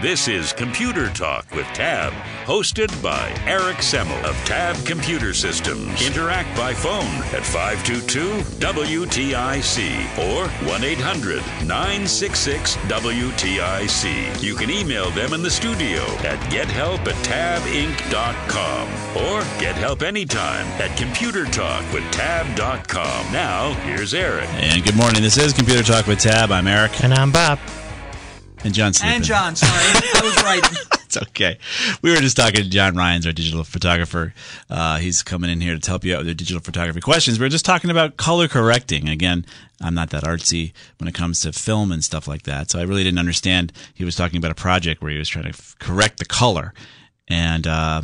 This 0.00 0.28
is 0.28 0.52
Computer 0.52 1.08
Talk 1.08 1.50
with 1.50 1.66
Tab, 1.74 2.12
hosted 2.46 2.86
by 3.02 3.34
Eric 3.46 3.78
Semmel 3.78 4.22
of 4.22 4.36
Tab 4.44 4.76
Computer 4.86 5.34
Systems. 5.34 6.00
Interact 6.06 6.56
by 6.56 6.72
phone 6.72 7.02
at 7.34 7.44
522 7.44 8.42
WTIC 8.60 10.18
or 10.20 10.46
1 10.68 10.84
800 10.84 11.42
966 11.66 12.76
WTIC. 12.76 14.40
You 14.40 14.54
can 14.54 14.70
email 14.70 15.10
them 15.10 15.32
in 15.32 15.42
the 15.42 15.50
studio 15.50 16.04
at 16.18 16.38
gethelp 16.48 17.04
at 17.08 17.16
tabinc.com 17.26 18.88
or 19.16 19.40
get 19.60 19.74
help 19.74 20.02
anytime 20.02 20.64
at 20.80 20.96
computertalkwithtab.com. 20.96 23.32
Now, 23.32 23.72
here's 23.82 24.14
Eric. 24.14 24.48
And 24.50 24.84
good 24.84 24.94
morning. 24.94 25.22
This 25.22 25.38
is 25.38 25.52
Computer 25.52 25.82
Talk 25.82 26.06
with 26.06 26.20
Tab. 26.20 26.52
I'm 26.52 26.68
Eric. 26.68 27.02
And 27.02 27.12
I'm 27.12 27.32
Bob. 27.32 27.58
And 28.64 28.74
John. 28.74 28.92
And 29.02 29.24
John, 29.24 29.56
sorry. 29.56 29.72
I 29.72 30.20
was 30.22 30.42
right. 30.42 30.88
it's 31.04 31.16
okay. 31.16 31.58
We 32.02 32.10
were 32.10 32.16
just 32.16 32.36
talking 32.36 32.62
to 32.62 32.68
John 32.68 32.96
Ryans, 32.96 33.26
our 33.26 33.32
digital 33.32 33.64
photographer. 33.64 34.34
Uh, 34.68 34.98
he's 34.98 35.22
coming 35.22 35.48
in 35.50 35.60
here 35.60 35.78
to 35.78 35.90
help 35.90 36.04
you 36.04 36.14
out 36.14 36.18
with 36.18 36.26
your 36.26 36.34
digital 36.34 36.60
photography 36.60 37.00
questions. 37.00 37.38
We 37.38 37.46
are 37.46 37.50
just 37.50 37.64
talking 37.64 37.90
about 37.90 38.16
color 38.16 38.48
correcting. 38.48 39.08
Again, 39.08 39.46
I'm 39.80 39.94
not 39.94 40.10
that 40.10 40.24
artsy 40.24 40.72
when 40.98 41.08
it 41.08 41.14
comes 41.14 41.40
to 41.40 41.52
film 41.52 41.92
and 41.92 42.02
stuff 42.02 42.26
like 42.26 42.42
that. 42.42 42.70
So 42.70 42.78
I 42.78 42.82
really 42.82 43.04
didn't 43.04 43.20
understand. 43.20 43.72
He 43.94 44.04
was 44.04 44.16
talking 44.16 44.38
about 44.38 44.50
a 44.50 44.56
project 44.56 45.00
where 45.00 45.12
he 45.12 45.18
was 45.18 45.28
trying 45.28 45.44
to 45.44 45.50
f- 45.50 45.76
correct 45.78 46.18
the 46.18 46.24
color. 46.24 46.74
And, 47.28 47.66
uh, 47.66 48.02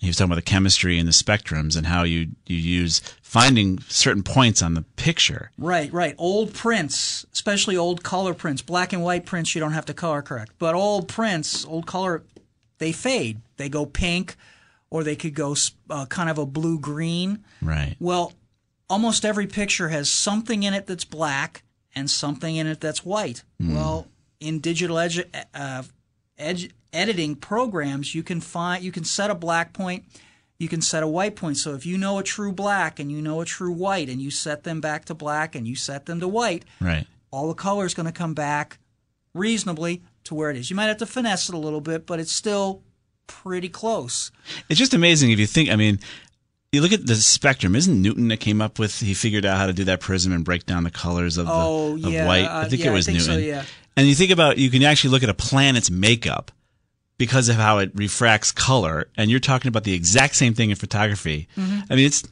he 0.00 0.06
was 0.06 0.16
talking 0.16 0.30
about 0.30 0.36
the 0.36 0.42
chemistry 0.42 0.98
and 0.98 1.08
the 1.08 1.12
spectrums 1.12 1.76
and 1.76 1.86
how 1.86 2.04
you 2.04 2.28
you 2.46 2.56
use 2.56 3.00
finding 3.28 3.78
certain 3.88 4.22
points 4.22 4.62
on 4.62 4.72
the 4.72 4.80
picture. 4.96 5.50
Right, 5.58 5.92
right. 5.92 6.14
Old 6.16 6.54
prints, 6.54 7.26
especially 7.30 7.76
old 7.76 8.02
color 8.02 8.32
prints, 8.32 8.62
black 8.62 8.94
and 8.94 9.02
white 9.02 9.26
prints, 9.26 9.54
you 9.54 9.60
don't 9.60 9.72
have 9.72 9.84
to 9.84 9.92
color 9.92 10.22
correct. 10.22 10.52
But 10.58 10.74
old 10.74 11.08
prints, 11.08 11.62
old 11.66 11.86
color, 11.86 12.22
they 12.78 12.90
fade. 12.90 13.42
They 13.58 13.68
go 13.68 13.84
pink, 13.84 14.34
or 14.88 15.04
they 15.04 15.14
could 15.14 15.34
go 15.34 15.54
uh, 15.90 16.06
kind 16.06 16.30
of 16.30 16.38
a 16.38 16.46
blue 16.46 16.78
green. 16.78 17.44
Right. 17.60 17.96
Well, 18.00 18.32
almost 18.88 19.26
every 19.26 19.46
picture 19.46 19.90
has 19.90 20.08
something 20.08 20.62
in 20.62 20.72
it 20.72 20.86
that's 20.86 21.04
black 21.04 21.64
and 21.94 22.10
something 22.10 22.56
in 22.56 22.66
it 22.66 22.80
that's 22.80 23.04
white. 23.04 23.42
Mm. 23.60 23.74
Well, 23.74 24.06
in 24.40 24.60
digital 24.60 24.96
edu- 24.96 25.28
uh, 25.52 25.82
edu- 26.40 26.72
editing 26.94 27.36
programs, 27.36 28.14
you 28.14 28.22
can 28.22 28.40
find 28.40 28.82
you 28.82 28.90
can 28.90 29.04
set 29.04 29.30
a 29.30 29.34
black 29.34 29.74
point, 29.74 30.04
you 30.58 30.68
can 30.68 30.80
set 30.80 31.02
a 31.02 31.08
white 31.08 31.36
point. 31.36 31.56
So 31.56 31.74
if 31.74 31.86
you 31.86 31.96
know 31.96 32.18
a 32.18 32.22
true 32.22 32.52
black 32.52 32.98
and 32.98 33.10
you 33.10 33.22
know 33.22 33.40
a 33.40 33.44
true 33.44 33.72
white, 33.72 34.08
and 34.08 34.20
you 34.20 34.30
set 34.30 34.64
them 34.64 34.80
back 34.80 35.04
to 35.06 35.14
black 35.14 35.54
and 35.54 35.66
you 35.66 35.76
set 35.76 36.06
them 36.06 36.20
to 36.20 36.28
white, 36.28 36.64
right, 36.80 37.06
all 37.30 37.48
the 37.48 37.54
color 37.54 37.86
is 37.86 37.94
going 37.94 38.06
to 38.06 38.12
come 38.12 38.34
back 38.34 38.78
reasonably 39.34 40.02
to 40.24 40.34
where 40.34 40.50
it 40.50 40.56
is. 40.56 40.70
You 40.70 40.76
might 40.76 40.86
have 40.86 40.98
to 40.98 41.06
finesse 41.06 41.48
it 41.48 41.54
a 41.54 41.58
little 41.58 41.80
bit, 41.80 42.06
but 42.06 42.20
it's 42.20 42.32
still 42.32 42.82
pretty 43.26 43.68
close. 43.68 44.30
It's 44.68 44.78
just 44.78 44.94
amazing 44.94 45.30
if 45.30 45.38
you 45.38 45.46
think. 45.46 45.70
I 45.70 45.76
mean. 45.76 46.00
You 46.70 46.82
look 46.82 46.92
at 46.92 47.06
the 47.06 47.14
spectrum. 47.14 47.74
Isn't 47.74 48.02
Newton 48.02 48.28
that 48.28 48.40
came 48.40 48.60
up 48.60 48.78
with? 48.78 49.00
He 49.00 49.14
figured 49.14 49.46
out 49.46 49.56
how 49.56 49.64
to 49.64 49.72
do 49.72 49.84
that 49.84 50.00
prism 50.00 50.34
and 50.34 50.44
break 50.44 50.66
down 50.66 50.84
the 50.84 50.90
colors 50.90 51.38
of 51.38 51.46
the 51.46 51.52
oh, 51.54 51.94
of 51.94 52.00
yeah, 52.00 52.26
white. 52.26 52.44
I 52.44 52.68
think 52.68 52.84
yeah, 52.84 52.90
it 52.90 52.92
was 52.92 53.06
think 53.06 53.16
Newton. 53.16 53.34
So, 53.36 53.38
yeah. 53.38 53.64
And 53.96 54.06
you 54.06 54.14
think 54.14 54.30
about 54.30 54.58
you 54.58 54.68
can 54.68 54.82
actually 54.82 55.08
look 55.08 55.22
at 55.22 55.30
a 55.30 55.34
planet's 55.34 55.90
makeup 55.90 56.52
because 57.18 57.48
of 57.48 57.56
how 57.56 57.78
it 57.78 57.90
refracts 57.94 58.52
color. 58.52 59.08
And 59.16 59.30
you're 59.30 59.40
talking 59.40 59.68
about 59.68 59.84
the 59.84 59.92
exact 59.92 60.36
same 60.36 60.54
thing 60.54 60.70
in 60.70 60.76
photography. 60.76 61.48
Mm-hmm. 61.56 61.80
I 61.90 61.96
mean, 61.96 62.06
it's 62.06 62.24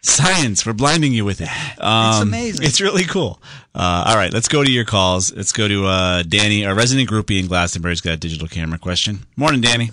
science. 0.00 0.64
We're 0.66 0.72
blinding 0.72 1.12
you 1.12 1.24
with 1.24 1.40
it. 1.40 1.48
Um, 1.80 2.10
it's 2.10 2.20
amazing. 2.20 2.66
It's 2.66 2.80
really 2.82 3.04
cool. 3.04 3.40
Uh, 3.74 4.04
all 4.08 4.16
right, 4.16 4.30
let's 4.34 4.48
go 4.48 4.62
to 4.62 4.70
your 4.70 4.84
calls. 4.84 5.32
Let's 5.34 5.52
go 5.52 5.66
to 5.66 5.86
uh, 5.86 6.22
Danny, 6.24 6.66
our 6.66 6.74
resident 6.74 7.08
groupie 7.08 7.40
in 7.40 7.46
Glastonbury's 7.46 8.02
got 8.02 8.12
a 8.12 8.16
digital 8.18 8.48
camera 8.48 8.78
question. 8.78 9.20
Morning, 9.34 9.62
Danny. 9.62 9.86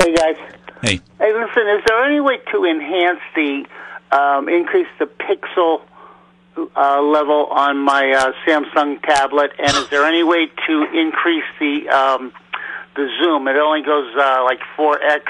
Hey, 0.00 0.14
guys. 0.14 0.36
Hey. 0.80 1.00
Hey, 1.18 1.34
listen, 1.34 1.68
is 1.68 1.82
there 1.86 2.02
any 2.02 2.20
way 2.20 2.38
to 2.50 2.64
enhance 2.64 3.20
the, 3.34 3.66
um, 4.10 4.48
increase 4.48 4.86
the 4.98 5.04
pixel 5.04 5.82
uh, 6.56 7.02
level 7.02 7.44
on 7.50 7.76
my 7.76 8.10
uh, 8.12 8.32
Samsung 8.46 9.02
tablet? 9.02 9.52
And 9.58 9.76
is 9.76 9.90
there 9.90 10.06
any 10.06 10.22
way 10.22 10.46
to 10.66 10.98
increase 10.98 11.44
the, 11.60 11.90
um, 11.90 12.32
the 12.96 13.08
zoom. 13.22 13.48
It 13.48 13.56
only 13.56 13.82
goes 13.82 14.14
uh, 14.16 14.42
like 14.44 14.60
4x. 14.76 15.22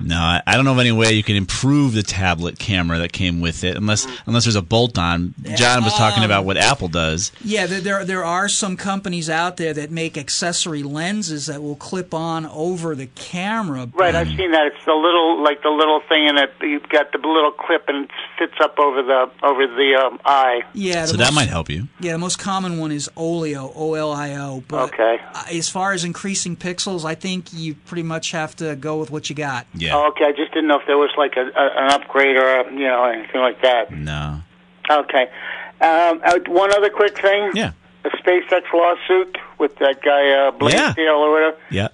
No, 0.00 0.16
I, 0.16 0.42
I 0.46 0.56
don't 0.56 0.64
know 0.64 0.72
of 0.72 0.78
any 0.78 0.92
way 0.92 1.12
you 1.12 1.22
can 1.22 1.36
improve 1.36 1.92
the 1.92 2.02
tablet 2.02 2.58
camera 2.58 2.98
that 2.98 3.12
came 3.12 3.40
with 3.40 3.64
it, 3.64 3.76
unless 3.76 4.06
unless 4.26 4.44
there's 4.44 4.56
a 4.56 4.62
bolt 4.62 4.98
on. 4.98 5.34
John 5.56 5.84
was 5.84 5.94
talking 5.94 6.24
about 6.24 6.44
what 6.44 6.56
Apple 6.56 6.88
does. 6.88 7.32
Yeah, 7.44 7.66
there, 7.66 7.80
there 7.80 8.04
there 8.04 8.24
are 8.24 8.48
some 8.48 8.76
companies 8.76 9.28
out 9.28 9.56
there 9.56 9.72
that 9.74 9.90
make 9.90 10.16
accessory 10.16 10.82
lenses 10.82 11.46
that 11.46 11.62
will 11.62 11.76
clip 11.76 12.14
on 12.14 12.46
over 12.46 12.94
the 12.94 13.06
camera. 13.06 13.88
Right, 13.94 14.14
I've 14.14 14.28
seen 14.28 14.52
that. 14.52 14.66
It's 14.68 14.84
the 14.84 14.94
little 14.94 15.42
like 15.42 15.62
the 15.62 15.70
little 15.70 16.00
thing 16.08 16.26
in 16.28 16.38
it. 16.38 16.52
You've 16.60 16.88
got 16.88 17.12
the 17.12 17.18
little 17.18 17.52
clip 17.52 17.84
and 17.88 18.04
it 18.04 18.10
fits 18.38 18.54
up 18.60 18.78
over 18.78 19.02
the 19.02 19.30
over 19.42 19.66
the 19.66 19.94
um, 20.06 20.20
eye. 20.24 20.62
Yeah, 20.72 21.04
So 21.04 21.12
the 21.12 21.18
that 21.24 21.34
might 21.34 21.48
help 21.48 21.68
you. 21.68 21.88
Yeah, 22.00 22.12
the 22.12 22.18
most 22.18 22.38
common 22.38 22.78
one 22.78 22.92
is 22.92 23.10
Olio, 23.16 23.72
O 23.74 23.94
L 23.94 24.12
I 24.12 24.34
O. 24.36 24.62
But 24.66 24.92
Okay. 24.94 25.18
uh, 25.34 25.44
as 25.52 25.68
far 25.68 25.92
as 25.92 26.04
increasing 26.04 26.56
pixels, 26.56 27.04
I 27.04 27.14
think 27.14 27.52
you 27.52 27.74
pretty 27.74 28.02
much 28.02 28.30
have 28.32 28.56
to 28.56 28.76
go 28.76 28.98
with 28.98 29.10
what 29.10 29.28
you 29.28 29.36
got. 29.36 29.66
Yeah. 29.74 29.89
Oh, 29.92 30.08
okay, 30.08 30.24
I 30.24 30.32
just 30.32 30.52
didn't 30.52 30.68
know 30.68 30.78
if 30.80 30.86
there 30.86 30.98
was 30.98 31.10
like 31.18 31.36
a, 31.36 31.42
a 31.42 31.84
an 31.84 31.90
upgrade 31.92 32.36
or 32.36 32.60
a, 32.60 32.72
you 32.72 32.86
know 32.86 33.04
anything 33.04 33.40
like 33.40 33.62
that. 33.62 33.90
No. 33.92 34.40
Okay. 34.90 35.22
Um, 35.80 36.20
uh, 36.24 36.38
one 36.48 36.72
other 36.74 36.90
quick 36.90 37.18
thing. 37.18 37.52
Yeah. 37.54 37.72
A 38.04 38.08
SpaceX 38.10 38.62
lawsuit 38.72 39.36
with 39.58 39.76
that 39.76 40.02
guy 40.02 40.30
uh, 40.30 40.50
Blaisdell 40.52 41.16
or 41.16 41.30
whatever, 41.32 41.56
Yeah. 41.70 41.88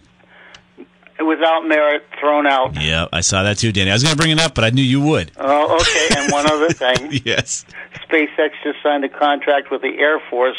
without 1.25 1.67
merit, 1.67 2.05
thrown 2.21 2.47
out. 2.47 2.81
Yeah. 2.81 3.07
I 3.13 3.21
saw 3.21 3.43
that 3.43 3.59
too, 3.59 3.73
Danny. 3.73 3.91
I 3.91 3.95
was 3.95 4.03
going 4.03 4.15
to 4.15 4.21
bring 4.21 4.31
it 4.33 4.39
up, 4.41 4.55
but 4.55 4.65
I 4.65 4.71
knew 4.71 4.83
you 4.83 5.01
would. 5.01 5.33
Oh, 5.37 5.77
okay. 5.81 6.09
and 6.21 6.33
one 6.33 6.47
other 6.51 6.69
thing. 6.71 7.21
yes. 7.25 7.65
SpaceX 8.09 8.51
just 8.63 8.83
signed 8.83 9.05
a 9.05 9.09
contract 9.09 9.71
with 9.71 9.83
the 9.83 9.99
Air 9.99 10.21
Force 10.31 10.57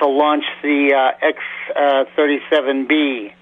to 0.00 0.06
launch 0.06 0.44
the 0.62 0.94
uh, 0.94 1.26
X 1.26 1.38
uh, 1.74 2.04
37B, 2.16 3.32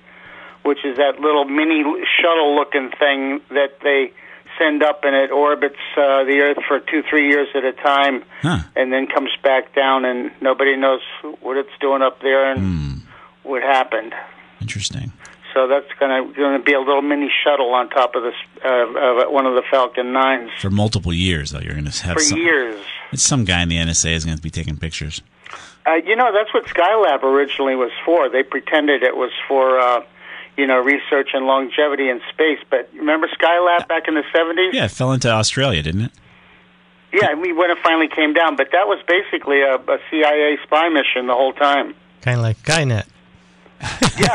which 0.67 0.85
is 0.85 0.97
that 0.99 1.21
little 1.21 1.45
mini 1.47 1.83
shuttle 2.21 2.55
looking 2.57 2.91
thing 2.99 3.41
that 3.51 3.79
they 3.83 4.13
send 4.59 4.83
up 4.83 5.05
and 5.05 5.15
it 5.15 5.31
orbits 5.31 5.77
uh, 5.97 6.25
the 6.25 6.39
Earth 6.41 6.59
for 6.67 6.81
two, 6.81 7.03
three 7.09 7.29
years 7.29 7.49
at 7.55 7.65
a 7.65 7.73
time 7.73 8.25
Huh. 8.43 8.59
and 8.75 8.93
then 8.93 9.07
comes 9.07 9.31
back 9.43 9.75
down, 9.75 10.05
and 10.05 10.31
nobody 10.41 10.77
knows 10.77 11.01
what 11.41 11.57
it's 11.57 11.77
doing 11.81 12.03
up 12.03 12.21
there 12.21 12.51
and 12.51 12.59
Hmm. 12.61 12.93
what 13.43 13.63
happened. 13.63 14.15
Interesting. 14.61 15.13
So 15.55 15.67
that's 15.69 15.87
going 15.99 16.35
to 16.35 16.59
be 16.63 16.75
a 16.75 16.81
little 16.81 17.01
mini 17.03 17.31
shuttle 17.45 17.73
on 17.73 17.89
top 17.89 18.15
of 18.15 18.23
this 18.23 18.35
uh, 18.65 18.69
of 18.69 19.33
one 19.33 19.47
of 19.47 19.55
the 19.55 19.63
Falcon 19.71 20.13
Nines 20.13 20.51
For 20.61 20.69
multiple 20.71 21.13
years, 21.15 21.51
though, 21.51 21.61
you're 21.61 21.73
going 21.75 21.87
to 21.91 22.03
have 22.05 22.15
for 22.15 22.21
some. 22.21 22.39
years. 22.39 22.79
It's 23.13 23.23
some 23.23 23.45
guy 23.45 23.63
in 23.63 23.69
the 23.71 23.77
NSA 23.77 24.13
is 24.13 24.25
going 24.27 24.37
to 24.37 24.43
be 24.43 24.51
taking 24.51 24.77
pictures. 24.77 25.23
Uh, 25.87 25.95
you 26.05 26.15
know, 26.17 26.31
that's 26.35 26.53
what 26.53 26.65
Skylab 26.67 27.23
originally 27.23 27.75
was 27.77 27.91
for. 28.05 28.29
They 28.29 28.43
pretended 28.43 29.03
it 29.03 29.17
was 29.17 29.31
for, 29.49 29.79
uh, 29.79 30.01
you 30.57 30.67
know, 30.67 30.79
research 30.79 31.31
and 31.35 31.47
longevity 31.47 32.09
in 32.09 32.21
space. 32.33 32.59
But 32.71 32.91
remember 32.95 33.29
Skylab 33.29 33.89
back 33.89 34.09
in 34.09 34.15
the 34.15 34.25
70s? 34.35 34.73
Yeah, 34.73 34.87
it 34.87 34.91
fell 34.91 35.13
into 35.13 35.31
Australia, 35.31 35.83
didn't 35.83 36.03
it? 36.03 36.13
Yeah, 37.13 37.29
I 37.29 37.35
mean, 37.35 37.57
when 37.57 37.71
it 37.71 37.79
finally 37.83 38.09
came 38.09 38.33
down. 38.35 38.57
But 38.57 38.69
that 38.73 38.87
was 38.87 39.03
basically 39.07 39.63
a, 39.63 39.77
a 39.77 39.99
CIA 40.11 40.59
spy 40.65 40.89
mission 40.89 41.27
the 41.27 41.35
whole 41.35 41.53
time. 41.53 41.95
Kind 42.21 42.39
of 42.39 42.43
like 42.43 42.59
Skynet. 42.63 43.07
Yeah, 44.19 44.35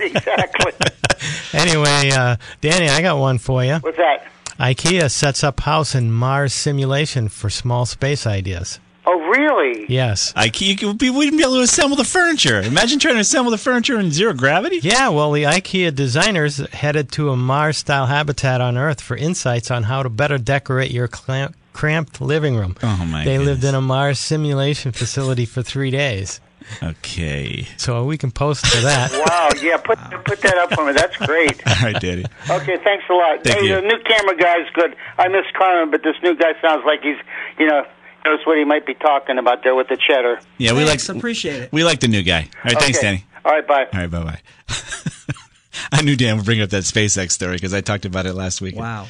exactly. 0.00 0.72
Anyway, 1.52 2.10
uh, 2.12 2.36
Danny, 2.60 2.88
I 2.88 3.00
got 3.00 3.18
one 3.18 3.38
for 3.38 3.64
you. 3.64 3.76
What's 3.76 3.96
that? 3.96 4.26
IKEA 4.60 5.10
sets 5.10 5.42
up 5.42 5.60
house 5.60 5.94
in 5.94 6.12
Mars 6.12 6.52
simulation 6.52 7.28
for 7.28 7.48
small 7.50 7.86
space 7.86 8.26
ideas. 8.26 8.78
Oh, 9.06 9.18
really? 9.28 9.45
Yes. 9.88 10.32
IKEA, 10.34 10.66
you 10.68 10.76
could 10.76 10.98
be- 10.98 11.10
wouldn't 11.10 11.36
be 11.36 11.42
able 11.42 11.54
to 11.56 11.60
assemble 11.62 11.96
the 11.96 12.04
furniture. 12.04 12.60
Imagine 12.60 12.98
trying 12.98 13.14
to 13.14 13.20
assemble 13.20 13.50
the 13.50 13.58
furniture 13.58 13.98
in 13.98 14.10
zero 14.10 14.32
gravity. 14.32 14.80
Yeah, 14.82 15.08
well, 15.10 15.32
the 15.32 15.44
IKEA 15.44 15.94
designers 15.94 16.58
headed 16.72 17.10
to 17.12 17.30
a 17.30 17.36
Mars 17.36 17.76
style 17.78 18.06
habitat 18.06 18.60
on 18.60 18.76
Earth 18.76 19.00
for 19.00 19.16
insights 19.16 19.70
on 19.70 19.84
how 19.84 20.02
to 20.02 20.08
better 20.08 20.38
decorate 20.38 20.90
your 20.90 21.08
cla- 21.08 21.52
cramped 21.72 22.20
living 22.20 22.56
room. 22.56 22.76
Oh, 22.82 23.06
my 23.10 23.24
They 23.24 23.38
lived 23.38 23.64
in 23.64 23.74
a 23.74 23.80
Mars 23.80 24.18
simulation 24.18 24.92
facility 24.92 25.44
for 25.46 25.62
three 25.62 25.90
days. 25.90 26.40
Okay. 26.82 27.66
So 27.76 28.04
we 28.04 28.18
can 28.18 28.30
post 28.32 28.64
to 28.72 28.80
that. 28.80 29.12
Wow, 29.26 29.48
yeah, 29.62 29.76
put 29.76 29.98
put 30.24 30.40
that 30.40 30.56
up 30.58 30.72
for 30.74 30.84
me. 30.84 30.92
That's 30.92 31.16
great. 31.16 31.62
All 31.66 31.74
right, 31.82 32.00
Daddy. 32.00 32.24
Okay, 32.50 32.76
thanks 32.82 33.04
a 33.08 33.12
lot. 33.12 33.42
Thank 33.44 33.60
hey, 33.60 33.66
you. 33.66 33.74
the 33.76 33.80
new 33.82 33.98
camera 34.04 34.36
guy's 34.36 34.68
good. 34.74 34.96
I 35.18 35.28
miss 35.28 35.44
Carmen, 35.54 35.90
but 35.90 36.02
this 36.02 36.16
new 36.22 36.34
guy 36.36 36.52
sounds 36.60 36.84
like 36.84 37.02
he's, 37.02 37.16
you 37.58 37.66
know, 37.66 37.84
knows 38.26 38.40
what 38.44 38.58
he 38.58 38.64
might 38.64 38.84
be 38.86 38.94
talking 38.94 39.38
about 39.38 39.62
there 39.62 39.74
with 39.74 39.88
the 39.88 39.96
cheddar. 39.96 40.40
Yeah, 40.58 40.72
we 40.72 40.84
Thanks, 40.84 41.08
like 41.08 41.18
appreciate 41.18 41.62
it. 41.62 41.72
we 41.72 41.84
like 41.84 42.00
the 42.00 42.08
new 42.08 42.22
guy. 42.22 42.40
All 42.56 42.62
right, 42.64 42.78
thanks, 42.78 43.00
Danny. 43.00 43.24
All 43.44 43.52
right, 43.52 43.66
bye. 43.66 43.86
All 43.92 44.00
right, 44.00 44.10
bye 44.10 44.22
bye. 44.24 44.40
I 45.92 46.02
knew 46.02 46.16
Dan 46.16 46.36
would 46.36 46.44
bring 46.46 46.60
up 46.60 46.70
that 46.70 46.82
SpaceX 46.84 47.30
story 47.32 47.54
because 47.56 47.72
I 47.72 47.80
talked 47.80 48.04
about 48.06 48.26
it 48.26 48.32
last 48.34 48.60
week. 48.60 48.76
Wow. 48.76 49.06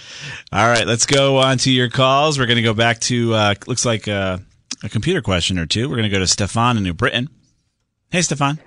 All 0.52 0.68
right, 0.68 0.86
let's 0.86 1.06
go 1.06 1.38
on 1.38 1.58
to 1.58 1.70
your 1.70 1.88
calls. 1.88 2.38
We're 2.38 2.46
going 2.46 2.56
to 2.56 2.62
go 2.62 2.74
back 2.74 3.00
to 3.02 3.34
uh, 3.34 3.54
looks 3.66 3.84
like 3.86 4.08
uh, 4.08 4.38
a 4.82 4.88
computer 4.88 5.22
question 5.22 5.58
or 5.58 5.66
two. 5.66 5.88
We're 5.88 5.96
going 5.96 6.10
to 6.10 6.14
go 6.14 6.18
to 6.18 6.26
Stefan 6.26 6.76
in 6.76 6.82
New 6.82 6.92
Britain. 6.92 7.28
Hey, 8.10 8.20
Stefan. 8.22 8.58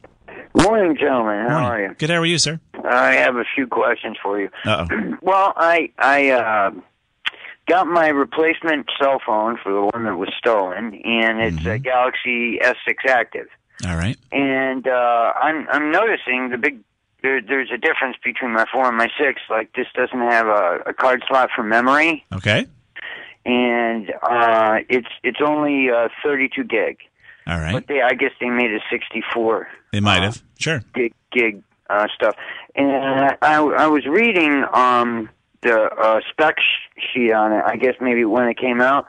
Morning, 0.55 0.97
gentlemen. 0.97 1.47
How 1.47 1.65
are 1.65 1.81
you? 1.81 1.93
Good. 1.93 2.09
How 2.09 2.17
are 2.17 2.25
you, 2.25 2.39
sir? 2.39 2.59
I 2.83 3.13
have 3.15 3.35
a 3.35 3.43
few 3.53 3.67
questions 3.67 4.17
for 4.23 4.39
you. 4.39 4.49
Uh 4.65 4.87
oh. 4.89 5.17
Well, 5.21 5.53
I 5.55 5.91
I 5.99 6.29
uh, 6.31 6.71
got 7.69 7.87
my 7.87 8.07
replacement 8.09 8.87
cell 9.01 9.21
phone 9.25 9.57
for 9.63 9.71
the 9.71 9.81
one 9.93 10.03
that 10.05 10.17
was 10.17 10.29
stolen, 10.37 10.95
and 11.05 11.39
it's 11.39 11.65
a 11.65 11.77
Galaxy 11.79 12.59
S6 12.61 13.07
Active. 13.07 13.47
All 13.87 13.95
right. 13.95 14.17
And 14.33 14.85
uh, 14.87 15.31
I'm 15.41 15.67
I'm 15.71 15.91
noticing 15.91 16.49
the 16.49 16.57
big 16.57 16.79
there, 17.21 17.41
there's 17.41 17.69
a 17.73 17.77
difference 17.77 18.17
between 18.23 18.51
my 18.53 18.65
four 18.73 18.87
and 18.87 18.97
my 18.97 19.07
six. 19.17 19.41
Like 19.49 19.71
this 19.73 19.87
doesn't 19.95 20.19
have 20.19 20.47
a, 20.47 20.79
a 20.87 20.93
card 20.93 21.23
slot 21.29 21.49
for 21.55 21.63
memory, 21.63 22.25
Okay. 22.33 22.67
and 23.45 24.11
uh, 24.21 24.79
it's 24.89 25.07
it's 25.23 25.39
only 25.45 25.89
uh, 25.89 26.09
32 26.23 26.63
gig. 26.65 26.97
All 27.47 27.59
right. 27.59 27.73
But 27.73 27.87
they 27.87 28.01
I 28.01 28.13
guess 28.13 28.31
they 28.41 28.49
made 28.49 28.71
a 28.71 28.79
64. 28.91 29.67
They 29.91 29.99
might 30.01 30.23
have. 30.23 30.41
Sure. 30.57 30.81
gig, 30.93 31.13
gig 31.31 31.63
uh, 31.89 32.07
stuff. 32.15 32.35
And 32.75 33.35
I, 33.41 33.59
I 33.63 33.87
was 33.87 34.05
reading 34.05 34.63
um, 34.73 35.29
the 35.61 35.89
uh, 36.01 36.19
spec 36.29 36.55
sheet 37.13 37.31
on 37.33 37.51
it. 37.51 37.63
I 37.65 37.75
guess 37.75 37.95
maybe 38.01 38.25
when 38.25 38.47
it 38.47 38.57
came 38.57 38.81
out. 38.81 39.05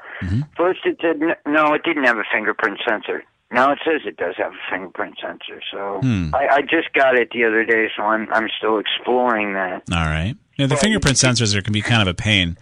First, 0.57 0.81
it 0.85 0.99
said 1.01 1.21
no, 1.47 1.73
it 1.75 1.83
didn't 1.85 2.05
have 2.05 2.19
a 2.19 2.25
fingerprint 2.33 2.79
sensor. 2.87 3.25
Now 3.53 3.73
it 3.73 3.79
says 3.85 4.03
it 4.07 4.17
does 4.17 4.35
have 4.39 4.53
a 4.53 4.71
fingerprint 4.71 5.17
sensor. 5.21 5.61
So 5.73 6.01
I, 6.35 6.49
I 6.49 6.61
just 6.63 6.93
got 6.95 7.17
it 7.17 7.31
the 7.33 7.45
other 7.45 7.65
day, 7.65 7.89
so 7.97 8.05
I'm 8.05 8.29
I'm 8.33 8.49
still 8.59 8.79
exploring 8.79 9.55
that. 9.55 9.83
All 9.93 10.05
right. 10.05 10.35
Yeah, 10.57 10.67
the 10.67 10.77
fingerprint 10.77 11.17
sensors 11.17 11.55
are, 11.55 11.63
can 11.63 11.73
be 11.73 11.81
kind 11.83 12.03
of 12.03 12.09
a 12.09 12.15
pain, 12.15 12.59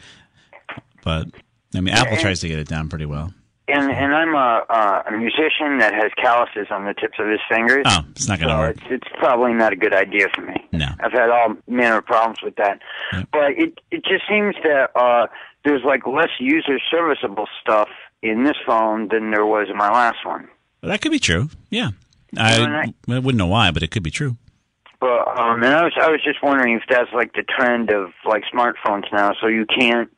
but 1.02 1.26
I 1.74 1.80
mean, 1.80 1.92
Apple 1.94 2.16
tries 2.16 2.40
to 2.40 2.48
get 2.48 2.58
it 2.58 2.68
down 2.68 2.88
pretty 2.88 3.06
well. 3.06 3.34
And 3.68 3.90
and 3.90 4.14
I'm 4.14 4.34
a 4.34 4.64
uh, 4.70 5.02
a 5.08 5.12
musician 5.12 5.78
that 5.78 5.92
has 5.94 6.10
calluses 6.16 6.68
on 6.70 6.84
the 6.86 6.94
tips 6.94 7.18
of 7.18 7.28
his 7.28 7.40
fingers. 7.50 7.84
Oh, 7.86 8.00
it's 8.12 8.26
not 8.28 8.38
going 8.40 8.48
to 8.48 8.54
so 8.54 8.58
work. 8.60 8.76
it's 8.76 9.04
it's 9.04 9.08
probably 9.18 9.52
not 9.52 9.72
a 9.72 9.76
good 9.76 9.92
idea 9.94 10.26
for 10.34 10.40
me. 10.42 10.54
No. 10.72 10.88
I've 11.00 11.12
had 11.12 11.28
all 11.30 11.54
manner 11.66 11.98
of 11.98 12.06
problems 12.06 12.38
with 12.42 12.56
that. 12.56 12.80
But 13.32 13.52
it 13.52 13.78
it 13.90 14.04
just 14.04 14.24
seems 14.28 14.54
that 14.64 14.90
uh 14.96 15.26
there's 15.64 15.82
like 15.84 16.06
less 16.06 16.30
user 16.40 16.78
serviceable 16.90 17.46
stuff 17.60 17.88
in 18.22 18.44
this 18.44 18.56
phone 18.66 19.08
than 19.08 19.30
there 19.32 19.44
was 19.46 19.68
in 19.70 19.76
my 19.76 19.90
last 19.90 20.24
one. 20.24 20.48
Well, 20.82 20.90
that 20.90 21.00
could 21.02 21.12
be 21.12 21.18
true. 21.18 21.50
Yeah. 21.70 21.90
I, 22.36 22.62
I- 22.62 22.94
I 23.14 23.18
wouldn't 23.18 23.36
know 23.36 23.46
why, 23.46 23.70
but 23.70 23.82
it 23.82 23.90
could 23.90 24.02
be 24.02 24.10
true. 24.10 24.36
But 25.00 25.28
um 25.38 25.62
and 25.62 25.74
I 25.74 25.84
was 25.84 25.92
I 26.00 26.10
was 26.10 26.22
just 26.24 26.42
wondering 26.42 26.74
if 26.74 26.82
that's 26.88 27.12
like 27.12 27.34
the 27.34 27.42
trend 27.44 27.90
of 27.90 28.10
like 28.24 28.44
smartphones 28.52 29.04
now, 29.12 29.32
so 29.40 29.46
you 29.46 29.66
can't 29.66 30.10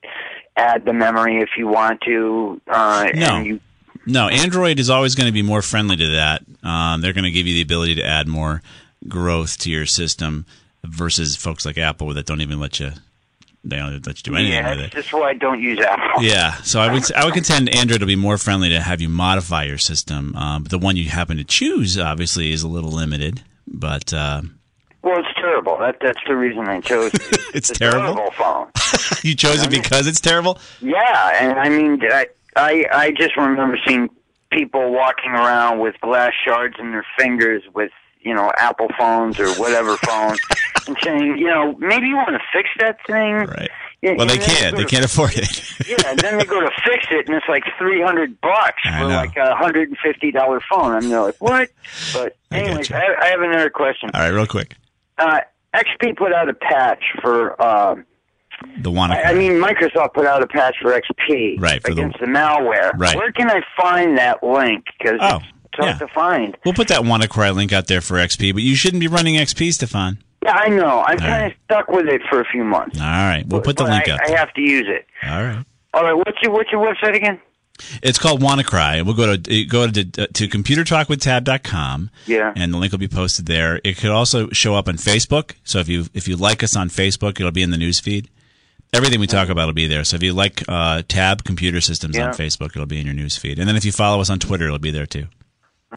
add 0.61 0.85
the 0.85 0.93
memory 0.93 1.41
if 1.41 1.51
you 1.57 1.67
want 1.69 2.01
to. 2.03 2.61
Uh 2.69 3.09
No. 3.15 3.27
and 3.37 3.47
you 3.47 3.61
No, 4.07 4.29
Android 4.29 4.79
is 4.79 4.91
always 4.91 5.15
going 5.15 5.27
to 5.27 5.33
be 5.33 5.43
more 5.43 5.63
friendly 5.63 5.97
to 5.97 6.09
that. 6.21 6.43
Um, 6.63 7.01
they're 7.01 7.13
going 7.19 7.25
to 7.25 7.31
give 7.39 7.47
you 7.47 7.55
the 7.55 7.63
ability 7.63 7.95
to 7.97 8.05
add 8.05 8.27
more 8.29 8.63
growth 9.09 9.59
to 9.59 9.71
your 9.71 9.87
system 9.87 10.47
versus 10.85 11.37
folks 11.37 11.65
like 11.67 11.79
Apple 11.79 12.13
that 12.15 12.27
don't 12.27 12.41
even 12.41 12.61
let 12.61 12.81
you. 12.81 12.91
They 13.63 13.77
don't 13.77 14.07
let 14.07 14.17
you 14.19 14.33
do 14.33 14.37
anything 14.37 14.55
yeah, 14.55 14.71
with 14.71 14.81
it. 14.87 14.93
just 14.93 15.13
why 15.13 15.31
I 15.31 15.35
don't 15.35 15.61
use 15.61 15.79
Apple. 15.81 16.23
Yeah, 16.23 16.55
so 16.63 16.81
I 16.81 16.91
would 16.93 17.13
I 17.13 17.25
would 17.27 17.35
contend 17.35 17.75
Android 17.75 18.01
will 18.01 18.07
be 18.07 18.17
more 18.17 18.39
friendly 18.39 18.71
to 18.71 18.81
have 18.81 19.03
you 19.03 19.11
modify 19.11 19.65
your 19.65 19.77
system. 19.79 20.35
Um, 20.35 20.63
but 20.63 20.71
the 20.71 20.79
one 20.79 20.97
you 20.97 21.11
happen 21.11 21.37
to 21.37 21.45
choose 21.45 21.99
obviously 21.99 22.53
is 22.53 22.63
a 22.63 22.69
little 22.69 22.91
limited. 22.91 23.43
But 23.67 24.15
uh, 24.15 24.43
Well, 25.03 25.19
it's 25.21 25.35
terrible. 25.37 25.79
That 25.79 25.97
that's 26.01 26.19
the 26.27 26.37
reason 26.37 26.69
I 26.69 26.81
chose 26.81 27.13
it. 27.15 27.39
It's 27.55 27.71
terrible? 27.71 28.15
terrible 28.15 28.31
phone. 28.33 28.69
you 29.23 29.35
chose 29.35 29.63
it 29.63 29.71
because 29.71 30.07
it's 30.07 30.21
terrible. 30.21 30.59
Yeah, 30.81 31.33
and 31.41 31.59
I 31.59 31.69
mean, 31.69 32.01
I, 32.03 32.27
I 32.57 32.85
I 32.93 33.11
just 33.13 33.37
remember 33.37 33.79
seeing 33.87 34.09
people 34.51 34.93
walking 34.93 35.31
around 35.31 35.79
with 35.79 35.99
glass 36.01 36.33
shards 36.45 36.77
in 36.79 36.91
their 36.93 37.07
fingers 37.19 37.63
with 37.75 37.93
you 38.21 38.35
know 38.35 38.53
Apple 38.59 38.89
phones 38.99 39.39
or 39.41 39.49
whatever 39.55 39.97
phone, 40.07 40.37
and 40.87 40.97
saying, 41.03 41.39
you 41.39 41.47
know, 41.47 41.75
maybe 41.79 42.07
you 42.07 42.17
want 42.17 42.31
to 42.31 42.41
fix 42.53 42.69
that 42.79 42.99
thing. 43.07 43.35
Right. 43.35 43.71
Yeah, 44.03 44.15
Well, 44.17 44.27
they 44.27 44.39
can't. 44.39 44.75
They 44.77 44.85
to- 44.85 44.89
can't 44.89 45.05
afford 45.05 45.33
it. 45.37 45.63
Yeah, 45.87 45.97
and 46.07 46.19
then 46.21 46.39
they 46.39 46.47
go 46.47 46.59
to 46.61 46.71
fix 46.85 47.07
it, 47.11 47.27
and 47.27 47.37
it's 47.37 47.47
like 47.49 47.65
three 47.79 48.01
hundred 48.03 48.41
bucks 48.41 48.83
for 48.99 49.05
like 49.07 49.37
a 49.37 49.55
hundred 49.55 49.89
and 49.91 49.99
fifty 49.99 50.31
dollar 50.31 50.61
phone. 50.71 50.93
I'm 50.93 51.11
like, 51.11 51.37
what? 51.39 51.69
But 52.15 52.37
anyways, 52.51 52.89
getcha. 52.89 52.97
I, 53.19 53.27
I 53.27 53.29
have 53.31 53.41
another 53.43 53.69
question. 53.69 54.11
All 54.15 54.21
right, 54.23 54.29
real 54.31 54.47
quick. 54.47 54.75
Uh, 55.21 55.41
XP 55.75 56.17
put 56.17 56.33
out 56.33 56.49
a 56.49 56.55
patch 56.55 57.03
for. 57.23 57.61
Uh, 57.63 57.97
The 58.81 58.91
one. 58.91 59.11
I, 59.13 59.23
I 59.23 59.35
mean, 59.35 59.53
Microsoft 59.53 60.15
put 60.15 60.27
out 60.27 60.43
a 60.43 60.47
patch 60.47 60.77
for 60.83 60.91
XP 60.93 61.61
Right, 61.61 61.81
for 61.83 61.95
the- 61.95 62.03
against 62.03 62.19
the, 62.21 62.27
malware. 62.27 62.91
Right. 62.99 63.15
Where 63.17 63.31
can 63.33 63.51
I 63.51 63.61
find 63.81 64.19
that 64.19 64.43
link? 64.43 64.85
Because 64.99 65.19
Oh, 65.23 65.37
it's 65.37 65.77
hard 65.77 65.87
yeah. 65.93 65.99
to 65.99 66.09
find. 66.09 66.57
We'll 66.65 66.75
put 66.75 66.89
that 66.89 67.01
WannaCry 67.03 67.55
link 67.55 67.73
out 67.73 67.87
there 67.87 68.01
for 68.01 68.17
XP, 68.17 68.53
but 68.53 68.63
you 68.63 68.75
shouldn't 68.75 69.01
be 69.01 69.07
running 69.09 69.37
XP, 69.37 69.73
Stefan. 69.73 70.19
Yeah, 70.45 70.53
I 70.57 70.69
know. 70.69 71.05
I'm 71.07 71.19
kind 71.19 71.31
right. 71.43 71.53
of 71.53 71.59
stuck 71.67 71.89
with 71.89 72.07
it 72.07 72.23
for 72.31 72.41
a 72.41 72.45
few 72.47 72.65
months. 72.65 72.99
All 72.99 73.07
right, 73.07 73.45
we'll 73.47 73.61
put 73.61 73.77
the 73.77 73.85
But 73.85 73.91
link 73.93 74.09
I, 74.09 74.13
out. 74.15 74.21
I 74.27 74.39
have 74.39 74.53
to 74.55 74.61
use 74.63 74.87
it. 74.89 75.07
All 75.29 75.43
right. 75.45 75.65
All 75.93 76.03
right. 76.03 76.15
What's 76.15 76.41
your 76.43 76.53
What's 76.53 76.71
your 76.73 76.81
website 76.87 77.15
again? 77.15 77.39
It's 78.03 78.19
called 78.19 78.41
WannaCry. 78.41 79.05
We'll 79.05 79.15
go 79.15 79.37
to 79.37 79.65
go 79.65 79.87
to 79.89 80.05
to 80.05 80.49
computertalkwithtab.com. 80.49 82.11
Yeah. 82.27 82.53
and 82.57 82.73
the 82.73 82.79
link 82.79 82.93
will 82.93 82.99
be 82.99 83.09
posted 83.09 83.47
there. 83.47 83.81
It 83.85 83.97
could 83.99 84.11
also 84.11 84.49
show 84.51 84.75
up 84.75 84.89
on 84.89 84.97
Facebook. 84.97 85.53
So 85.65 85.79
if 85.79 85.89
you 85.89 86.07
if 86.15 86.29
you 86.29 86.37
like 86.37 86.63
us 86.63 86.77
on 86.77 86.89
Facebook, 86.89 87.39
it'll 87.41 87.51
be 87.53 87.63
in 87.63 87.71
the 87.71 87.77
news 87.79 88.01
feed. 88.01 88.29
Everything 88.93 89.21
we 89.21 89.27
talk 89.29 89.49
about 89.49 89.67
will 89.67 89.73
be 89.73 89.87
there. 89.87 90.03
So 90.03 90.17
if 90.17 90.23
you 90.23 90.33
like 90.33 90.65
uh, 90.69 91.03
Tab 91.07 91.45
Computer 91.45 91.81
Systems 91.81 92.17
Yeah. 92.17 92.27
on 92.27 92.33
Facebook, 92.33 92.71
it'll 92.75 92.87
be 92.87 92.99
in 92.99 93.07
your 93.07 93.15
news 93.15 93.37
feed. 93.37 93.59
And 93.61 93.69
then 93.69 93.77
if 93.77 93.85
you 93.85 93.93
follow 93.93 94.21
us 94.21 94.31
on 94.31 94.41
Twitter, 94.41 94.65
it'll 94.67 94.81
be 94.81 94.91
there 94.91 95.07
too. 95.07 95.27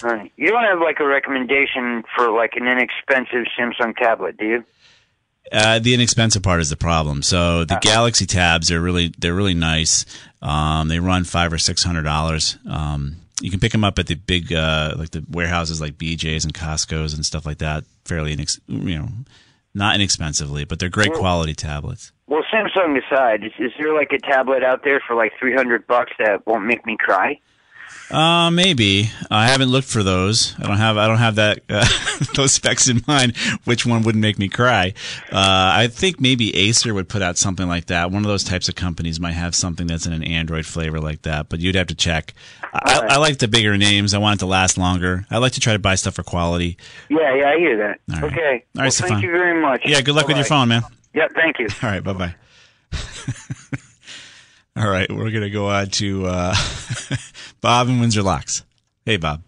All 0.03 0.10
right. 0.12 0.31
You 0.38 0.50
don't 0.50 0.63
have 0.63 0.79
like 0.79 1.00
a 1.00 1.05
recommendation 1.05 2.03
for 2.15 2.29
like 2.31 2.53
an 2.55 2.67
inexpensive 2.67 3.46
Samsung 3.57 3.96
tablet, 3.96 4.38
do 4.38 4.46
you? 4.46 4.63
Uh, 5.51 5.77
the 5.79 5.93
inexpensive 5.93 6.41
part 6.41 6.62
is 6.62 6.69
the 6.69 6.77
problem. 6.77 7.22
So 7.22 7.65
the 7.65 7.77
Galaxy 7.81 8.25
tabs 8.25 8.72
are 8.72 8.79
really 8.79 9.12
they're 9.17 9.34
really 9.34 9.53
nice. 9.53 10.05
Um, 10.43 10.89
they 10.89 11.00
run 11.00 11.23
five 11.23 11.53
or 11.53 11.57
six 11.57 11.83
hundred 11.83 12.03
dollars. 12.03 12.57
Um, 12.69 13.15
you 13.41 13.50
can 13.50 13.59
pick 13.59 13.71
them 13.71 13.83
up 13.83 13.97
at 13.97 14.07
the 14.07 14.15
big 14.15 14.51
uh, 14.53 14.93
like 14.97 15.12
the 15.12 15.23
warehouses 15.29 15.79
like 15.81 15.93
BJ's 15.93 16.43
and 16.43 16.53
Costco's 16.53 17.13
and 17.13 17.25
stuff 17.25 17.45
like 17.45 17.59
that. 17.59 17.85
Fairly 18.05 18.35
inex- 18.35 18.59
you 18.67 19.00
know 19.00 19.07
not 19.73 19.95
inexpensively, 19.95 20.65
but 20.65 20.79
they're 20.79 20.89
great 20.89 21.13
quality 21.13 21.53
tablets. 21.53 22.12
Well, 22.27 22.43
Samsung 22.53 23.01
aside, 23.03 23.43
is, 23.43 23.51
is 23.57 23.71
there 23.79 23.93
like 23.93 24.12
a 24.12 24.19
tablet 24.19 24.63
out 24.63 24.83
there 24.83 25.01
for 25.05 25.15
like 25.15 25.31
three 25.39 25.55
hundred 25.55 25.88
bucks 25.88 26.12
that 26.19 26.45
won't 26.45 26.65
make 26.65 26.85
me 26.85 26.97
cry? 27.00 27.39
Uh, 28.13 28.51
maybe 28.51 29.10
I 29.32 29.48
haven't 29.48 29.70
looked 29.70 29.88
for 29.88 30.03
those. 30.03 30.53
I 30.60 30.67
don't 30.67 30.77
have 30.77 30.98
I 30.98 31.08
don't 31.08 31.17
have 31.17 31.36
that 31.36 31.63
uh, 31.67 31.84
those 32.36 32.51
specs 32.51 32.88
in 32.88 33.01
mind. 33.08 33.36
Which 33.65 33.88
one 33.88 34.03
wouldn't 34.03 34.22
make 34.22 34.38
me 34.38 34.50
cry? 34.50 34.93
Uh, 35.32 35.74
I 35.74 35.88
think 35.88 36.22
maybe 36.22 36.55
Acer 36.55 36.93
would 36.93 37.10
put 37.10 37.24
out 37.24 37.39
something 37.39 37.67
like 37.67 37.88
that. 37.88 38.12
One 38.12 38.24
of 38.24 38.27
those 38.27 38.43
types 38.43 38.70
of 38.70 38.75
companies 38.75 39.20
might 39.20 39.32
have 39.32 39.55
something 39.55 39.88
that's 39.88 40.05
in 40.05 40.13
an 40.13 40.24
Android 40.24 40.67
flavor 40.67 41.00
like 41.00 41.24
that, 41.24 41.50
but 41.50 41.60
you'd 41.60 41.74
have 41.74 41.88
to 41.88 41.96
check. 41.96 42.36
I, 42.72 43.08
I 43.10 43.17
like 43.17 43.39
the 43.39 43.48
bigger 43.48 43.77
names. 43.77 44.13
I 44.13 44.20
want 44.20 44.38
it 44.38 44.39
to 44.41 44.46
last 44.46 44.77
longer. 44.77 45.25
I 45.32 45.39
like 45.39 45.53
to 45.53 45.60
try 45.60 45.74
to 45.74 45.79
buy 45.79 45.96
stuff 45.96 46.13
for 46.13 46.24
quality. 46.24 46.77
Yeah, 47.10 47.34
yeah, 47.36 47.50
I 47.50 47.58
hear 47.58 47.77
that. 47.77 48.00
All 48.13 48.22
right. 48.22 48.32
Okay. 48.32 48.41
All 48.43 48.51
right, 48.51 48.63
well, 48.75 48.91
Stefan. 48.91 49.10
thank 49.10 49.24
you 49.24 49.32
very 49.32 49.60
much. 49.60 49.82
Yeah, 49.86 50.01
good 50.01 50.13
luck 50.13 50.27
with 50.27 50.38
your 50.38 50.46
phone, 50.46 50.67
man. 50.67 50.84
Yeah, 51.15 51.29
thank 51.34 51.58
you. 51.58 51.67
All 51.82 51.89
right, 51.89 52.03
bye 52.03 52.13
bye. 52.13 52.36
All 54.75 54.89
right, 54.89 55.12
we're 55.12 55.32
gonna 55.32 55.51
go 55.51 55.70
on 55.70 55.88
to 55.88 56.25
uh, 56.25 56.55
Bob 57.63 57.88
in 57.88 58.01
Windsor 58.01 58.22
Locks. 58.22 58.63
Hey, 59.05 59.15
Bob. 59.15 59.41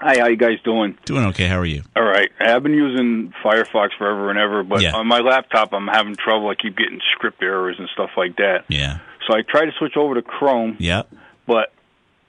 Hi, 0.00 0.18
how 0.20 0.28
you 0.28 0.36
guys 0.36 0.60
doing? 0.64 0.96
Doing 1.06 1.24
okay? 1.28 1.48
How 1.48 1.58
are 1.58 1.64
you? 1.64 1.82
All 1.96 2.04
right. 2.04 2.30
I've 2.38 2.62
been 2.62 2.74
using 2.74 3.32
Firefox 3.42 3.88
forever 3.96 4.28
and 4.30 4.38
ever, 4.38 4.62
but 4.62 4.82
Yeah. 4.82 4.94
on 4.94 5.06
my 5.06 5.20
laptop, 5.20 5.72
I'm 5.72 5.88
having 5.88 6.14
trouble. 6.14 6.50
I 6.50 6.54
keep 6.56 6.76
getting 6.76 7.00
script 7.14 7.42
errors 7.42 7.76
and 7.78 7.88
stuff 7.94 8.10
like 8.18 8.36
that. 8.36 8.66
Yeah. 8.68 8.98
So 9.26 9.34
I 9.34 9.40
try 9.48 9.64
to 9.64 9.72
switch 9.78 9.96
over 9.96 10.14
to 10.14 10.22
Chrome, 10.22 10.76
Yeah. 10.78 11.04
but 11.46 11.72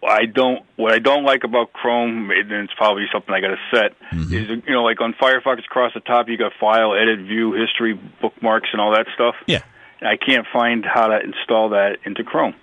I 0.08 0.26
don't. 0.26 0.64
What 0.78 0.94
I 0.94 1.00
don't 1.00 1.26
like 1.26 1.44
about 1.44 1.74
Chrome, 1.74 2.32
and 2.32 2.50
it's 2.54 2.74
probably 2.76 3.06
something 3.12 3.36
I 3.36 3.42
got 3.42 3.50
to 3.50 3.60
set, 3.76 4.00
Mm-hmm. 4.14 4.34
is 4.34 4.50
you 4.66 4.74
know, 4.74 4.84
like 4.86 5.02
on 5.02 5.14
Firefox 5.22 5.60
across 5.60 5.94
the 5.94 6.00
top, 6.00 6.30
you 6.30 6.38
got 6.38 6.54
File, 6.62 6.96
Edit, 6.96 7.20
View, 7.20 7.52
History, 7.52 7.94
Bookmarks, 8.22 8.70
and 8.72 8.80
all 8.82 8.92
that 8.96 9.06
stuff. 9.14 9.36
Yeah. 9.48 9.64
I 10.02 10.16
can't 10.16 10.48
find 10.54 10.86
how 10.86 11.08
to 11.08 11.20
install 11.22 11.70
that 11.70 11.98
into 12.06 12.24
Chrome. 12.24 12.56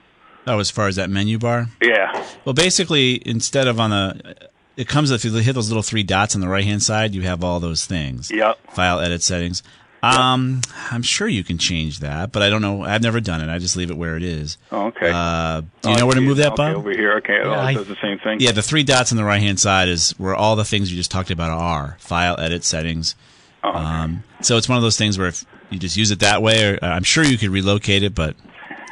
Oh, 0.47 0.59
as 0.61 0.71
far 0.71 0.87
as 0.89 0.97
that 0.97 1.11
menu 1.11 1.39
bar. 1.39 1.69
Yeah. 1.83 2.25
Well, 2.45 2.55
basically, 2.55 3.21
instead 3.27 3.67
of 3.67 3.81
on 3.81 3.91
the, 3.91 4.37
it 4.77 4.87
comes 4.89 5.11
if 5.11 5.25
you 5.25 5.33
hit 5.33 5.55
those 5.55 5.69
little 5.69 5.83
three 5.83 6.03
dots 6.03 6.35
on 6.35 6.41
the 6.41 6.49
right 6.49 6.65
hand 6.65 6.83
side, 6.83 7.15
you 7.15 7.23
have 7.23 7.43
all 7.43 7.59
those 7.61 7.85
things. 7.87 8.31
Yep. 8.31 8.73
File, 8.73 9.01
edit, 9.01 9.23
settings. 9.23 9.63
Um, 10.03 10.61
I'm 10.93 11.03
sure 11.03 11.27
you 11.27 11.43
can 11.43 11.59
change 11.59 11.99
that, 11.99 12.31
but 12.31 12.41
I 12.43 12.49
don't 12.51 12.63
know. 12.63 12.83
I've 12.85 13.03
never 13.03 13.19
done 13.21 13.41
it. 13.41 13.49
I 13.53 13.59
just 13.59 13.77
leave 13.77 13.91
it 13.91 13.97
where 13.97 14.17
it 14.17 14.23
is. 14.23 14.57
Oh, 14.71 14.87
okay. 14.87 15.11
Uh, 15.13 15.63
do 15.63 15.89
you 15.89 15.97
Oh, 15.97 15.99
know 15.99 16.07
where 16.07 16.15
to 16.15 16.21
move 16.21 16.37
that, 16.37 16.53
okay, 16.53 16.75
Over 16.75 16.91
here. 16.93 17.15
Okay. 17.15 17.41
oh, 17.43 17.51
I- 17.51 17.73
it 17.73 17.75
does 17.75 17.89
the 17.89 17.97
same 18.01 18.19
thing. 18.21 18.39
Yeah, 18.39 18.53
the 18.53 18.63
three 18.63 18.85
dots 18.85 19.11
on 19.11 19.17
the 19.19 19.25
right 19.25 19.41
hand 19.43 19.59
side 19.59 19.89
is 19.89 20.13
where 20.13 20.35
all 20.37 20.55
the 20.55 20.65
things 20.65 20.91
you 20.93 20.97
just 20.97 21.11
talked 21.11 21.31
about 21.33 21.51
are 21.51 21.97
file, 21.99 22.39
edit, 22.39 22.63
settings. 22.63 23.17
Oh, 23.65 23.71
okay. 23.71 23.79
Um, 23.79 24.23
so 24.43 24.57
it's 24.59 24.69
one 24.69 24.77
of 24.77 24.83
those 24.83 24.97
things 24.99 25.19
where 25.19 25.27
if 25.29 25.45
you 25.71 25.79
just 25.81 25.97
use 25.97 26.13
it 26.13 26.21
that 26.21 26.41
way, 26.41 26.65
or 26.75 26.79
uh, 26.81 26.87
I'm 26.89 27.03
sure 27.03 27.25
you 27.25 27.37
could 27.39 27.49
relocate 27.51 28.05
it, 28.05 28.15
but 28.15 28.37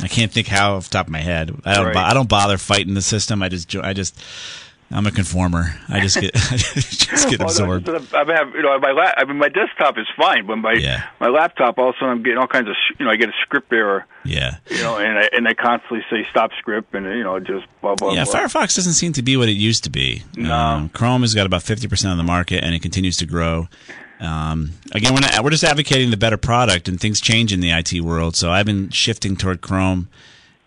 I 0.02 0.08
can't 0.08 0.32
think 0.32 0.46
how 0.48 0.74
off 0.76 0.84
the 0.88 0.92
top 0.92 1.06
of 1.06 1.12
my 1.12 1.20
head. 1.20 1.50
I 1.64 1.74
don't. 1.74 1.84
Right. 1.86 1.94
bo- 1.94 2.00
I 2.00 2.14
don't 2.14 2.28
bother 2.28 2.58
fighting 2.58 2.94
the 2.94 3.02
system. 3.02 3.42
I 3.42 3.48
just. 3.48 3.74
I 3.76 3.92
just. 3.92 4.18
I'm 4.90 5.06
a 5.06 5.10
conformer. 5.10 5.74
I 5.88 6.00
just 6.00 6.20
get. 6.20 6.32
I 6.52 6.56
just 6.56 7.28
get 7.30 7.38
Well, 7.40 7.48
absorbed. 7.48 7.88
I 7.88 7.94
have, 7.94 8.54
you 8.54 8.62
know, 8.62 8.78
my 8.78 8.90
la- 8.92 9.12
I 9.16 9.24
mean, 9.24 9.38
my 9.38 9.48
desktop 9.48 9.96
is 9.98 10.06
fine, 10.16 10.46
but 10.46 10.56
my 10.56 10.74
Yeah. 10.74 11.04
my 11.20 11.28
laptop, 11.28 11.78
all 11.78 11.88
of 11.88 11.94
a 11.94 11.98
sudden, 11.98 12.10
I'm 12.10 12.22
getting 12.22 12.38
all 12.38 12.46
kinds 12.46 12.68
of, 12.68 12.74
sh- 12.76 12.94
you 12.98 13.06
know, 13.06 13.10
I 13.10 13.16
get 13.16 13.30
a 13.30 13.32
script 13.42 13.72
error, 13.72 14.04
Yeah. 14.24 14.56
you 14.70 14.82
know, 14.82 14.98
and 14.98 15.18
I 15.18 15.28
and 15.32 15.48
I 15.48 15.54
constantly 15.54 16.04
say 16.10 16.26
stop 16.30 16.50
script, 16.58 16.94
and 16.94 17.06
you 17.06 17.24
know, 17.24 17.40
just 17.40 17.64
blah 17.80 17.94
blah. 17.94 18.12
Yeah, 18.12 18.24
blah. 18.24 18.34
Firefox 18.34 18.76
doesn't 18.76 18.92
seem 18.92 19.14
to 19.14 19.22
be 19.22 19.36
what 19.38 19.48
it 19.48 19.52
used 19.52 19.84
to 19.84 19.90
be. 19.90 20.22
No. 20.36 20.52
Um, 20.54 20.88
Chrome 20.90 21.22
has 21.22 21.34
got 21.34 21.46
about 21.46 21.62
50% 21.62 22.10
of 22.12 22.16
the 22.18 22.22
market 22.22 22.62
and 22.62 22.74
it 22.74 22.82
continues 22.82 23.16
to 23.16 23.26
grow. 23.26 23.68
Um, 24.20 24.72
again, 24.92 25.12
we're, 25.14 25.20
not, 25.20 25.42
we're 25.42 25.50
just 25.50 25.64
advocating 25.64 26.10
the 26.10 26.16
better 26.16 26.36
product 26.36 26.88
and 26.88 27.00
things 27.00 27.20
change 27.20 27.52
in 27.52 27.60
the 27.60 27.70
IT 27.70 28.00
world. 28.00 28.36
So 28.36 28.50
I've 28.50 28.66
been 28.66 28.90
shifting 28.90 29.36
toward 29.36 29.60
Chrome 29.60 30.08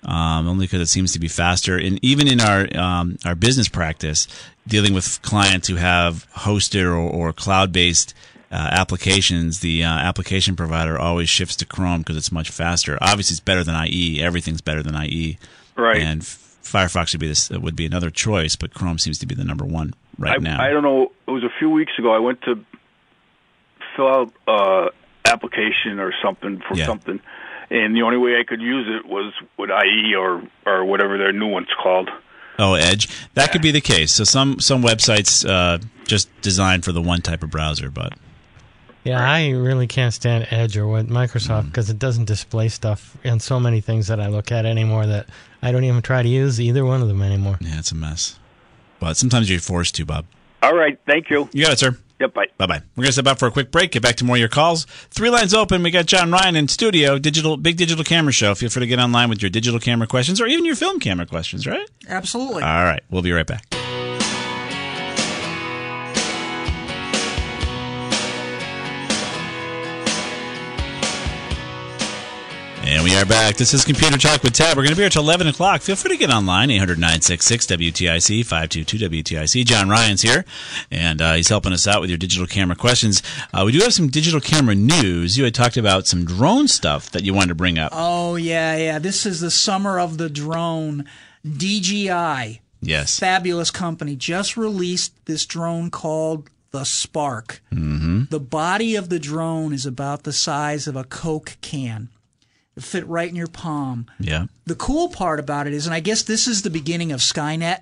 um, 0.03 0.47
only 0.47 0.65
because 0.65 0.81
it 0.81 0.87
seems 0.87 1.11
to 1.13 1.19
be 1.19 1.27
faster. 1.27 1.77
And 1.77 1.99
even 2.01 2.27
in 2.27 2.39
our, 2.39 2.67
um, 2.77 3.17
our 3.25 3.35
business 3.35 3.67
practice, 3.67 4.27
dealing 4.67 4.93
with 4.93 5.21
clients 5.21 5.67
who 5.67 5.75
have 5.75 6.27
hosted 6.33 6.83
or, 6.83 6.97
or 6.97 7.33
cloud 7.33 7.71
based 7.71 8.13
uh, 8.51 8.69
applications, 8.71 9.59
the 9.59 9.83
uh, 9.83 9.89
application 9.89 10.55
provider 10.55 10.97
always 10.97 11.29
shifts 11.29 11.55
to 11.57 11.65
Chrome 11.65 11.99
because 11.99 12.15
it's 12.15 12.31
much 12.31 12.49
faster. 12.49 12.97
Obviously, 13.01 13.33
it's 13.33 13.41
better 13.41 13.63
than 13.63 13.75
IE. 13.87 14.21
Everything's 14.21 14.61
better 14.61 14.83
than 14.83 14.95
IE. 14.95 15.37
Right. 15.75 16.01
And 16.01 16.21
Firefox 16.21 17.13
would 17.13 17.19
be 17.19 17.27
this 17.27 17.49
would 17.49 17.75
be 17.75 17.85
another 17.85 18.09
choice, 18.09 18.55
but 18.55 18.73
Chrome 18.73 18.99
seems 18.99 19.19
to 19.19 19.25
be 19.25 19.35
the 19.35 19.43
number 19.43 19.65
one 19.65 19.93
right 20.17 20.35
I, 20.35 20.37
now. 20.37 20.61
I 20.61 20.69
don't 20.69 20.83
know. 20.83 21.11
It 21.27 21.31
was 21.31 21.43
a 21.43 21.51
few 21.59 21.69
weeks 21.69 21.93
ago. 21.97 22.13
I 22.13 22.19
went 22.19 22.41
to 22.43 22.63
fill 23.97 24.07
out 24.07 24.31
uh 24.47 24.89
application 25.25 25.99
or 25.99 26.13
something 26.23 26.61
for 26.67 26.75
Yeah. 26.77 26.85
something, 26.85 27.19
and 27.69 27.93
the 27.95 28.03
only 28.03 28.17
way 28.17 28.39
I 28.39 28.43
could 28.45 28.61
use 28.61 28.87
it 28.87 29.05
was 29.09 29.33
with 29.57 29.69
IE 29.69 30.15
or 30.15 30.41
or 30.65 30.85
whatever 30.85 31.17
their 31.17 31.33
new 31.33 31.47
one's 31.47 31.67
called. 31.83 32.09
oh, 32.59 32.73
Edge. 32.75 33.07
That 33.35 33.51
could 33.51 33.61
be 33.61 33.71
the 33.71 33.81
case. 33.81 34.13
So 34.13 34.23
some 34.23 34.59
some 34.59 34.81
websites 34.81 35.47
uh, 35.47 35.79
just 36.05 36.29
designed 36.41 36.85
for 36.85 36.91
the 36.93 37.01
one 37.01 37.21
type 37.21 37.43
of 37.43 37.49
browser, 37.51 37.91
but 37.91 38.13
Yeah, 39.03 39.19
I 39.21 39.49
really 39.51 39.87
can't 39.87 40.13
stand 40.13 40.47
Edge 40.51 40.75
or 40.77 40.87
what 40.87 41.07
Microsoft 41.07 41.63
Mm. 41.63 41.71
because 41.71 41.89
it 41.89 41.99
doesn't 41.99 42.25
display 42.25 42.67
stuff 42.69 43.15
in 43.23 43.39
so 43.39 43.59
many 43.59 43.79
things 43.81 44.07
that 44.07 44.19
I 44.19 44.27
look 44.27 44.51
at 44.51 44.65
anymore 44.65 45.05
that 45.05 45.27
I 45.61 45.71
don't 45.71 45.83
even 45.85 46.01
try 46.01 46.21
to 46.23 46.27
use 46.29 46.59
either 46.61 46.83
one 46.85 47.01
of 47.01 47.07
them 47.07 47.21
anymore. 47.21 47.57
yeah, 47.61 47.79
it's 47.79 47.91
a 47.91 47.95
mess. 47.95 48.39
But 48.99 49.15
sometimes 49.17 49.49
you're 49.49 49.59
forced 49.59 49.95
to, 49.95 50.05
Bob. 50.05 50.25
All 50.63 50.75
right. 50.75 50.97
Thank 51.05 51.29
you. 51.29 51.47
You 51.53 51.63
got 51.65 51.73
it, 51.73 51.79
sir. 51.79 51.95
Yep. 52.19 52.33
Bye. 52.33 52.47
Bye 52.57 52.65
bye. 52.65 52.81
We're 52.95 53.03
gonna 53.03 53.11
step 53.11 53.27
out 53.27 53.39
for 53.39 53.47
a 53.47 53.51
quick 53.51 53.71
break. 53.71 53.91
Get 53.91 54.01
back 54.01 54.15
to 54.17 54.25
more 54.25 54.35
of 54.35 54.39
your 54.39 54.49
calls. 54.49 54.85
Three 55.11 55.29
lines 55.29 55.53
open. 55.53 55.83
We 55.83 55.91
got 55.91 56.05
John 56.07 56.31
Ryan 56.31 56.55
in 56.55 56.67
studio. 56.67 57.19
Digital, 57.19 57.57
big 57.57 57.77
digital 57.77 58.03
camera 58.03 58.33
show. 58.33 58.55
Feel 58.55 58.69
free 58.69 58.81
to 58.81 58.87
get 58.87 58.99
online 58.99 59.29
with 59.29 59.41
your 59.41 59.49
digital 59.49 59.79
camera 59.79 60.07
questions 60.07 60.41
or 60.41 60.47
even 60.47 60.65
your 60.65 60.75
film 60.75 60.99
camera 60.99 61.25
questions. 61.25 61.67
Right? 61.67 61.87
Absolutely. 62.07 62.63
All 62.63 62.83
right. 62.83 63.03
We'll 63.11 63.21
be 63.21 63.31
right 63.31 63.47
back. 63.47 63.76
And 72.89 73.03
we 73.03 73.13
are 73.17 73.25
back. 73.25 73.57
This 73.57 73.73
is 73.73 73.83
Computer 73.83 74.17
Talk 74.17 74.41
with 74.43 74.53
Tab. 74.53 74.77
We're 74.77 74.83
going 74.83 74.91
to 74.91 74.95
be 74.95 75.01
here 75.01 75.09
till 75.09 75.23
11 75.23 75.47
o'clock. 75.47 75.81
Feel 75.81 75.97
free 75.97 76.11
to 76.11 76.17
get 76.17 76.29
online, 76.29 76.71
800 76.71 76.97
966 76.97 77.65
WTIC, 77.65 78.45
522 78.45 79.09
WTIC. 79.09 79.65
John 79.65 79.89
Ryan's 79.89 80.21
here, 80.21 80.45
and 80.89 81.21
uh, 81.21 81.33
he's 81.33 81.49
helping 81.49 81.73
us 81.73 81.85
out 81.85 81.99
with 81.99 82.09
your 82.09 82.17
digital 82.17 82.47
camera 82.47 82.77
questions. 82.77 83.21
Uh, 83.53 83.63
we 83.65 83.73
do 83.73 83.79
have 83.79 83.93
some 83.93 84.07
digital 84.07 84.39
camera 84.39 84.73
news. 84.73 85.37
You 85.37 85.43
had 85.43 85.53
talked 85.53 85.75
about 85.75 86.07
some 86.07 86.23
drone 86.23 86.69
stuff 86.69 87.11
that 87.11 87.25
you 87.25 87.33
wanted 87.33 87.49
to 87.49 87.55
bring 87.55 87.77
up. 87.77 87.91
Oh 87.93 88.37
yeah, 88.37 88.77
yeah. 88.77 88.99
This 88.99 89.25
is 89.25 89.41
the 89.41 89.51
summer 89.51 89.99
of 89.99 90.17
the 90.17 90.29
drone. 90.29 91.03
DJI, 91.45 92.61
yes. 92.81 93.19
fabulous 93.19 93.69
company, 93.69 94.15
just 94.15 94.55
released 94.55 95.13
this 95.25 95.45
drone 95.45 95.91
called 95.91 96.49
the 96.71 96.85
Spark. 96.85 97.61
Mm-hmm. 97.69 98.25
The 98.29 98.39
body 98.39 98.95
of 98.95 99.09
the 99.09 99.19
drone 99.19 99.73
is 99.73 99.85
about 99.85 100.23
the 100.23 100.33
size 100.33 100.87
of 100.87 100.95
a 100.95 101.03
Coke 101.03 101.57
can. 101.59 102.07
It 102.77 102.83
fit 102.83 103.07
right 103.07 103.27
in 103.27 103.35
your 103.35 103.47
palm. 103.47 104.05
Yeah. 104.19 104.45
The 104.65 104.75
cool 104.75 105.09
part 105.09 105.39
about 105.39 105.65
it 105.65 105.73
is, 105.73 105.87
and 105.87 105.95
I 105.95 105.99
guess 105.99 106.21
this 106.21 106.47
is 106.47 106.61
the 106.61 106.69
beginning 106.69 107.11
of 107.11 107.19
Skynet. 107.19 107.81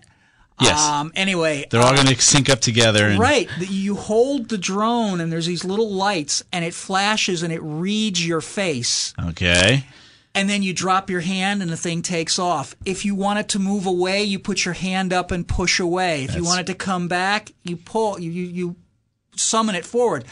Yes. 0.61 0.79
Um, 0.79 1.11
anyway, 1.15 1.65
They're 1.69 1.81
all 1.81 1.93
going 1.93 2.07
to 2.07 2.21
sync 2.21 2.49
up 2.49 2.61
together. 2.61 3.07
And, 3.07 3.19
Right. 3.19 3.49
You 3.59 3.95
hold 3.95 4.47
the 4.47 4.57
drone 4.57 5.19
and 5.19 5.29
there's 5.29 5.47
these 5.47 5.65
little 5.65 5.91
lights 5.91 6.43
and 6.53 6.63
it 6.63 6.73
flashes 6.73 7.43
and 7.43 7.51
it 7.51 7.61
reads 7.61 8.25
your 8.25 8.39
face. 8.39 9.13
Okay. 9.21 9.83
And 10.33 10.49
then 10.49 10.63
you 10.63 10.73
drop 10.73 11.09
your 11.09 11.19
hand 11.19 11.61
and 11.61 11.69
the 11.69 11.75
thing 11.75 12.01
takes 12.01 12.39
off. 12.39 12.73
If 12.85 13.03
you 13.03 13.15
want 13.15 13.39
it 13.39 13.49
to 13.49 13.59
move 13.59 13.85
away, 13.85 14.23
you 14.23 14.39
put 14.39 14.63
your 14.63 14.75
hand 14.75 15.11
up 15.11 15.31
and 15.31 15.45
push 15.45 15.77
away. 15.77 16.23
If 16.23 16.35
you 16.35 16.45
want 16.45 16.61
it 16.61 16.67
to 16.67 16.73
come 16.73 17.09
back, 17.09 17.51
you 17.63 17.75
pull, 17.75 18.17
you, 18.17 18.31
you, 18.31 18.45
you 18.45 18.75
summon 19.39 19.75
it 19.75 19.85
forward. 19.85 20.25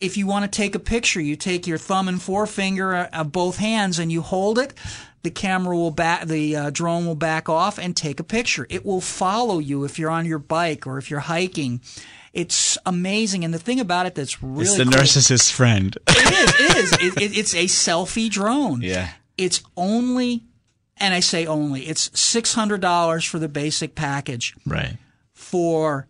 If 0.00 0.16
you 0.16 0.26
want 0.26 0.50
to 0.50 0.54
take 0.56 0.74
a 0.74 0.78
picture, 0.78 1.20
you 1.20 1.36
take 1.36 1.66
your 1.66 1.78
thumb 1.78 2.08
and 2.08 2.20
forefinger 2.20 2.94
uh, 2.94 3.08
of 3.12 3.32
both 3.32 3.56
hands 3.58 3.98
and 3.98 4.10
you 4.12 4.22
hold 4.22 4.58
it. 4.58 4.74
The 5.22 5.30
camera 5.30 5.76
will 5.76 5.90
back, 5.90 6.26
the 6.26 6.54
uh, 6.56 6.70
drone 6.70 7.06
will 7.06 7.14
back 7.16 7.48
off 7.48 7.78
and 7.78 7.96
take 7.96 8.20
a 8.20 8.24
picture. 8.24 8.66
It 8.70 8.84
will 8.86 9.00
follow 9.00 9.58
you 9.58 9.84
if 9.84 9.98
you're 9.98 10.10
on 10.10 10.24
your 10.26 10.38
bike 10.38 10.86
or 10.86 10.98
if 10.98 11.10
you're 11.10 11.20
hiking. 11.20 11.80
It's 12.32 12.76
amazing. 12.86 13.44
And 13.44 13.52
the 13.52 13.58
thing 13.58 13.80
about 13.80 14.06
it 14.06 14.14
that's 14.14 14.42
really 14.42 14.64
It's 14.66 14.76
the 14.76 14.84
cool- 14.84 14.92
narcissist's 14.92 15.50
friend. 15.50 15.96
it 16.08 16.32
is. 16.32 16.60
It 16.60 16.76
is. 16.76 16.92
It, 17.16 17.22
it, 17.22 17.38
it's 17.38 17.54
a 17.54 17.64
selfie 17.64 18.30
drone. 18.30 18.82
Yeah. 18.82 19.08
It's 19.38 19.62
only, 19.76 20.44
and 20.98 21.12
I 21.14 21.20
say 21.20 21.46
only, 21.46 21.86
it's 21.88 22.10
six 22.18 22.54
hundred 22.54 22.80
dollars 22.82 23.24
for 23.24 23.38
the 23.38 23.48
basic 23.48 23.94
package. 23.94 24.54
right. 24.66 24.96
For 25.32 26.06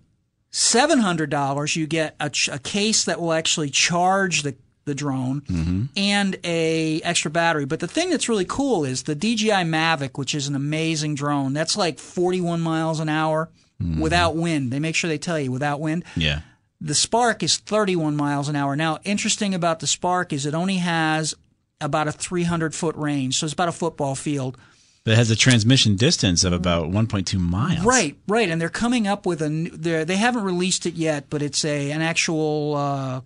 seven 0.56 1.00
hundred 1.00 1.28
dollars, 1.28 1.76
you 1.76 1.86
get 1.86 2.16
a, 2.18 2.30
ch- 2.30 2.48
a 2.48 2.58
case 2.58 3.04
that 3.04 3.20
will 3.20 3.32
actually 3.32 3.70
charge 3.70 4.42
the 4.42 4.56
the 4.86 4.94
drone 4.94 5.40
mm-hmm. 5.42 5.82
and 5.96 6.38
a 6.44 7.00
extra 7.02 7.30
battery. 7.30 7.64
But 7.64 7.80
the 7.80 7.88
thing 7.88 8.08
that's 8.08 8.28
really 8.28 8.44
cool 8.44 8.84
is 8.84 9.02
the 9.02 9.16
DJI 9.16 9.64
Mavic, 9.64 10.16
which 10.16 10.34
is 10.34 10.46
an 10.46 10.54
amazing 10.54 11.16
drone. 11.16 11.52
That's 11.52 11.76
like 11.76 11.98
forty 11.98 12.40
one 12.40 12.60
miles 12.60 13.00
an 13.00 13.08
hour 13.08 13.50
mm-hmm. 13.82 14.00
without 14.00 14.34
wind. 14.36 14.70
They 14.70 14.78
make 14.78 14.94
sure 14.94 15.08
they 15.08 15.18
tell 15.18 15.38
you 15.38 15.52
without 15.52 15.80
wind. 15.80 16.04
Yeah. 16.16 16.40
The 16.78 16.94
Spark 16.94 17.42
is 17.42 17.56
31 17.56 18.16
miles 18.16 18.50
an 18.50 18.56
hour. 18.56 18.76
Now, 18.76 18.98
interesting 19.02 19.54
about 19.54 19.80
the 19.80 19.86
Spark 19.86 20.30
is 20.34 20.44
it 20.44 20.52
only 20.52 20.76
has 20.76 21.34
about 21.80 22.06
a 22.06 22.12
300 22.12 22.74
foot 22.74 22.94
range, 22.96 23.38
so 23.38 23.46
it's 23.46 23.54
about 23.54 23.68
a 23.68 23.72
football 23.72 24.14
field. 24.14 24.58
It 25.06 25.16
has 25.16 25.30
a 25.30 25.36
transmission 25.36 25.94
distance 25.94 26.42
of 26.42 26.52
about 26.52 26.90
1.2 26.90 27.38
miles. 27.38 27.84
Right, 27.84 28.16
right, 28.26 28.48
and 28.48 28.60
they're 28.60 28.68
coming 28.68 29.06
up 29.06 29.24
with 29.24 29.40
a. 29.40 30.04
They 30.04 30.16
haven't 30.16 30.42
released 30.42 30.84
it 30.84 30.94
yet, 30.94 31.30
but 31.30 31.42
it's 31.42 31.64
a 31.64 31.92
an 31.92 32.02
actual 32.02 32.74
uh, 32.74 33.20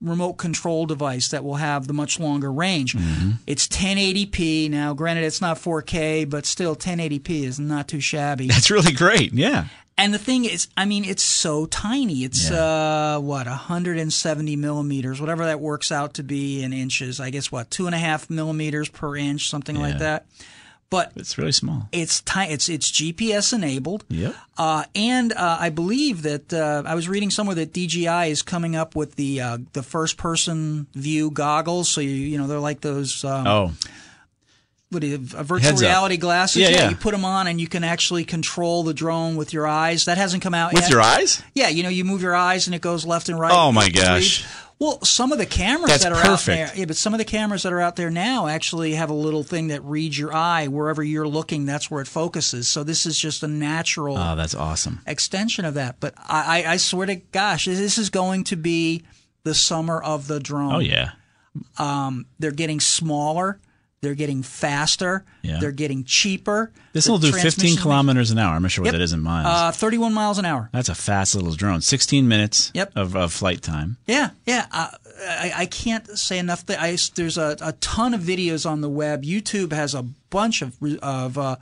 remote 0.00 0.34
control 0.34 0.86
device 0.86 1.28
that 1.28 1.44
will 1.44 1.56
have 1.56 1.86
the 1.86 1.92
much 1.92 2.18
longer 2.18 2.52
range. 2.52 2.96
It's 3.46 3.68
1080p. 3.68 4.70
Now, 4.70 4.92
granted, 4.94 5.24
it's 5.24 5.40
not 5.40 5.58
4K, 5.58 6.28
but 6.28 6.46
still 6.46 6.76
1080p 6.76 7.44
is 7.44 7.58
not 7.58 7.88
too 7.88 8.00
shabby. 8.00 8.46
That's 8.48 8.70
really 8.70 8.92
great. 8.92 9.32
Yeah. 9.32 9.66
And 9.96 10.14
the 10.14 10.18
thing 10.18 10.44
is, 10.44 10.68
I 10.76 10.84
mean, 10.84 11.04
it's 11.04 11.24
so 11.24 11.66
tiny. 11.66 12.22
It's 12.22 12.52
uh, 12.52 13.18
what 13.20 13.46
170 13.46 14.54
millimeters, 14.54 15.20
whatever 15.20 15.46
that 15.46 15.58
works 15.58 15.90
out 15.90 16.14
to 16.14 16.22
be 16.22 16.62
in 16.62 16.72
inches. 16.72 17.18
I 17.18 17.30
guess 17.30 17.50
what 17.50 17.68
two 17.70 17.86
and 17.86 17.94
a 17.94 17.98
half 17.98 18.30
millimeters 18.30 18.88
per 18.88 19.16
inch, 19.16 19.50
something 19.50 19.74
like 19.76 19.98
that. 19.98 20.26
But 20.90 21.12
It's 21.16 21.36
really 21.36 21.52
small. 21.52 21.88
it's 21.92 22.22
ti- 22.22 22.48
It's 22.48 22.68
it's 22.70 22.90
GPS 22.90 23.52
enabled. 23.52 24.04
Yep. 24.08 24.34
Uh, 24.56 24.84
and 24.94 25.32
uh, 25.34 25.58
I 25.60 25.68
believe 25.68 26.22
that 26.22 26.52
uh, 26.52 26.82
I 26.86 26.94
was 26.94 27.08
reading 27.10 27.28
somewhere 27.30 27.54
that 27.56 27.74
DJI 27.74 28.30
is 28.30 28.40
coming 28.42 28.74
up 28.74 28.96
with 28.96 29.16
the 29.16 29.40
uh, 29.40 29.58
the 29.74 29.82
first 29.82 30.16
person 30.16 30.86
view 30.94 31.30
goggles. 31.30 31.90
So 31.90 32.00
you 32.00 32.08
you 32.10 32.38
know 32.38 32.46
they're 32.46 32.58
like 32.58 32.80
those 32.80 33.22
um, 33.22 33.46
Oh, 33.46 33.72
what 34.90 35.02
do 35.02 35.06
you, 35.08 35.18
virtual 35.18 35.76
reality 35.76 36.16
glasses. 36.16 36.62
Yeah, 36.62 36.70
yeah. 36.70 36.88
You 36.88 36.96
put 36.96 37.10
them 37.12 37.22
on 37.26 37.46
and 37.46 37.60
you 37.60 37.68
can 37.68 37.84
actually 37.84 38.24
control 38.24 38.82
the 38.84 38.94
drone 38.94 39.36
with 39.36 39.52
your 39.52 39.66
eyes. 39.66 40.06
That 40.06 40.16
hasn't 40.16 40.42
come 40.42 40.54
out 40.54 40.72
with 40.72 40.84
yet. 40.84 40.90
your 40.90 41.02
eyes? 41.02 41.42
Yeah, 41.52 41.68
you 41.68 41.82
know, 41.82 41.90
you 41.90 42.06
move 42.06 42.22
your 42.22 42.34
eyes 42.34 42.66
and 42.66 42.74
it 42.74 42.80
goes 42.80 43.04
left 43.04 43.28
and 43.28 43.38
right. 43.38 43.52
Oh, 43.54 43.70
my 43.70 43.90
gosh. 43.90 44.42
read. 44.46 44.50
Well, 44.80 45.02
some 45.04 45.32
of 45.32 45.38
the 45.38 45.46
cameras 45.46 45.90
That's 45.90 46.04
that 46.04 46.12
are 46.12 46.22
perfect. 46.22 46.48
out 46.60 46.68
there, 46.68 46.78
yeah, 46.78 46.84
but 46.84 46.96
some 46.96 47.12
of 47.12 47.18
the 47.18 47.24
cameras 47.24 47.64
that 47.64 47.72
are 47.72 47.80
out 47.80 47.96
there 47.96 48.10
now 48.10 48.46
actually 48.46 48.94
have 48.94 49.10
a 49.10 49.14
little 49.14 49.42
thing 49.42 49.68
that 49.68 49.82
reads 49.82 50.16
your 50.16 50.32
eye 50.32 50.68
wherever 50.68 51.02
you're 51.02 51.26
looking. 51.26 51.66
That's 51.66 51.90
where 51.90 52.00
it 52.00 52.06
focuses. 52.06 52.68
So 52.68 52.84
this 52.84 53.04
is 53.04 53.18
just 53.18 53.42
a 53.42 53.48
natural 53.48 54.16
Oh, 54.16 54.36
that's 54.36 54.54
awesome. 54.54 55.00
extension 55.04 55.64
of 55.64 55.74
that. 55.74 55.98
But 55.98 56.14
I, 56.16 56.62
I, 56.64 56.72
I 56.72 56.76
swear 56.76 57.06
to 57.06 57.16
gosh, 57.16 57.64
this 57.64 57.98
is 57.98 58.08
going 58.08 58.44
to 58.44 58.56
be 58.56 59.02
the 59.42 59.54
summer 59.54 60.00
of 60.00 60.28
the 60.28 60.38
drone. 60.38 60.74
Oh 60.76 60.78
yeah. 60.78 61.10
Um, 61.78 62.26
they're 62.38 62.52
getting 62.52 62.78
smaller. 62.78 63.58
They're 64.00 64.14
getting 64.14 64.42
faster. 64.44 65.24
Yeah. 65.42 65.58
They're 65.58 65.72
getting 65.72 66.04
cheaper. 66.04 66.70
This 66.92 67.08
will 67.08 67.18
do 67.18 67.32
15 67.32 67.78
kilometers 67.78 68.30
an 68.30 68.38
hour. 68.38 68.54
I'm 68.54 68.62
not 68.62 68.70
sure 68.70 68.82
what 68.84 68.92
Yep. 68.92 68.92
that 68.92 69.00
is 69.02 69.12
in 69.12 69.20
miles. 69.20 69.46
Uh, 69.48 69.72
31 69.72 70.14
miles 70.14 70.38
an 70.38 70.44
hour. 70.44 70.70
That's 70.72 70.88
a 70.88 70.94
fast 70.94 71.34
little 71.34 71.52
drone. 71.52 71.80
16 71.80 72.28
minutes 72.28 72.70
Yep. 72.74 72.92
of, 72.96 73.16
of 73.16 73.32
flight 73.32 73.60
time. 73.60 73.96
Yeah, 74.06 74.30
yeah. 74.46 74.66
Uh, 74.70 74.90
I, 75.28 75.52
I 75.56 75.66
can't 75.66 76.16
say 76.16 76.38
enough. 76.38 76.64
That 76.66 76.80
I, 76.80 76.96
there's 77.16 77.36
a, 77.38 77.56
a 77.60 77.72
ton 77.72 78.14
of 78.14 78.20
videos 78.20 78.70
on 78.70 78.82
the 78.82 78.88
web. 78.88 79.24
YouTube 79.24 79.72
has 79.72 79.94
a 79.94 80.02
bunch 80.30 80.62
of 80.62 80.76
of 81.02 81.36
uh, 81.36 81.56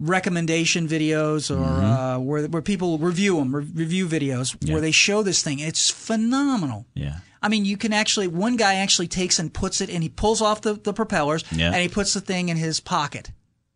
recommendation 0.00 0.88
videos 0.88 1.54
or 1.54 1.62
uh, 1.64 2.18
where 2.18 2.46
where 2.46 2.62
people 2.62 2.98
review 2.98 3.36
them, 3.36 3.54
re- 3.54 3.64
review 3.74 4.06
videos 4.08 4.56
Yeah. 4.60 4.72
where 4.74 4.80
they 4.80 4.90
show 4.90 5.22
this 5.22 5.42
thing. 5.42 5.58
It's 5.60 5.90
phenomenal. 5.90 6.86
Yeah. 6.94 7.18
I 7.44 7.48
mean, 7.48 7.64
you 7.64 7.76
can 7.76 7.92
actually 7.92 8.26
one 8.26 8.56
guy 8.56 8.76
actually 8.76 9.08
takes 9.08 9.38
and 9.38 9.52
puts 9.52 9.80
it 9.80 9.90
and 9.90 10.02
he 10.02 10.08
pulls 10.08 10.40
off 10.42 10.62
the, 10.62 10.74
the 10.74 10.92
propellers 10.92 11.44
Yeah. 11.52 11.66
and 11.72 11.76
he 11.82 11.88
puts 11.88 12.14
the 12.14 12.20
thing 12.20 12.48
in 12.48 12.56
his 12.56 12.80
pocket. 12.80 13.30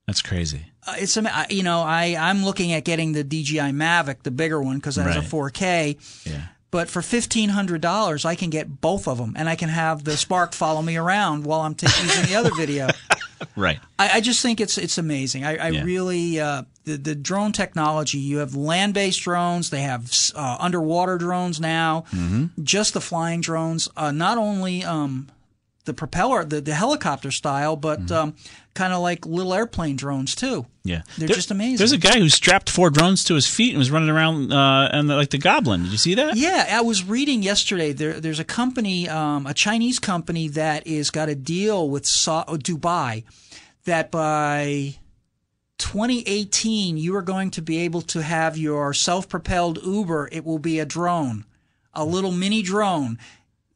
That's 0.06 0.22
crazy. 0.22 0.62
Uh, 0.86 0.94
it's 0.96 1.16
you 1.50 1.62
know 1.62 1.80
I 1.82 2.16
I'm 2.18 2.44
looking 2.44 2.72
at 2.72 2.84
getting 2.84 3.12
the 3.12 3.22
DJI 3.22 3.72
Mavic, 3.72 4.22
the 4.22 4.30
bigger 4.30 4.60
one, 4.62 4.76
because 4.78 4.96
it 4.96 5.02
has 5.02 5.16
Right. 5.16 5.24
a 5.24 5.28
4K. 5.28 6.24
Yeah. 6.26 6.40
But 6.70 6.88
for 6.90 7.00
fifteen 7.02 7.50
hundred 7.50 7.80
dollars, 7.82 8.24
I 8.24 8.34
can 8.34 8.50
get 8.50 8.80
both 8.80 9.06
of 9.08 9.16
them, 9.18 9.34
and 9.36 9.48
I 9.48 9.54
can 9.56 9.68
have 9.70 10.04
the 10.04 10.16
Spark 10.16 10.52
follow 10.54 10.82
me 10.82 10.96
around 10.96 11.44
while 11.44 11.60
I'm 11.60 11.74
taking 11.74 12.04
using 12.06 12.24
the 12.26 12.34
other 12.36 12.50
video. 12.54 12.88
Right. 13.56 13.78
I, 13.98 14.16
I 14.16 14.20
just 14.20 14.40
think 14.42 14.60
it's 14.60 14.78
it's 14.78 14.98
amazing. 14.98 15.44
I, 15.44 15.56
I 15.56 15.68
Yeah. 15.70 15.84
really 15.84 16.40
uh, 16.40 16.62
the 16.84 16.96
the 16.96 17.14
drone 17.14 17.52
technology. 17.52 18.18
You 18.18 18.38
have 18.38 18.54
land 18.54 18.94
based 18.94 19.20
drones. 19.22 19.70
They 19.70 19.82
have 19.82 20.10
uh, 20.34 20.56
underwater 20.60 21.18
drones 21.18 21.60
now. 21.60 22.04
Mm-hmm. 22.12 22.62
Just 22.64 22.94
the 22.94 23.00
flying 23.00 23.40
drones. 23.40 23.88
Uh, 23.96 24.10
not 24.12 24.38
only 24.38 24.84
um, 24.84 25.28
the 25.88 25.94
propeller, 25.94 26.44
the, 26.44 26.60
the 26.60 26.74
helicopter 26.74 27.32
style, 27.32 27.74
but 27.74 27.98
Mm-hmm. 28.06 28.12
um, 28.14 28.34
kind 28.74 28.92
of 28.92 29.00
like 29.00 29.26
little 29.26 29.52
airplane 29.52 29.96
drones 29.96 30.36
too. 30.36 30.64
Yeah. 30.84 31.02
They're 31.16 31.26
There- 31.26 31.34
just 31.34 31.50
amazing. 31.50 31.78
There's 31.78 31.90
a 31.90 31.98
guy 31.98 32.18
who 32.20 32.28
strapped 32.28 32.70
four 32.70 32.90
drones 32.90 33.24
to 33.24 33.34
his 33.34 33.46
feet 33.48 33.70
and 33.70 33.78
was 33.78 33.90
running 33.90 34.08
around 34.08 34.52
uh, 34.52 34.88
and 34.92 35.08
like 35.08 35.30
the 35.30 35.38
goblin. 35.38 35.82
Did 35.82 35.90
you 35.92 35.98
see 35.98 36.14
that? 36.14 36.36
Yeah, 36.36 36.64
I 36.70 36.80
was 36.82 37.02
reading 37.02 37.42
yesterday. 37.42 37.92
There, 37.92 38.20
there's 38.20 38.38
a 38.38 38.44
company, 38.44 39.08
um, 39.08 39.46
a 39.48 39.54
Chinese 39.54 39.98
company 39.98 40.46
that 40.48 40.86
is 40.86 41.10
got 41.10 41.28
a 41.28 41.34
deal 41.34 41.90
with 41.90 42.06
Sa- 42.06 42.44
Dubai 42.44 43.24
that 43.84 44.12
by 44.12 44.94
2018 45.78 46.96
you 46.96 47.14
are 47.16 47.22
going 47.22 47.50
to 47.52 47.62
be 47.62 47.78
able 47.78 48.02
to 48.02 48.22
have 48.22 48.56
your 48.56 48.92
self-propelled 48.94 49.78
Uber. 49.84 50.28
It 50.32 50.44
will 50.44 50.58
be 50.58 50.78
a 50.78 50.84
drone, 50.84 51.44
a 51.94 52.04
little 52.04 52.32
mini 52.32 52.62
drone. 52.62 53.18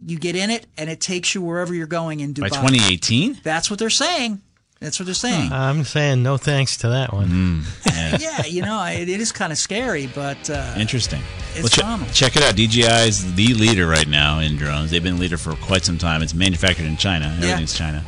You 0.05 0.19
get 0.19 0.37
in 0.37 0.51
it 0.51 0.67
and 0.77 0.91
it 0.91 1.01
takes 1.01 1.35
you 1.35 1.43
wherever 1.43 1.75
you're 1.75 1.87
going 1.87 2.21
in 2.21 2.35
Dubai. 2.35 2.51
By 2.51 2.57
2018? 2.57 3.41
That's 3.43 3.71
what 3.71 3.79
they're 3.79 3.91
saying. 3.91 4.41
That's 4.81 4.99
what 4.99 5.07
they're 5.07 5.15
saying. 5.15 5.53
I'm 5.53 5.85
saying 5.85 6.25
no 6.25 6.37
thanks 6.37 6.79
to 6.79 6.89
that 6.89 7.13
one. 7.13 7.63
yeah, 8.19 8.45
you 8.47 8.63
know, 8.63 8.83
it, 8.85 9.09
it 9.09 9.21
is 9.21 9.31
kind 9.31 9.53
of 9.53 9.59
scary, 9.59 10.09
but 10.09 10.51
uh, 10.51 10.75
Interesting. 10.77 11.23
It's 11.55 11.71
che- 11.71 11.83
phenomenal. 11.83 12.13
check 12.13 12.35
it 12.35 12.43
out. 12.43 12.57
DJI 12.57 13.07
is 13.09 13.33
the 13.37 13.55
leader 13.55 13.87
right 13.87 14.09
now 14.09 14.41
in 14.41 14.57
drones. 14.57 14.91
They've 14.91 15.03
been 15.03 15.21
leader 15.21 15.37
for 15.37 15.55
quite 15.55 15.85
some 15.85 15.99
time. 15.99 16.21
It's 16.21 16.35
manufactured 16.35 16.87
in 16.87 16.97
China. 16.97 17.33
Everything's 17.39 17.75
China. 17.75 18.05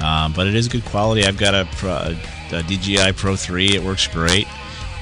Um, 0.00 0.32
but 0.32 0.46
it 0.46 0.54
is 0.54 0.68
good 0.68 0.84
quality. 0.84 1.24
I've 1.24 1.36
got 1.38 1.54
a, 1.54 1.68
Pro, 1.72 2.14
a 2.52 2.62
DJI 2.62 3.14
Pro 3.14 3.34
3. 3.34 3.74
It 3.74 3.82
works 3.82 4.06
great. 4.06 4.46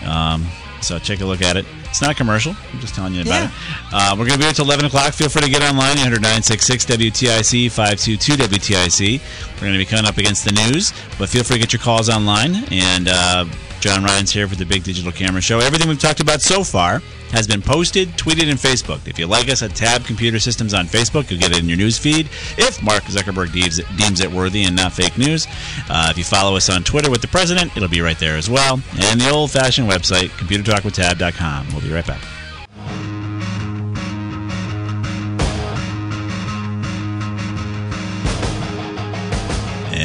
Um, 0.06 0.46
so 0.82 0.98
check 0.98 1.20
a 1.20 1.24
look 1.24 1.42
at 1.42 1.56
it. 1.56 1.66
It's 1.84 2.00
not 2.00 2.10
a 2.10 2.14
commercial. 2.14 2.54
I'm 2.72 2.80
just 2.80 2.94
telling 2.94 3.14
you 3.14 3.22
about 3.22 3.42
Yeah. 3.42 3.46
it. 3.46 3.52
Uh, 3.92 4.10
we're 4.12 4.26
going 4.26 4.32
to 4.32 4.38
be 4.38 4.42
here 4.44 4.50
until 4.50 4.64
11 4.66 4.84
o'clock. 4.86 5.12
Feel 5.12 5.28
free 5.28 5.42
to 5.42 5.50
get 5.50 5.62
online, 5.62 5.96
966 5.96 6.86
WTIC 6.86 7.70
522 7.70 8.32
WTIC. 8.36 9.20
We're 9.56 9.60
going 9.60 9.72
to 9.72 9.78
be 9.78 9.84
coming 9.84 10.06
up 10.06 10.18
against 10.18 10.44
the 10.44 10.52
news, 10.52 10.92
but 11.18 11.28
feel 11.28 11.42
free 11.44 11.56
to 11.56 11.60
get 11.60 11.72
your 11.72 11.80
calls 11.80 12.08
online. 12.08 12.64
And 12.70 13.08
uh, 13.08 13.44
John 13.80 14.04
Ryan's 14.04 14.30
here 14.30 14.46
for 14.46 14.56
the 14.56 14.66
Big 14.66 14.84
Digital 14.84 15.10
Camera 15.10 15.40
Show. 15.40 15.58
Everything 15.58 15.88
we've 15.88 15.98
talked 15.98 16.20
about 16.20 16.42
so 16.42 16.62
far 16.62 17.00
has 17.30 17.46
been 17.46 17.62
posted, 17.62 18.08
tweeted, 18.10 18.50
and 18.50 18.58
Facebooked. 18.58 19.08
If 19.08 19.18
you 19.18 19.26
like 19.26 19.48
us 19.48 19.62
at 19.62 19.74
Tab 19.74 20.04
Computer 20.04 20.38
Systems 20.38 20.74
on 20.74 20.86
Facebook, 20.86 21.30
you'll 21.30 21.40
get 21.40 21.52
it 21.52 21.60
in 21.60 21.68
your 21.68 21.78
news 21.78 21.98
feed. 21.98 22.28
If 22.58 22.82
Mark 22.82 23.04
Zuckerberg 23.04 23.52
deems 23.52 23.78
it, 23.78 23.86
deems 23.96 24.20
it 24.20 24.30
worthy 24.30 24.64
and 24.64 24.76
not 24.76 24.92
fake 24.92 25.16
news, 25.16 25.46
uh, 25.88 26.08
if 26.10 26.18
you 26.18 26.24
follow 26.24 26.56
us 26.56 26.68
on 26.68 26.82
Twitter 26.84 27.10
with 27.10 27.22
the 27.22 27.28
president, 27.28 27.74
it'll 27.74 27.88
be 27.88 28.02
right 28.02 28.18
there 28.18 28.36
as 28.36 28.50
well. 28.50 28.80
And 29.00 29.20
the 29.20 29.30
old-fashioned 29.30 29.88
website, 29.88 30.28
computertalkwithtab.com. 30.30 31.68
We'll 31.72 31.80
be 31.80 31.92
right 31.92 32.06
back. 32.06 32.20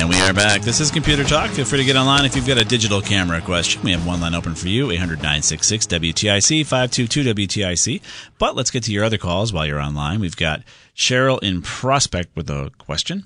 And 0.05 0.13
we 0.13 0.21
are 0.21 0.33
back. 0.35 0.61
This 0.61 0.79
is 0.81 0.91
Computer 0.91 1.23
Talk. 1.23 1.49
Feel 1.49 1.65
free 1.65 1.79
to 1.79 1.83
get 1.83 1.95
online 1.95 2.25
if 2.25 2.35
you've 2.35 2.45
got 2.45 2.59
a 2.59 2.63
digital 2.63 3.01
camera 3.01 3.41
question. 3.41 3.81
We 3.81 3.89
have 3.91 4.05
one 4.05 4.21
line 4.21 4.35
open 4.35 4.53
for 4.53 4.67
you, 4.67 4.91
800 4.91 5.15
966 5.17 5.87
WTIC 5.87 6.63
522 6.63 7.33
WTIC. 7.33 8.01
But 8.37 8.55
let's 8.55 8.69
get 8.69 8.83
to 8.83 8.91
your 8.91 9.03
other 9.03 9.17
calls 9.17 9.51
while 9.51 9.65
you're 9.65 9.79
online. 9.79 10.19
We've 10.19 10.35
got 10.35 10.61
Cheryl 10.95 11.41
in 11.41 11.63
Prospect 11.63 12.35
with 12.35 12.51
a 12.51 12.69
question. 12.77 13.23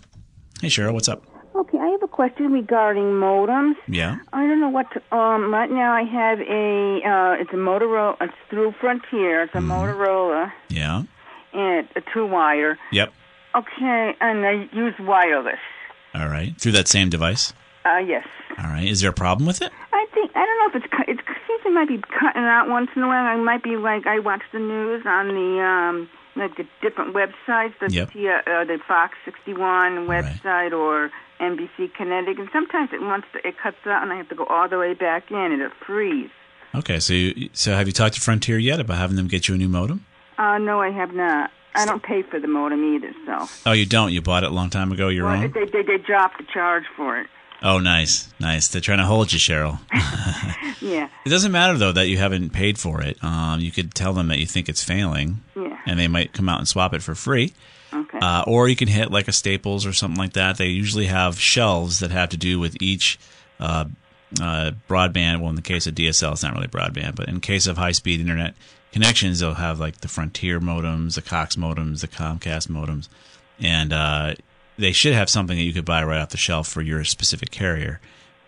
Hey, 0.61 0.69
Cheryl, 0.69 0.93
what's 0.93 1.09
up? 1.09 1.25
Okay, 1.53 1.77
I 1.77 1.87
have 1.87 2.01
a 2.01 2.07
question 2.07 2.53
regarding 2.53 3.03
modems. 3.11 3.73
Yeah. 3.89 4.19
I 4.31 4.47
don't 4.47 4.61
know 4.61 4.69
what. 4.69 4.85
To, 4.93 5.15
um, 5.17 5.51
right 5.53 5.69
now, 5.69 5.91
I 5.91 6.03
have 6.03 6.39
a. 6.39 7.01
Uh, 7.05 7.41
it's 7.41 7.51
a 7.51 7.57
Motorola. 7.57 8.15
It's 8.21 8.33
through 8.49 8.73
Frontier. 8.79 9.41
It's 9.41 9.53
a 9.53 9.57
Motorola 9.57 10.49
Yeah. 10.69 11.03
and 11.51 11.89
a 11.97 12.01
two 12.13 12.25
wire. 12.25 12.79
Yep. 12.93 13.11
Okay, 13.53 14.15
and 14.21 14.45
I 14.45 14.69
use 14.71 14.93
wireless. 15.01 15.59
All 16.15 16.27
right. 16.27 16.53
Through 16.59 16.73
that 16.73 16.87
same 16.87 17.09
device. 17.09 17.53
Uh, 17.85 17.97
yes. 17.97 18.25
All 18.57 18.65
right. 18.65 18.87
Is 18.87 19.01
there 19.01 19.09
a 19.09 19.13
problem 19.13 19.45
with 19.47 19.61
it? 19.61 19.71
I 19.93 20.05
think 20.13 20.31
I 20.35 20.45
don't 20.45 20.73
know 20.73 20.79
if 20.79 20.83
it's. 20.83 20.93
cu- 20.93 21.11
It 21.11 21.19
seems 21.47 21.61
it 21.65 21.71
might 21.73 21.87
be 21.87 21.97
cutting 22.19 22.43
out 22.43 22.67
once 22.69 22.89
in 22.95 23.03
a 23.03 23.07
while. 23.07 23.25
I 23.25 23.35
might 23.37 23.63
be 23.63 23.77
like 23.77 24.05
I 24.07 24.19
watch 24.19 24.41
the 24.51 24.59
news 24.59 25.03
on 25.05 25.27
the 25.29 25.61
um 25.61 26.09
like 26.35 26.55
the 26.57 26.65
different 26.81 27.15
websites, 27.15 27.73
the 27.79 27.87
Yep. 27.91 28.11
T- 28.13 28.27
uh, 28.29 28.63
the 28.65 28.79
Fox 28.87 29.15
61 29.25 30.07
website 30.07 30.71
or 30.71 31.09
NBC 31.41 31.93
Connecticut, 31.95 32.39
and 32.39 32.49
sometimes 32.53 32.89
it 32.93 33.01
wants 33.01 33.27
to, 33.33 33.47
it 33.47 33.55
cuts 33.61 33.77
out, 33.85 34.03
and 34.03 34.11
I 34.13 34.17
have 34.17 34.29
to 34.29 34.35
go 34.35 34.45
all 34.45 34.67
the 34.69 34.77
way 34.77 34.93
back 34.93 35.31
in, 35.31 35.37
and 35.37 35.61
it 35.61 35.71
freezes. 35.85 36.31
Okay. 36.75 36.99
So, 36.99 37.13
you, 37.13 37.49
so 37.53 37.73
have 37.73 37.87
you 37.87 37.93
talked 37.93 38.15
to 38.15 38.21
Frontier 38.21 38.57
yet 38.57 38.79
about 38.79 38.97
having 38.97 39.15
them 39.15 39.27
get 39.27 39.47
you 39.47 39.55
a 39.55 39.57
new 39.57 39.67
modem? 39.69 40.05
Uh, 40.37 40.57
no, 40.59 40.79
I 40.81 40.91
have 40.91 41.13
not. 41.13 41.51
I 41.75 41.85
don't 41.85 42.01
pay 42.03 42.23
for 42.23 42.39
the 42.39 42.47
modem 42.47 42.95
either, 42.95 43.13
so. 43.25 43.47
Oh, 43.65 43.71
you 43.73 43.85
don't. 43.85 44.11
You 44.11 44.21
bought 44.21 44.43
it 44.43 44.51
a 44.51 44.53
long 44.53 44.69
time 44.69 44.91
ago. 44.91 45.07
Your 45.09 45.25
Well, 45.25 45.35
own. 45.43 45.51
they, 45.51 45.65
they 45.65 45.83
they 45.83 45.97
dropped 45.97 46.37
the 46.39 46.43
charge 46.51 46.83
for 46.95 47.17
it. 47.19 47.27
Oh, 47.61 47.77
nice, 47.79 48.33
nice. 48.39 48.69
They're 48.69 48.81
trying 48.81 48.99
to 48.99 49.05
hold 49.05 49.31
you, 49.33 49.39
Cheryl. 49.39 49.79
Yeah, 50.81 51.09
It 51.25 51.29
doesn't 51.29 51.51
matter 51.51 51.77
though 51.77 51.91
that 51.91 52.07
you 52.07 52.17
haven't 52.17 52.51
paid 52.51 52.77
for 52.79 53.01
it. 53.01 53.21
Um, 53.21 53.59
you 53.59 53.69
could 53.69 53.93
tell 53.93 54.13
them 54.13 54.29
that 54.29 54.37
you 54.39 54.45
think 54.45 54.69
it's 54.69 54.81
failing, 54.83 55.43
yeah. 55.57 55.77
and 55.85 55.99
they 55.99 56.07
might 56.07 56.31
come 56.31 56.47
out 56.47 56.59
and 56.59 56.67
swap 56.67 56.93
it 56.93 57.03
for 57.03 57.15
free. 57.15 57.51
Okay. 57.93 58.17
Uh, 58.19 58.43
or 58.47 58.69
you 58.69 58.77
can 58.77 58.87
hit 58.87 59.11
like 59.11 59.27
a 59.27 59.33
Staples 59.33 59.85
or 59.85 59.91
something 59.91 60.17
like 60.17 60.33
that. 60.33 60.57
They 60.57 60.67
usually 60.67 61.07
have 61.07 61.37
shelves 61.39 61.99
that 61.99 62.11
have 62.11 62.29
to 62.29 62.37
do 62.37 62.59
with 62.59 62.77
each 62.81 63.19
uh, 63.59 63.85
uh, 64.41 64.71
broadband. 64.87 65.41
Well, 65.41 65.49
in 65.49 65.55
the 65.55 65.61
case 65.61 65.85
of 65.85 65.95
DSL, 65.95 66.31
it's 66.31 66.43
not 66.43 66.53
really 66.53 66.67
broadband, 66.67 67.15
but 67.15 67.27
in 67.27 67.41
case 67.41 67.67
of 67.67 67.77
high-speed 67.77 68.21
internet 68.21 68.53
connections, 68.91 69.39
they'll 69.39 69.53
have 69.55 69.79
like 69.79 70.01
the 70.01 70.07
Frontier 70.07 70.59
modems, 70.59 71.15
the 71.15 71.21
Cox 71.21 71.55
modems, 71.55 72.01
the 72.01 72.07
Comcast 72.07 72.67
modems, 72.67 73.09
and 73.59 73.93
uh, 73.93 74.35
they 74.77 74.91
should 74.91 75.13
have 75.13 75.29
something 75.29 75.57
that 75.57 75.63
you 75.63 75.73
could 75.73 75.85
buy 75.85 76.03
right 76.03 76.21
off 76.21 76.29
the 76.29 76.37
shelf 76.37 76.67
for 76.67 76.81
your 76.81 77.03
specific 77.03 77.51
carrier. 77.51 77.99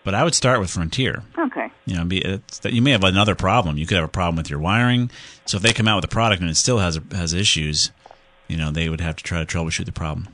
But 0.04 0.14
I 0.14 0.24
would 0.24 0.34
start 0.34 0.58
with 0.58 0.70
Frontier. 0.70 1.22
okay. 1.38 1.70
You 1.86 1.96
know, 1.96 2.04
be, 2.04 2.20
that 2.20 2.72
you 2.72 2.82
may 2.82 2.90
have 2.90 3.04
another 3.04 3.34
problem. 3.34 3.76
You 3.76 3.86
could 3.86 3.96
have 3.96 4.04
a 4.04 4.08
problem 4.08 4.36
with 4.36 4.50
your 4.50 4.58
wiring. 4.58 5.10
So 5.46 5.56
if 5.56 5.62
they 5.62 5.72
come 5.72 5.88
out 5.88 5.96
with 5.96 6.04
a 6.04 6.08
product 6.08 6.40
and 6.40 6.50
it 6.50 6.56
still 6.56 6.78
has 6.78 6.98
has 7.12 7.32
issues, 7.32 7.90
you 8.48 8.56
know, 8.56 8.70
they 8.70 8.88
would 8.88 9.00
have 9.00 9.16
to 9.16 9.24
try 9.24 9.44
to 9.44 9.46
troubleshoot 9.46 9.84
the 9.84 9.92
problem. 9.92 10.28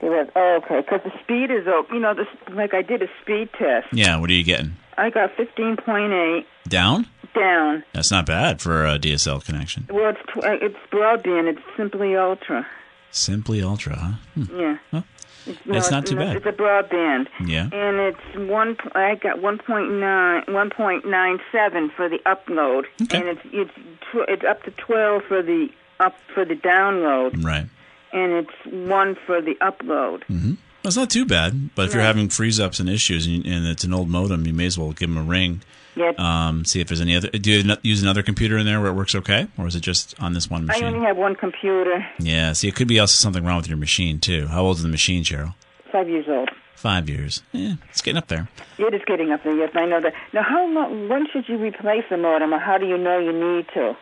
They 0.00 0.08
oh, 0.08 0.60
okay, 0.62 0.80
because 0.80 1.00
the 1.04 1.12
speed 1.22 1.50
is, 1.50 1.66
you 1.92 1.98
know, 1.98 2.14
this, 2.14 2.26
like 2.52 2.72
I 2.72 2.82
did 2.82 3.02
a 3.02 3.08
speed 3.22 3.48
test. 3.58 3.88
Yeah, 3.92 4.18
what 4.18 4.30
are 4.30 4.34
you 4.34 4.44
getting? 4.44 4.76
I 4.96 5.10
got 5.10 5.30
15.8 5.36 6.44
Down? 6.68 7.06
Down. 7.34 7.84
That's 7.92 8.10
not 8.10 8.26
bad 8.26 8.60
for 8.60 8.84
a 8.86 8.98
DSL 8.98 9.44
connection. 9.44 9.86
Well, 9.90 10.10
it's 10.10 10.20
tw- 10.32 10.44
uh, 10.44 10.58
it's 10.60 10.76
broadband. 10.92 11.48
It's 11.48 11.62
simply 11.76 12.16
ultra. 12.16 12.66
Simply 13.10 13.62
Ultra, 13.62 13.96
huh? 13.96 14.12
Hmm. 14.42 14.60
Yeah. 14.60 14.78
Huh. 14.90 15.02
It's, 15.46 15.58
That's 15.64 15.90
not 15.90 16.04
too 16.04 16.16
bad. 16.16 16.36
It's 16.36 16.44
a 16.46 16.52
broadband. 16.52 17.28
Yeah. 17.46 17.70
And 17.72 17.96
it's 17.98 18.50
one. 18.50 18.76
I 18.94 19.14
got 19.14 19.38
1.9, 19.38 20.44
1.97 20.46 21.92
for 21.96 22.08
the 22.08 22.18
upload, 22.26 22.84
Okay. 23.02 23.18
and 23.18 23.28
it's 23.28 23.40
it's 23.52 23.70
tw- 24.12 24.28
it's 24.28 24.44
up 24.44 24.62
to 24.64 24.70
12 24.72 25.22
for 25.26 25.42
the 25.42 25.68
up 26.00 26.16
for 26.34 26.44
the 26.44 26.54
download. 26.54 27.42
Right. 27.44 27.66
and 28.12 28.32
it's 28.32 28.66
one 28.88 29.16
for 29.26 29.40
the 29.40 29.54
upload. 29.56 30.22
Mm-hmm. 30.30 30.52
That's 30.82 30.96
not 30.96 31.10
too 31.10 31.24
bad. 31.26 31.74
But 31.74 31.86
if 31.88 31.94
you're 31.94 32.02
having 32.02 32.28
freeze 32.28 32.60
ups 32.60 32.78
and 32.80 32.88
issues, 32.88 33.26
and, 33.26 33.44
and 33.46 33.66
it's 33.66 33.84
an 33.84 33.92
old 33.92 34.08
modem, 34.08 34.46
you 34.46 34.52
may 34.54 34.66
as 34.66 34.78
well 34.78 34.92
give 34.92 35.08
them 35.08 35.18
a 35.18 35.22
ring. 35.22 35.62
Yeah. 35.98 36.12
Um, 36.16 36.64
see 36.64 36.80
if 36.80 36.88
there's 36.88 37.00
any 37.00 37.16
other. 37.16 37.28
Do 37.30 37.50
you 37.50 37.76
use 37.82 38.02
another 38.02 38.22
computer 38.22 38.56
in 38.56 38.64
there 38.66 38.80
where 38.80 38.90
it 38.90 38.94
works 38.94 39.14
okay, 39.14 39.48
or 39.58 39.66
is 39.66 39.74
it 39.74 39.80
just 39.80 40.14
on 40.22 40.32
this 40.32 40.48
one 40.48 40.64
machine? 40.66 40.84
I 40.84 40.86
only 40.86 41.06
have 41.06 41.16
one 41.16 41.34
computer, 41.34 42.06
Yeah. 42.20 42.52
See, 42.52 42.68
it 42.68 42.74
could 42.76 42.88
be 42.88 42.98
also 43.00 43.14
something 43.20 43.44
wrong 43.44 43.56
with 43.58 43.68
your 43.68 43.76
machine 43.76 44.20
too. 44.20 44.46
How 44.46 44.62
old 44.62 44.76
is 44.76 44.82
the 44.82 44.88
machine, 44.88 45.24
Cheryl? 45.24 45.54
five 45.90 46.08
years 46.08 46.26
old. 46.28 46.50
Five 46.76 47.08
years. 47.08 47.42
Yeah, 47.50 47.74
it's 47.90 48.00
getting 48.02 48.18
up 48.18 48.28
there. 48.28 48.48
It 48.78 48.94
is 48.94 49.00
getting 49.06 49.32
up 49.32 49.42
there. 49.42 49.56
Yes, 49.56 49.70
I 49.74 49.84
know 49.86 50.00
that. 50.00 50.12
Now, 50.32 50.44
how 50.44 50.64
long? 50.68 51.08
When 51.08 51.26
should 51.32 51.48
you 51.48 51.56
replace 51.58 52.04
the 52.08 52.16
modem, 52.16 52.54
or 52.54 52.58
how 52.60 52.78
do 52.78 52.86
you 52.86 52.96
know 52.96 53.18
you 53.18 53.32
need 53.32 53.66
to? 53.74 53.96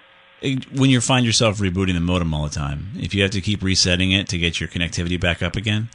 When 0.75 0.91
you 0.91 1.01
find 1.01 1.25
yourself 1.25 1.57
rebooting 1.59 1.95
the 1.95 2.01
modem 2.01 2.35
all 2.35 2.45
the 2.45 2.51
time, 2.55 2.91
if 2.99 3.15
you 3.15 3.23
have 3.23 3.31
to 3.31 3.41
keep 3.41 3.63
resetting 3.63 4.13
it 4.13 4.29
to 4.29 4.37
get 4.39 4.61
your 4.61 4.69
connectivity 4.69 5.19
back 5.19 5.43
up 5.43 5.57
again, 5.57 5.89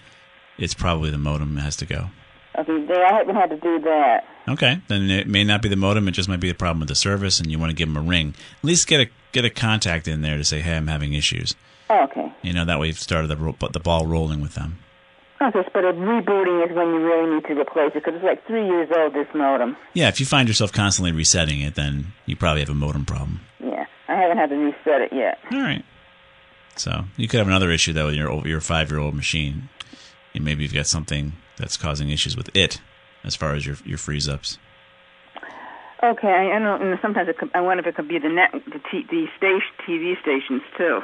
it's 0.58 0.74
probably 0.74 1.12
the 1.12 1.20
modem 1.20 1.54
that 1.56 1.62
has 1.62 1.76
to 1.78 1.86
go. 1.86 2.10
Okay, 2.58 2.88
I 2.94 3.14
haven't 3.14 3.36
had 3.36 3.50
to 3.50 3.58
do 3.58 3.80
that. 3.80 4.26
Okay, 4.50 4.82
then 4.88 5.10
it 5.10 5.28
may 5.28 5.44
not 5.44 5.62
be 5.62 5.70
the 5.70 5.76
modem; 5.76 6.08
it 6.08 6.12
just 6.12 6.28
might 6.28 6.40
be 6.40 6.50
the 6.50 6.58
problem 6.58 6.80
with 6.80 6.90
the 6.90 6.96
service, 6.96 7.40
and 7.40 7.52
you 7.52 7.58
want 7.58 7.70
to 7.70 7.76
give 7.76 7.88
them 7.88 7.98
a 7.98 8.08
ring. 8.08 8.34
At 8.60 8.64
least 8.66 8.88
get 8.88 9.00
a 9.02 9.10
get 9.32 9.46
a 9.46 9.50
contact 9.50 10.08
in 10.08 10.22
there 10.22 10.38
to 10.38 10.44
say, 10.44 10.60
"Hey, 10.60 10.76
I'm 10.76 10.88
having 10.88 11.14
issues." 11.14 11.56
Oh, 11.90 12.04
okay. 12.04 12.32
You 12.42 12.54
know, 12.54 12.66
that 12.66 12.80
way 12.80 12.88
you've 12.88 13.00
started 13.00 13.28
the 13.28 13.70
the 13.72 13.80
ball 13.80 14.06
rolling 14.06 14.42
with 14.42 14.56
them. 14.56 14.80
Okay, 15.42 15.68
but 15.74 15.84
a 15.84 15.94
rebooting 15.94 16.70
is 16.70 16.76
when 16.76 16.88
you 16.88 17.04
really 17.04 17.36
need 17.36 17.46
to 17.46 17.60
replace 17.60 17.92
it 17.96 18.04
because 18.04 18.14
it's 18.16 18.24
like 18.24 18.46
three 18.46 18.66
years 18.66 18.90
old. 18.96 19.14
This 19.14 19.28
modem. 19.34 19.76
Yeah, 19.94 20.08
if 20.08 20.20
you 20.20 20.26
find 20.26 20.48
yourself 20.48 20.72
constantly 20.72 21.12
resetting 21.12 21.62
it, 21.62 21.76
then 21.76 22.14
you 22.26 22.36
probably 22.36 22.62
have 22.62 22.70
a 22.70 22.76
modem 22.76 23.06
problem. 23.06 23.42
Yeah, 23.60 23.86
I 24.08 24.16
haven't 24.16 24.38
had 24.38 24.50
to 24.50 24.56
reset 24.56 25.02
it 25.02 25.14
yet. 25.14 25.40
All 25.52 25.62
right. 25.62 25.84
So 26.76 27.06
you 27.18 27.28
could 27.28 27.40
have 27.40 27.48
another 27.48 27.72
issue 27.72 27.94
though 27.94 28.08
with 28.08 28.16
your 28.16 28.48
your 28.48 28.62
five 28.62 28.92
year 28.92 29.00
old 29.00 29.16
machine, 29.16 29.70
and 30.34 30.44
maybe 30.44 30.64
you've 30.64 30.74
got 30.74 30.88
something 30.88 31.34
that's 31.58 31.78
causing 31.78 32.10
issues 32.10 32.36
with 32.36 32.50
it 32.56 32.82
as 33.24 33.36
far 33.36 33.54
as 33.54 33.66
your 33.66 33.78
your 33.86 33.98
freeze 33.98 34.28
ups. 34.28 34.58
Okay, 36.04 36.28
I, 36.28 36.54
I 36.54 36.60
know. 36.60 36.98
Sometimes 37.02 37.30
it 37.30 37.38
could, 37.38 37.52
I 37.54 37.62
wonder 37.62 37.82
if 37.82 37.88
it 37.88 37.96
could 37.96 38.08
be 38.08 38.18
the 38.18 38.30
net, 38.30 38.52
the, 38.52 38.82
t, 38.92 39.06
the 39.10 39.28
station, 39.38 39.62
TV 39.88 40.20
stations 40.22 40.64
too. 40.76 41.02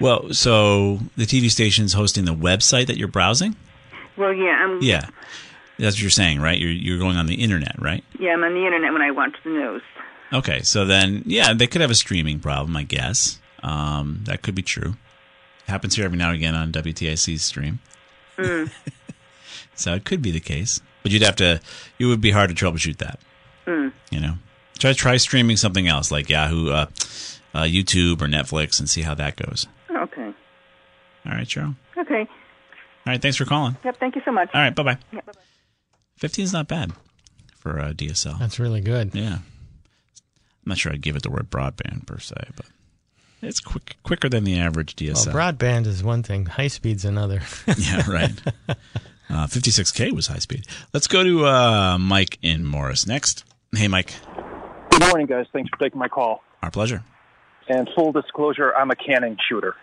Well, 0.00 0.32
so 0.32 1.00
the 1.16 1.24
TV 1.24 1.50
station's 1.50 1.92
hosting 1.92 2.24
the 2.24 2.34
website 2.34 2.86
that 2.86 2.96
you're 2.96 3.08
browsing. 3.08 3.56
Well, 4.16 4.32
yeah, 4.32 4.56
I'm. 4.60 4.80
Yeah, 4.82 5.08
that's 5.78 5.96
what 5.96 6.02
you're 6.02 6.10
saying, 6.10 6.40
right? 6.40 6.58
You're 6.58 6.70
you're 6.70 6.98
going 6.98 7.16
on 7.16 7.26
the 7.26 7.36
internet, 7.36 7.74
right? 7.80 8.04
Yeah, 8.20 8.34
I'm 8.34 8.44
on 8.44 8.54
the 8.54 8.64
internet 8.64 8.92
when 8.92 9.02
I 9.02 9.10
watch 9.10 9.34
the 9.42 9.50
news. 9.50 9.82
Okay, 10.32 10.62
so 10.62 10.84
then 10.84 11.24
yeah, 11.26 11.52
they 11.52 11.66
could 11.66 11.80
have 11.80 11.90
a 11.90 11.96
streaming 11.96 12.38
problem, 12.38 12.76
I 12.76 12.84
guess. 12.84 13.40
Um, 13.62 14.20
that 14.24 14.42
could 14.42 14.54
be 14.54 14.62
true. 14.62 14.96
Happens 15.66 15.96
here 15.96 16.04
every 16.04 16.18
now 16.18 16.28
and 16.28 16.36
again 16.36 16.54
on 16.54 16.72
WTIC's 16.72 17.44
stream. 17.44 17.80
Mm. 18.38 18.70
So 19.74 19.94
it 19.94 20.04
could 20.04 20.22
be 20.22 20.30
the 20.30 20.40
case, 20.40 20.80
but 21.02 21.12
you'd 21.12 21.22
have 21.22 21.36
to. 21.36 21.60
It 21.98 22.04
would 22.06 22.20
be 22.20 22.30
hard 22.30 22.54
to 22.54 22.54
troubleshoot 22.54 22.98
that. 22.98 23.18
Mm. 23.66 23.92
You 24.10 24.20
know, 24.20 24.34
try 24.78 24.92
try 24.92 25.16
streaming 25.16 25.56
something 25.56 25.88
else 25.88 26.10
like 26.12 26.28
Yahoo, 26.28 26.70
uh, 26.70 26.86
uh, 27.54 27.62
YouTube, 27.62 28.20
or 28.22 28.26
Netflix, 28.26 28.78
and 28.78 28.88
see 28.88 29.02
how 29.02 29.14
that 29.14 29.36
goes. 29.36 29.66
Okay. 29.90 30.32
All 31.26 31.32
right, 31.32 31.46
Cheryl. 31.46 31.74
Okay. 31.96 32.20
All 32.20 33.12
right, 33.12 33.20
thanks 33.20 33.36
for 33.36 33.44
calling. 33.44 33.76
Yep. 33.84 33.96
Thank 33.98 34.14
you 34.14 34.22
so 34.24 34.30
much. 34.30 34.50
All 34.54 34.60
right, 34.60 34.74
bye 34.74 34.82
bye. 34.82 34.98
Yep, 35.12 35.26
bye-bye. 35.26 35.40
Fifteen's 36.16 36.52
not 36.52 36.68
bad 36.68 36.92
for 37.56 37.80
uh, 37.80 37.92
DSL. 37.92 38.38
That's 38.38 38.60
really 38.60 38.80
good. 38.80 39.14
Yeah, 39.14 39.38
I'm 39.38 39.42
not 40.66 40.78
sure 40.78 40.92
I'd 40.92 41.00
give 41.00 41.16
it 41.16 41.22
the 41.22 41.30
word 41.30 41.50
broadband 41.50 42.06
per 42.06 42.18
se, 42.18 42.36
but 42.54 42.66
it's 43.42 43.60
quick 43.60 43.96
quicker 44.02 44.28
than 44.28 44.44
the 44.44 44.58
average 44.58 44.96
DSL. 44.96 45.32
Well, 45.32 45.52
broadband 45.52 45.86
is 45.86 46.02
one 46.02 46.22
thing, 46.22 46.46
high 46.46 46.68
speed's 46.68 47.04
another. 47.04 47.42
yeah, 47.76 48.08
right. 48.10 48.32
Uh, 48.68 49.46
56K 49.46 50.12
was 50.12 50.26
high 50.26 50.38
speed. 50.38 50.66
Let's 50.92 51.06
go 51.06 51.24
to 51.24 51.46
uh, 51.46 51.98
Mike 51.98 52.38
in 52.42 52.64
Morris 52.66 53.06
next. 53.06 53.44
Hey, 53.74 53.88
Mike. 53.88 54.14
Good 54.90 55.06
morning, 55.06 55.26
guys. 55.26 55.46
Thanks 55.52 55.70
for 55.70 55.78
taking 55.78 55.98
my 55.98 56.08
call. 56.08 56.42
Our 56.62 56.70
pleasure. 56.70 57.02
And 57.68 57.88
full 57.94 58.12
disclosure, 58.12 58.74
I'm 58.74 58.90
a 58.90 58.96
Canon 58.96 59.38
shooter. 59.48 59.74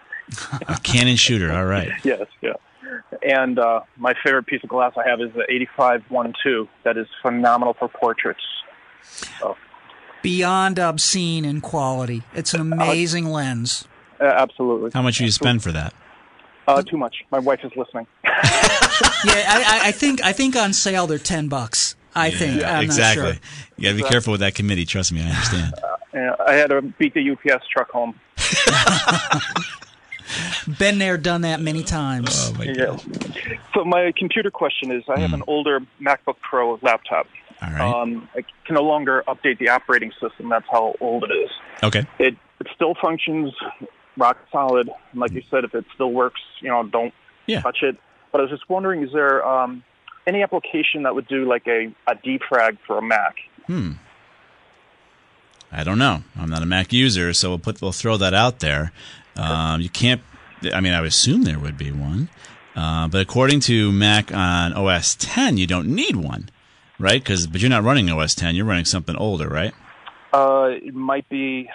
A 0.67 0.80
Canon 0.84 1.15
shooter. 1.15 1.52
All 1.52 1.65
right. 1.65 1.89
yes, 2.04 2.28
yeah. 2.41 2.54
And 3.24 3.58
uh, 3.58 3.82
my 3.98 4.13
favorite 4.24 4.45
piece 4.45 4.63
of 4.63 4.69
glass 4.69 4.93
I 4.95 5.10
have 5.10 5.19
is 5.22 5.34
the 5.34 5.45
8512. 5.50 6.67
That 6.84 6.98
is 6.98 7.08
phenomenal 7.22 7.74
for 7.74 7.88
portraits. 7.88 8.43
So, 9.02 9.58
Beyond 10.21 10.79
obscene 10.79 11.45
in 11.45 11.62
quality. 11.62 12.23
It's 12.34 12.53
an 12.53 12.60
amazing 12.62 13.25
lens. 13.25 13.88
uh, 14.19 14.25
absolutely. 14.25 14.91
How 14.93 15.01
much 15.01 15.17
do 15.19 15.25
you 15.25 15.32
spend 15.32 15.63
for 15.63 15.71
that? 15.71 15.93
Uh, 16.67 16.82
too 16.84 16.97
much. 16.97 17.23
My 17.32 17.39
wife 17.39 17.62
is 17.63 17.71
listening. 17.75 18.05
Yeah, 19.25 19.34
I, 19.34 19.82
I- 19.84 19.88
I 19.88 19.91
think 19.91 20.23
I 20.23 20.32
think 20.32 20.55
on 20.55 20.71
sale 20.71 21.05
they're 21.08 21.17
ten 21.17 21.49
bucks. 21.49 21.95
I 22.15 22.32
think 22.32 22.62
Yeah, 22.62 22.77
I'm 22.77 22.84
exactly. 22.84 23.23
Not 23.23 23.34
sure. 23.34 23.41
You 23.77 23.84
got 23.84 23.97
to 23.97 24.03
be 24.03 24.10
careful 24.10 24.32
with 24.32 24.39
that 24.39 24.55
committee. 24.55 24.86
Trust 24.86 25.12
me, 25.12 25.21
I 25.21 25.25
understand. 25.27 25.73
Uh, 26.13 26.36
I 26.45 26.53
had 26.53 26.69
to 26.69 26.82
beat 26.82 27.13
the 27.13 27.32
UPS 27.32 27.65
truck 27.67 27.89
home. 27.91 28.17
Been 30.77 30.99
there, 30.99 31.17
done 31.17 31.41
that 31.41 31.60
many 31.60 31.84
times. 31.84 32.49
Oh 32.49 32.53
my 32.58 32.65
Yeah. 32.65 32.97
So 33.73 33.84
my 33.84 34.13
computer 34.15 34.51
question 34.51 34.91
is: 34.91 35.03
I 35.10 35.19
have 35.19 35.34
an 35.34 35.43
older 35.47 35.79
MacBook 36.01 36.39
Pro 36.41 36.79
laptop. 36.82 37.27
All 37.62 37.69
right. 37.72 37.82
Um, 38.02 38.30
I 38.36 38.41
can 38.65 38.76
no 38.76 38.84
longer 38.84 39.24
update 39.28 39.58
the 39.60 39.69
operating 39.69 40.12
system. 40.22 40.50
That's 40.50 40.65
how 40.72 40.95
old 41.02 41.24
it 41.24 41.34
is. 41.34 41.50
Okay. 41.84 42.06
It 42.19 42.36
it 42.60 42.67
still 42.76 42.95
functions 43.02 43.54
rock 44.17 44.38
solid. 44.52 44.89
And 45.12 45.19
like 45.22 45.32
you 45.32 45.43
said, 45.50 45.63
if 45.63 45.74
it 45.76 45.86
still 45.95 46.12
works, 46.12 46.41
you 46.62 46.69
know, 46.69 46.84
don't 46.84 47.13
Yeah. 47.48 47.62
touch 47.62 47.80
it. 47.84 47.98
But 48.32 48.39
I 48.39 48.41
was 48.43 48.52
just 48.52 48.69
wondering, 48.69 49.04
is 49.04 49.12
there 49.13 49.45
um, 49.48 49.84
any 50.28 50.43
application 50.43 51.04
that 51.04 51.15
would 51.15 51.28
do 51.28 51.45
like 51.48 51.67
a, 51.67 51.93
a 52.08 52.15
defrag 52.15 52.78
for 52.86 52.98
a 52.98 53.02
Mac? 53.02 53.36
Hmm. 53.67 53.93
I 55.72 55.84
don't 55.84 56.00
know. 56.00 56.24
I'm 56.38 56.50
not 56.50 56.63
a 56.63 56.65
Mac 56.65 56.91
user, 56.91 57.34
so 57.34 57.50
we'll 57.50 57.60
put 57.60 57.82
we'll 57.82 57.91
throw 57.91 58.17
that 58.17 58.34
out 58.34 58.60
there. 58.60 58.91
Um, 59.36 59.82
you 59.82 59.89
can't. 59.89 60.22
I 60.74 60.82
mean, 60.82 60.93
I 60.93 61.00
would 61.02 61.08
assume 61.10 61.43
there 61.43 61.60
would 61.60 61.78
be 61.78 61.91
one, 61.91 62.30
uh, 62.76 63.08
but 63.08 63.22
according 63.22 63.60
to 63.62 63.91
Mac 63.91 64.34
on 64.34 64.74
OS 64.74 65.15
10, 65.15 65.58
you 65.58 65.65
don't 65.67 65.88
need 65.88 66.15
one, 66.17 66.50
right? 66.99 67.21
Because 67.21 67.47
but 67.47 67.62
you're 67.62 67.69
not 67.69 67.83
running 67.83 68.09
OS 68.09 68.35
10. 68.35 68.55
You're 68.55 68.65
running 68.65 68.85
something 68.85 69.15
older, 69.15 69.47
right? 69.47 69.73
Uh, 70.33 70.69
it 70.71 70.93
might 70.93 71.27
be 71.29 71.69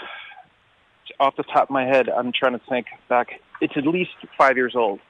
off 1.18 1.36
the 1.36 1.42
top 1.42 1.64
of 1.64 1.70
my 1.70 1.84
head. 1.84 2.08
I'm 2.08 2.32
trying 2.32 2.52
to 2.52 2.64
think 2.68 2.86
back. 3.08 3.40
It's 3.60 3.76
at 3.76 3.86
least 3.86 4.12
five 4.36 4.56
years 4.56 4.74
old. 4.76 5.00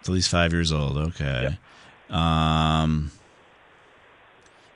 It's 0.00 0.08
at 0.08 0.12
least 0.12 0.30
five 0.30 0.52
years 0.52 0.72
old. 0.72 0.98
Okay. 0.98 1.58
Um, 2.10 3.10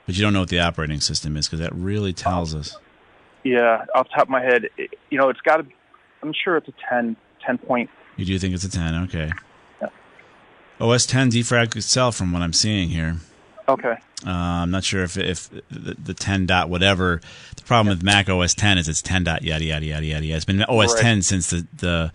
but 0.05 0.15
you 0.15 0.23
don't 0.23 0.33
know 0.33 0.39
what 0.39 0.49
the 0.49 0.59
operating 0.59 1.01
system 1.01 1.37
is 1.37 1.47
because 1.47 1.59
that 1.59 1.73
really 1.75 2.13
tells 2.13 2.55
us. 2.55 2.75
Yeah, 3.43 3.85
off 3.95 4.07
the 4.09 4.15
top 4.15 4.23
of 4.23 4.29
my 4.29 4.41
head, 4.41 4.65
it, 4.77 4.95
you 5.09 5.17
know, 5.17 5.29
it's 5.29 5.41
got 5.41 5.57
to. 5.57 5.65
I'm 6.23 6.33
sure 6.33 6.57
it's 6.57 6.67
a 6.67 6.73
10, 6.89 7.15
10 7.45 7.57
point. 7.59 7.89
You 8.17 8.25
do 8.25 8.37
think 8.37 8.53
it's 8.53 8.65
a 8.65 8.69
10? 8.69 8.95
Okay. 9.03 9.31
Yeah. 9.81 9.87
OS 10.81 11.05
10 11.05 11.31
defrag 11.31 11.75
itself, 11.75 12.17
from 12.17 12.33
what 12.33 12.41
I'm 12.41 12.51
seeing 12.51 12.89
here. 12.89 13.17
Okay. 13.69 13.95
Uh, 14.25 14.29
I'm 14.29 14.71
not 14.71 14.83
sure 14.83 15.03
if 15.03 15.17
if 15.17 15.49
the, 15.69 15.95
the 16.03 16.13
10 16.13 16.45
dot 16.45 16.69
whatever. 16.69 17.21
The 17.55 17.63
problem 17.63 17.87
with 17.95 18.03
Mac 18.03 18.29
OS 18.29 18.53
10 18.53 18.77
is 18.77 18.87
it's 18.89 19.01
10 19.01 19.23
dot 19.23 19.43
yada 19.43 19.63
yada 19.63 19.85
yada 19.85 20.05
yada. 20.05 20.25
yada. 20.25 20.35
It's 20.37 20.45
been 20.45 20.63
OS 20.63 20.93
Right. 20.95 21.01
10 21.03 21.21
since 21.21 21.49
the 21.51 21.67
the 21.77 22.11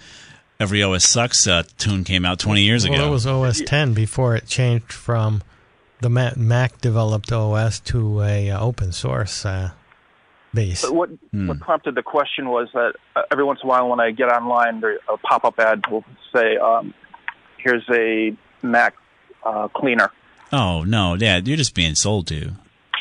every 0.60 0.82
OS 0.82 1.04
sucks 1.04 1.46
uh, 1.46 1.62
tune 1.78 2.04
came 2.04 2.24
out 2.24 2.38
20 2.38 2.62
years 2.62 2.84
well, 2.88 2.94
ago. 2.98 3.06
it 3.08 3.10
was 3.10 3.26
OS 3.26 3.60
10 3.62 3.94
before 3.94 4.36
it 4.36 4.46
changed 4.46 4.92
from 4.92 5.42
the 6.00 6.10
Ma- 6.10 6.32
Mac 6.36 6.80
developed 6.80 7.32
OS 7.32 7.80
to 7.80 8.20
a 8.22 8.50
uh, 8.50 8.60
open 8.60 8.92
source 8.92 9.46
uh, 9.46 9.70
base. 10.52 10.82
But 10.82 10.94
what 10.94 11.08
Hmm. 11.30 11.48
what 11.48 11.60
prompted 11.60 11.94
the 11.94 12.02
question 12.02 12.48
was 12.50 12.68
that 12.74 12.94
uh, 13.16 13.22
every 13.30 13.44
once 13.44 13.60
in 13.62 13.66
a 13.66 13.70
while 13.70 13.88
when 13.88 14.00
I 14.00 14.10
get 14.10 14.28
online, 14.28 14.80
there, 14.80 14.98
a 15.08 15.16
pop-up 15.16 15.58
ad 15.58 15.84
will 15.90 16.04
say, 16.34 16.56
um, 16.58 16.92
"Here's 17.58 17.84
a 17.90 18.36
Mac 18.62 18.94
uh, 19.44 19.68
cleaner." 19.68 20.10
Oh 20.54 20.84
no, 20.84 21.14
yeah, 21.14 21.40
you're 21.42 21.56
just 21.56 21.74
being 21.74 21.94
sold 21.94 22.26
to. 22.28 22.52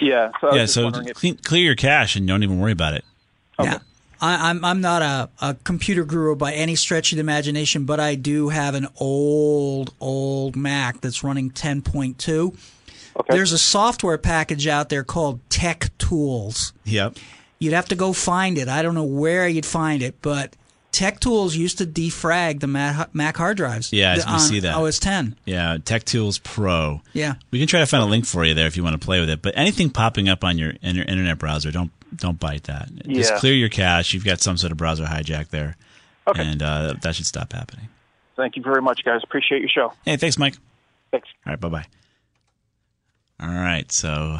Yeah. 0.01 0.31
So 0.41 0.53
yeah, 0.53 0.65
so 0.65 0.83
wondering 0.85 1.07
if, 1.07 1.43
clear 1.43 1.63
your 1.63 1.75
cache 1.75 2.15
and 2.15 2.27
don't 2.27 2.43
even 2.43 2.59
worry 2.59 2.71
about 2.71 2.93
it. 2.93 3.05
Yeah. 3.61 3.79
I, 4.19 4.49
I'm 4.49 4.63
I'm 4.63 4.81
not 4.81 5.01
a, 5.01 5.29
a 5.41 5.55
computer 5.63 6.05
guru 6.05 6.35
by 6.35 6.53
any 6.53 6.75
stretch 6.75 7.11
of 7.11 7.17
the 7.17 7.21
imagination, 7.21 7.85
but 7.85 7.99
I 7.99 8.15
do 8.15 8.49
have 8.49 8.73
an 8.73 8.87
old 8.99 9.93
old 9.99 10.55
Mac 10.55 11.01
that's 11.01 11.23
running 11.23 11.51
10.2. 11.51 12.57
Okay. 13.15 13.35
There's 13.35 13.51
a 13.51 13.57
software 13.57 14.17
package 14.17 14.65
out 14.65 14.89
there 14.89 15.03
called 15.03 15.39
Tech 15.49 15.95
Tools. 15.97 16.73
Yep. 16.85 17.17
You'd 17.59 17.73
have 17.73 17.87
to 17.89 17.95
go 17.95 18.11
find 18.13 18.57
it. 18.57 18.67
I 18.67 18.81
don't 18.81 18.95
know 18.95 19.03
where 19.03 19.47
you'd 19.47 19.65
find 19.65 20.01
it, 20.01 20.15
but 20.21 20.55
Tech 20.93 21.19
Tools 21.19 21.55
used 21.55 21.79
to 21.79 21.85
defrag 21.85 22.59
the 22.61 22.67
Mac, 22.67 23.13
Mac 23.13 23.35
hard 23.35 23.57
drives. 23.57 23.91
Yeah, 23.91 24.15
the- 24.15 24.23
we 24.25 24.31
on 24.33 24.39
see 24.39 24.59
that. 24.61 24.75
OS 24.75 24.99
10. 24.99 25.35
Yeah, 25.43 25.77
Tech 25.83 26.05
Tools 26.05 26.37
Pro. 26.37 27.01
Yeah. 27.11 27.33
We 27.51 27.59
can 27.59 27.67
try 27.67 27.79
to 27.81 27.85
find 27.87 28.03
a 28.03 28.05
link 28.05 28.25
for 28.25 28.45
you 28.45 28.53
there 28.53 28.67
if 28.67 28.77
you 28.77 28.83
want 28.83 28.99
to 28.99 29.03
play 29.03 29.19
with 29.19 29.29
it. 29.29 29.41
But 29.41 29.57
anything 29.57 29.89
popping 29.89 30.29
up 30.29 30.43
on 30.43 30.57
your, 30.57 30.73
in 30.81 30.95
your 30.95 31.05
internet 31.05 31.39
browser, 31.39 31.71
don't 31.71 31.91
don't 32.15 32.39
bite 32.39 32.65
that. 32.65 32.89
Yeah. 33.05 33.15
Just 33.21 33.35
clear 33.35 33.55
your 33.55 33.69
cache. 33.69 34.13
You've 34.13 34.23
got 34.23 34.39
some 34.39 34.55
sort 34.55 34.71
of 34.71 34.77
browser 34.77 35.03
hijack 35.03 35.49
there. 35.49 35.75
Okay. 36.27 36.45
And 36.45 36.61
uh, 36.61 36.93
that 37.01 37.15
should 37.15 37.25
stop 37.25 37.51
happening. 37.53 37.89
Thank 38.35 38.55
you 38.55 38.61
very 38.61 38.81
much, 38.83 39.03
guys. 39.03 39.21
Appreciate 39.23 39.61
your 39.61 39.69
show. 39.69 39.93
Hey, 40.05 40.15
thanks, 40.17 40.37
Mike. 40.37 40.55
Thanks. 41.11 41.27
All 41.45 41.53
right, 41.53 41.59
bye 41.59 41.69
bye. 41.69 41.85
All 43.39 43.49
right, 43.49 43.91
so 43.91 44.37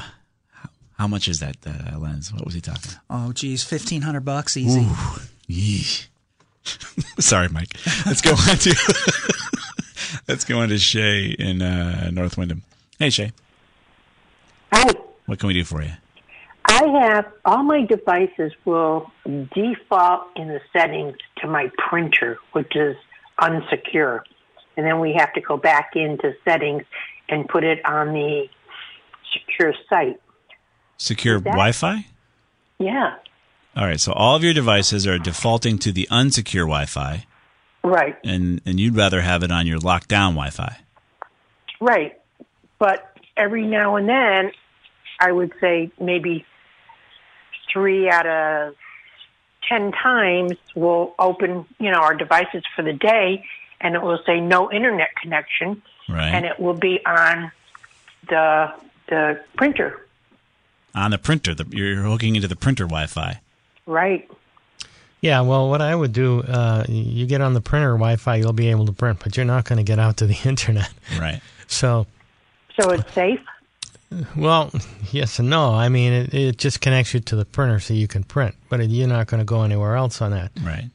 how, 0.51 0.69
how 0.99 1.07
much 1.07 1.27
is 1.27 1.39
that 1.39 1.57
uh, 1.65 1.97
lens? 1.97 2.31
What 2.31 2.45
was 2.45 2.53
he 2.53 2.61
talking? 2.61 2.91
Oh, 3.09 3.33
geez, 3.33 3.63
fifteen 3.63 4.03
hundred 4.03 4.21
bucks 4.23 4.55
easy. 4.55 4.81
Ooh, 4.81 4.95
yee. 5.47 5.83
Sorry, 7.19 7.49
Mike. 7.49 7.75
Let's 8.05 8.21
go 8.21 8.31
on 8.31 8.57
to 8.57 8.75
let's 10.27 10.45
go 10.45 10.59
on 10.59 10.69
to 10.69 10.77
Shay 10.77 11.35
in 11.37 11.61
uh, 11.61 12.09
North 12.11 12.37
Windham. 12.37 12.63
Hey, 12.99 13.09
Shay. 13.09 13.31
Hi. 14.71 14.91
What 15.25 15.39
can 15.39 15.47
we 15.47 15.53
do 15.53 15.63
for 15.63 15.81
you? 15.81 15.91
I 16.65 16.85
have 17.01 17.31
all 17.45 17.63
my 17.63 17.85
devices 17.85 18.53
will 18.65 19.11
default 19.25 20.27
in 20.35 20.47
the 20.47 20.61
settings 20.71 21.15
to 21.37 21.47
my 21.47 21.69
printer, 21.77 22.37
which 22.53 22.75
is 22.75 22.95
unsecure. 23.39 24.21
And 24.77 24.85
then 24.85 24.99
we 24.99 25.13
have 25.13 25.33
to 25.33 25.41
go 25.41 25.57
back 25.57 25.91
into 25.95 26.33
settings 26.45 26.83
and 27.29 27.47
put 27.47 27.63
it 27.63 27.85
on 27.85 28.13
the 28.13 28.47
secure 29.33 29.73
site. 29.89 30.19
Secure 30.97 31.39
Wi-Fi. 31.39 32.05
Yeah, 32.79 33.15
All 33.75 33.85
right, 33.85 33.99
so 33.99 34.11
all 34.13 34.35
of 34.35 34.43
your 34.43 34.53
devices 34.53 35.07
are 35.07 35.17
defaulting 35.17 35.79
to 35.79 35.91
the 35.91 36.07
unsecure 36.11 36.61
Wi-Fi, 36.65 37.25
right, 37.83 38.15
and 38.23 38.61
and 38.65 38.79
you'd 38.79 38.95
rather 38.95 39.21
have 39.21 39.41
it 39.43 39.51
on 39.51 39.65
your 39.65 39.79
lockdown 39.79 40.33
Wi-Fi. 40.35 40.77
right. 41.81 42.19
But 42.79 43.15
every 43.37 43.65
now 43.65 43.95
and 43.95 44.07
then, 44.07 44.51
I 45.19 45.31
would 45.31 45.53
say 45.61 45.89
maybe 45.99 46.45
three 47.71 48.09
out 48.09 48.27
of 48.27 48.75
ten 49.67 49.91
times 49.91 50.53
we'll 50.75 51.15
open, 51.17 51.65
you 51.79 51.89
know, 51.89 51.99
our 51.99 52.13
devices 52.13 52.63
for 52.75 52.83
the 52.83 52.93
day, 52.93 53.43
and 53.81 53.95
it 53.95 54.01
will 54.03 54.19
say 54.25 54.39
no 54.39 54.71
internet 54.71 55.09
connection, 55.21 55.81
Right. 56.07 56.29
and 56.33 56.45
it 56.45 56.59
will 56.59 56.73
be 56.77 56.99
on 57.07 57.51
the 58.29 58.71
the 59.07 59.41
printer, 59.57 60.05
on 60.93 61.09
the 61.11 61.17
printer. 61.17 61.55
The, 61.55 61.65
you're 61.71 62.03
hooking 62.03 62.35
into 62.35 62.47
the 62.47 62.55
printer 62.55 62.83
Wi-Fi. 62.85 63.39
Right? 63.85 64.29
Yeah, 65.21 65.41
well, 65.41 65.69
what 65.69 65.81
I 65.81 65.95
would 65.95 66.11
do, 66.11 66.41
uh, 66.41 66.83
you 66.89 67.25
get 67.25 67.39
on 67.39 67.53
the 67.53 67.61
printer 67.61 67.93
Wi-Fi, 67.93 68.35
you'll 68.35 68.51
be 68.51 68.69
able 68.69 68.85
to 68.87 68.91
print, 68.91 69.19
but 69.23 69.37
you're 69.37 69.45
not 69.45 69.63
going 69.65 69.77
to 69.77 69.83
get 69.83 69.97
out 69.97 70.17
to 70.17 70.25
the 70.25 70.37
internet. 70.45 70.91
Right. 71.17 71.41
So, 71.67 72.07
So 72.79 72.89
it's 72.91 73.13
safe. 73.13 73.39
well, 74.35 74.69
yes 75.11 75.39
and 75.39 75.49
no. 75.49 75.73
I 75.73 75.87
mean, 75.89 76.11
it, 76.13 76.33
it 76.33 76.57
just 76.57 76.81
connects 76.81 77.13
you 77.13 77.19
to 77.21 77.35
the 77.37 77.45
printer 77.45 77.79
so 77.79 77.93
you 77.93 78.07
can 78.07 78.23
print, 78.23 78.53
but 78.69 78.87
you're 78.89 79.07
not 79.07 79.27
going 79.27 79.39
to 79.39 79.45
go 79.45 79.61
anywhere 79.63 79.95
else 79.95 80.21
on 80.21 80.31
that. 80.31 80.51
Right. 80.61 80.89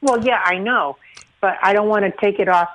Well, 0.00 0.24
yeah, 0.24 0.42
I 0.44 0.58
know, 0.58 0.96
but 1.40 1.56
I 1.62 1.72
don't 1.72 1.88
want 1.88 2.04
to 2.04 2.10
take 2.20 2.40
it 2.40 2.48
off. 2.48 2.68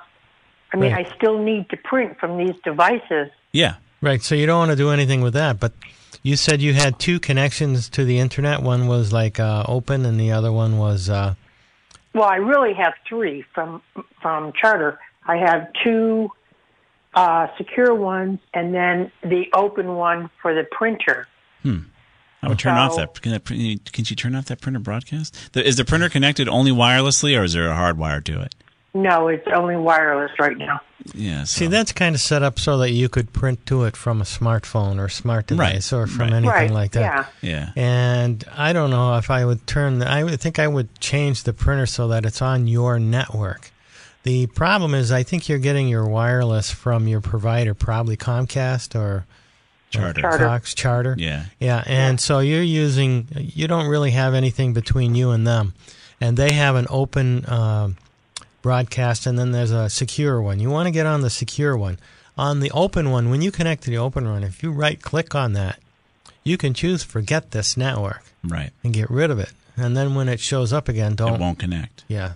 I 0.72 0.76
mean, 0.78 0.92
Right. 0.92 1.06
I 1.06 1.16
still 1.16 1.38
need 1.42 1.68
to 1.70 1.76
print 1.76 2.18
from 2.18 2.38
these 2.38 2.54
devices. 2.64 3.28
Yeah. 3.52 3.74
Right. 4.00 4.22
So 4.22 4.34
you 4.34 4.46
don't 4.46 4.58
want 4.58 4.70
to 4.70 4.76
do 4.76 4.90
anything 4.90 5.20
with 5.20 5.34
that. 5.34 5.60
But 5.60 5.72
you 6.24 6.36
said 6.36 6.60
you 6.60 6.72
had 6.72 6.98
two 6.98 7.20
connections 7.20 7.88
to 7.90 8.04
the 8.04 8.18
internet. 8.18 8.62
One 8.62 8.88
was 8.88 9.12
like 9.12 9.38
uh, 9.38 9.64
open, 9.68 10.04
and 10.04 10.18
the 10.18 10.32
other 10.32 10.50
one 10.50 10.78
was. 10.78 11.08
Uh, 11.08 11.34
Well, 12.14 12.24
I 12.24 12.36
really 12.36 12.74
have 12.74 12.94
three 13.08 13.44
from 13.54 13.82
from 14.20 14.52
Charter. 14.60 14.98
I 15.26 15.36
have 15.36 15.68
two 15.84 16.30
uh, 17.14 17.48
secure 17.58 17.94
ones, 17.94 18.40
and 18.54 18.74
then 18.74 19.12
the 19.22 19.46
open 19.52 19.94
one 19.94 20.30
for 20.40 20.54
the 20.54 20.64
printer. 20.64 21.28
Hmm. 21.62 21.80
I 22.42 22.48
would 22.48 22.58
turn 22.58 22.74
off 22.74 22.96
that. 22.96 23.20
Can, 23.22 23.32
that. 23.32 23.92
can 23.92 24.04
she 24.04 24.14
turn 24.14 24.34
off 24.34 24.46
that 24.46 24.60
printer 24.60 24.78
broadcast? 24.78 25.52
The, 25.52 25.66
is 25.66 25.76
the 25.76 25.84
printer 25.84 26.08
connected 26.08 26.48
only 26.48 26.72
wirelessly, 26.72 27.38
or 27.38 27.44
is 27.44 27.52
there 27.52 27.68
a 27.68 27.74
hard 27.74 27.96
wire 27.96 28.20
to 28.22 28.40
it? 28.40 28.54
No, 28.94 29.26
it's 29.28 29.46
only 29.52 29.76
wireless 29.76 30.30
right 30.38 30.56
now. 30.56 30.80
Yeah. 31.14 31.44
So, 31.44 31.58
See, 31.58 31.66
that's 31.66 31.92
kind 31.92 32.14
of 32.14 32.20
set 32.20 32.42
up 32.44 32.58
so 32.60 32.78
that 32.78 32.90
you 32.90 33.08
could 33.08 33.32
print 33.32 33.66
to 33.66 33.84
it 33.84 33.96
from 33.96 34.20
a 34.20 34.24
smartphone 34.24 34.98
or 34.98 35.08
smart 35.08 35.50
Right, 35.50 35.72
device 35.72 35.92
or 35.92 36.06
from 36.06 36.28
right. 36.28 36.32
anything 36.34 36.48
right? 36.50 36.70
like 36.70 36.92
that. 36.92 37.28
Yeah. 37.42 37.50
yeah. 37.50 37.70
And 37.76 38.44
I 38.56 38.72
don't 38.72 38.90
know 38.90 39.16
if 39.16 39.30
I 39.30 39.44
would 39.44 39.66
turn. 39.66 39.98
The, 39.98 40.08
I 40.08 40.22
would 40.22 40.40
think 40.40 40.58
I 40.58 40.68
would 40.68 40.98
change 41.00 41.42
the 41.42 41.52
printer 41.52 41.86
so 41.86 42.08
that 42.08 42.24
it's 42.24 42.40
on 42.40 42.68
your 42.68 42.98
network. 43.00 43.72
The 44.22 44.46
problem 44.46 44.94
is, 44.94 45.12
I 45.12 45.22
think 45.24 45.48
you're 45.48 45.58
getting 45.58 45.88
your 45.88 46.06
wireless 46.06 46.70
from 46.70 47.06
your 47.08 47.20
provider, 47.20 47.74
probably 47.74 48.16
Comcast 48.16 48.94
or 48.98 49.26
Charter. 49.90 50.22
Charter. 50.22 50.46
Cox 50.46 50.72
Charter. 50.74 51.14
Yeah. 51.18 51.44
Yeah, 51.60 51.82
and 51.86 52.18
so 52.20 52.38
you're 52.38 52.62
using. 52.62 53.28
You 53.36 53.68
don't 53.68 53.86
really 53.88 54.12
have 54.12 54.32
anything 54.34 54.72
between 54.72 55.14
you 55.14 55.32
and 55.32 55.46
them, 55.46 55.74
and 56.20 56.36
they 56.38 56.52
have 56.52 56.74
an 56.76 56.86
open 56.88 57.44
um, 57.50 57.96
broadcast, 58.64 59.26
and 59.26 59.38
then 59.38 59.52
there's 59.52 59.70
a 59.70 59.90
secure 59.90 60.40
one. 60.40 60.58
You 60.58 60.70
want 60.70 60.86
to 60.86 60.90
get 60.90 61.04
on 61.04 61.20
the 61.20 61.28
secure 61.28 61.76
one. 61.76 61.98
On 62.38 62.60
the 62.60 62.70
open 62.70 63.10
one, 63.10 63.28
when 63.28 63.42
you 63.42 63.52
connect 63.52 63.82
to 63.82 63.90
the 63.90 63.98
open 63.98 64.24
one, 64.26 64.42
if 64.42 64.62
you 64.62 64.72
right 64.72 65.00
click 65.00 65.34
on 65.34 65.52
that, 65.52 65.78
you 66.44 66.56
can 66.56 66.72
choose 66.72 67.04
forget 67.04 67.50
this 67.50 67.76
network 67.76 68.22
Right. 68.42 68.70
and 68.82 68.94
get 68.94 69.10
rid 69.10 69.30
of 69.30 69.38
it. 69.38 69.52
And 69.76 69.94
then 69.94 70.14
when 70.14 70.30
it 70.30 70.40
shows 70.40 70.72
up 70.72 70.88
again, 70.88 71.14
don't. 71.14 71.34
It 71.34 71.40
won't 71.40 71.58
connect. 71.58 72.04
Yeah. 72.08 72.32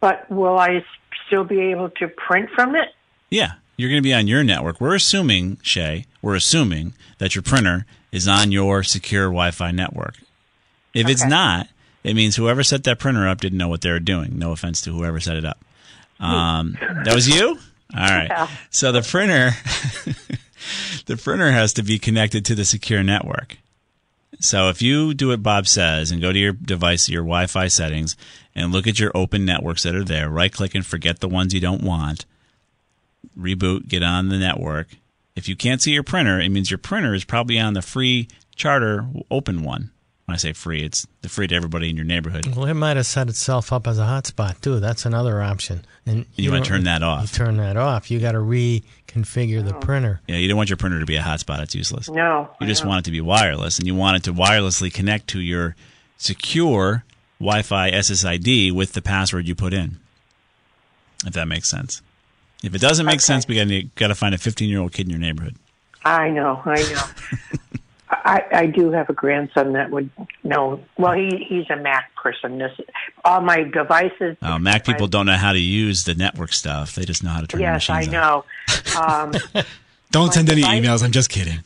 But 0.00 0.30
will 0.30 0.56
I 0.56 0.84
still 1.26 1.42
be 1.42 1.60
able 1.72 1.90
to 1.90 2.06
print 2.06 2.48
from 2.54 2.76
it? 2.76 2.90
Yeah. 3.28 3.54
You're 3.76 3.90
going 3.90 4.02
to 4.02 4.08
be 4.08 4.14
on 4.14 4.28
your 4.28 4.44
network. 4.44 4.80
We're 4.80 4.94
assuming, 4.94 5.58
Shay, 5.62 6.06
we're 6.22 6.36
assuming 6.36 6.94
that 7.18 7.34
your 7.34 7.42
printer 7.42 7.86
is 8.12 8.28
on 8.28 8.52
your 8.52 8.84
secure 8.84 9.24
Wi-Fi 9.24 9.72
network. 9.72 10.14
If 10.94 11.08
it's 11.08 11.24
not, 11.24 11.66
it 12.04 12.14
means 12.14 12.36
whoever 12.36 12.62
set 12.62 12.84
that 12.84 12.98
printer 12.98 13.26
up 13.26 13.40
didn't 13.40 13.58
know 13.58 13.68
what 13.68 13.80
they 13.80 13.90
were 13.90 13.98
doing. 13.98 14.38
No 14.38 14.52
offense 14.52 14.82
to 14.82 14.92
whoever 14.92 15.18
set 15.20 15.36
it 15.36 15.44
up. 15.44 15.64
Um, 16.20 16.76
that 17.04 17.14
was 17.14 17.28
you. 17.28 17.58
All 17.96 18.08
right. 18.08 18.28
Yeah. 18.28 18.48
So 18.70 18.92
the 18.92 19.02
printer, 19.02 19.52
the 21.06 21.16
printer 21.16 21.50
has 21.50 21.72
to 21.74 21.82
be 21.82 21.98
connected 21.98 22.44
to 22.46 22.54
the 22.54 22.64
secure 22.64 23.02
network. 23.02 23.56
So 24.40 24.68
if 24.68 24.82
you 24.82 25.14
do 25.14 25.28
what 25.28 25.42
Bob 25.42 25.66
says 25.66 26.10
and 26.10 26.20
go 26.20 26.32
to 26.32 26.38
your 26.38 26.52
device, 26.52 27.08
your 27.08 27.22
Wi-Fi 27.22 27.68
settings, 27.68 28.16
and 28.54 28.72
look 28.72 28.86
at 28.86 28.98
your 28.98 29.12
open 29.14 29.44
networks 29.44 29.84
that 29.84 29.94
are 29.94 30.04
there, 30.04 30.28
right 30.28 30.52
click 30.52 30.74
and 30.74 30.84
forget 30.84 31.20
the 31.20 31.28
ones 31.28 31.54
you 31.54 31.60
don't 31.60 31.82
want. 31.82 32.26
Reboot, 33.38 33.88
get 33.88 34.02
on 34.02 34.28
the 34.28 34.38
network. 34.38 34.88
If 35.34 35.48
you 35.48 35.56
can't 35.56 35.80
see 35.80 35.92
your 35.92 36.02
printer, 36.02 36.40
it 36.40 36.50
means 36.50 36.70
your 36.70 36.78
printer 36.78 37.14
is 37.14 37.24
probably 37.24 37.58
on 37.58 37.74
the 37.74 37.82
free 37.82 38.28
charter 38.54 39.06
open 39.30 39.62
one. 39.62 39.90
When 40.26 40.34
I 40.34 40.38
say 40.38 40.54
free, 40.54 40.82
it's 40.82 41.06
the 41.20 41.28
free 41.28 41.46
to 41.48 41.54
everybody 41.54 41.90
in 41.90 41.96
your 41.96 42.04
neighborhood. 42.06 42.46
Well, 42.56 42.64
it 42.64 42.72
might 42.74 42.96
have 42.96 43.04
set 43.04 43.28
itself 43.28 43.72
up 43.74 43.86
as 43.86 43.98
a 43.98 44.02
hotspot 44.04 44.58
too. 44.62 44.80
That's 44.80 45.04
another 45.04 45.42
option. 45.42 45.84
And 46.06 46.24
You 46.34 46.50
wanna 46.50 46.64
turn 46.64 46.84
that 46.84 47.02
off. 47.02 47.22
You 47.22 47.28
turn 47.28 47.58
that 47.58 47.76
off. 47.76 48.10
You 48.10 48.20
got 48.20 48.32
to 48.32 48.38
reconfigure 48.38 49.62
the 49.62 49.74
printer. 49.74 50.22
Yeah, 50.26 50.36
you 50.36 50.48
don't 50.48 50.56
want 50.56 50.70
your 50.70 50.78
printer 50.78 50.98
to 51.00 51.04
be 51.06 51.16
a 51.16 51.20
hotspot. 51.22 51.60
It's 51.60 51.74
useless. 51.74 52.08
No. 52.08 52.48
You 52.58 52.64
I 52.64 52.68
just 52.68 52.84
know. 52.84 52.88
want 52.88 53.00
it 53.00 53.04
to 53.06 53.10
be 53.10 53.20
wireless, 53.20 53.78
and 53.78 53.86
you 53.86 53.94
want 53.94 54.16
it 54.16 54.22
to 54.24 54.32
wirelessly 54.32 54.92
connect 54.92 55.28
to 55.28 55.40
your 55.40 55.76
secure 56.16 57.04
Wi-Fi 57.38 57.90
SSID 57.90 58.72
with 58.72 58.94
the 58.94 59.02
password 59.02 59.46
you 59.46 59.54
put 59.54 59.74
in. 59.74 59.98
If 61.26 61.34
that 61.34 61.48
makes 61.48 61.68
sense. 61.68 62.00
If 62.62 62.74
it 62.74 62.80
doesn't 62.80 63.04
make 63.04 63.16
Okay. 63.16 63.20
sense, 63.20 63.46
we 63.46 63.56
got 63.56 63.94
got 63.96 64.08
to 64.08 64.14
find 64.14 64.34
a 64.34 64.38
15-year-old 64.38 64.92
kid 64.92 65.04
in 65.06 65.10
your 65.10 65.18
neighborhood. 65.18 65.56
I 66.02 66.30
know, 66.30 66.62
I 66.64 66.76
know. 66.82 67.02
I, 68.24 68.42
I 68.52 68.66
do 68.66 68.90
have 68.92 69.10
a 69.10 69.12
grandson 69.12 69.74
that 69.74 69.90
would 69.90 70.08
know. 70.42 70.80
Well, 70.96 71.12
he 71.12 71.44
he's 71.48 71.68
a 71.70 71.76
Mac 71.76 72.14
person. 72.16 72.58
This 72.58 72.72
all 73.24 73.40
my 73.42 73.64
devices. 73.64 74.36
Uh, 74.40 74.58
Mac 74.58 74.84
people 74.86 75.06
don't 75.08 75.26
know 75.26 75.36
how 75.36 75.52
to 75.52 75.58
use 75.58 76.04
the 76.04 76.14
network 76.14 76.52
stuff. 76.54 76.94
They 76.94 77.04
just 77.04 77.22
know 77.22 77.30
how 77.30 77.40
to 77.42 77.46
turn 77.46 77.60
Yes, 77.60 77.86
the 77.86 77.92
I 77.92 77.96
machines 77.98 78.14
on. 78.14 78.20
know. 78.20 78.44
Um, 79.00 79.32
Don't 80.10 80.28
My 80.28 80.32
send 80.32 80.48
any 80.50 80.60
device- 80.62 80.80
emails. 80.80 81.02
I'm 81.02 81.10
just 81.10 81.28
kidding. 81.28 81.58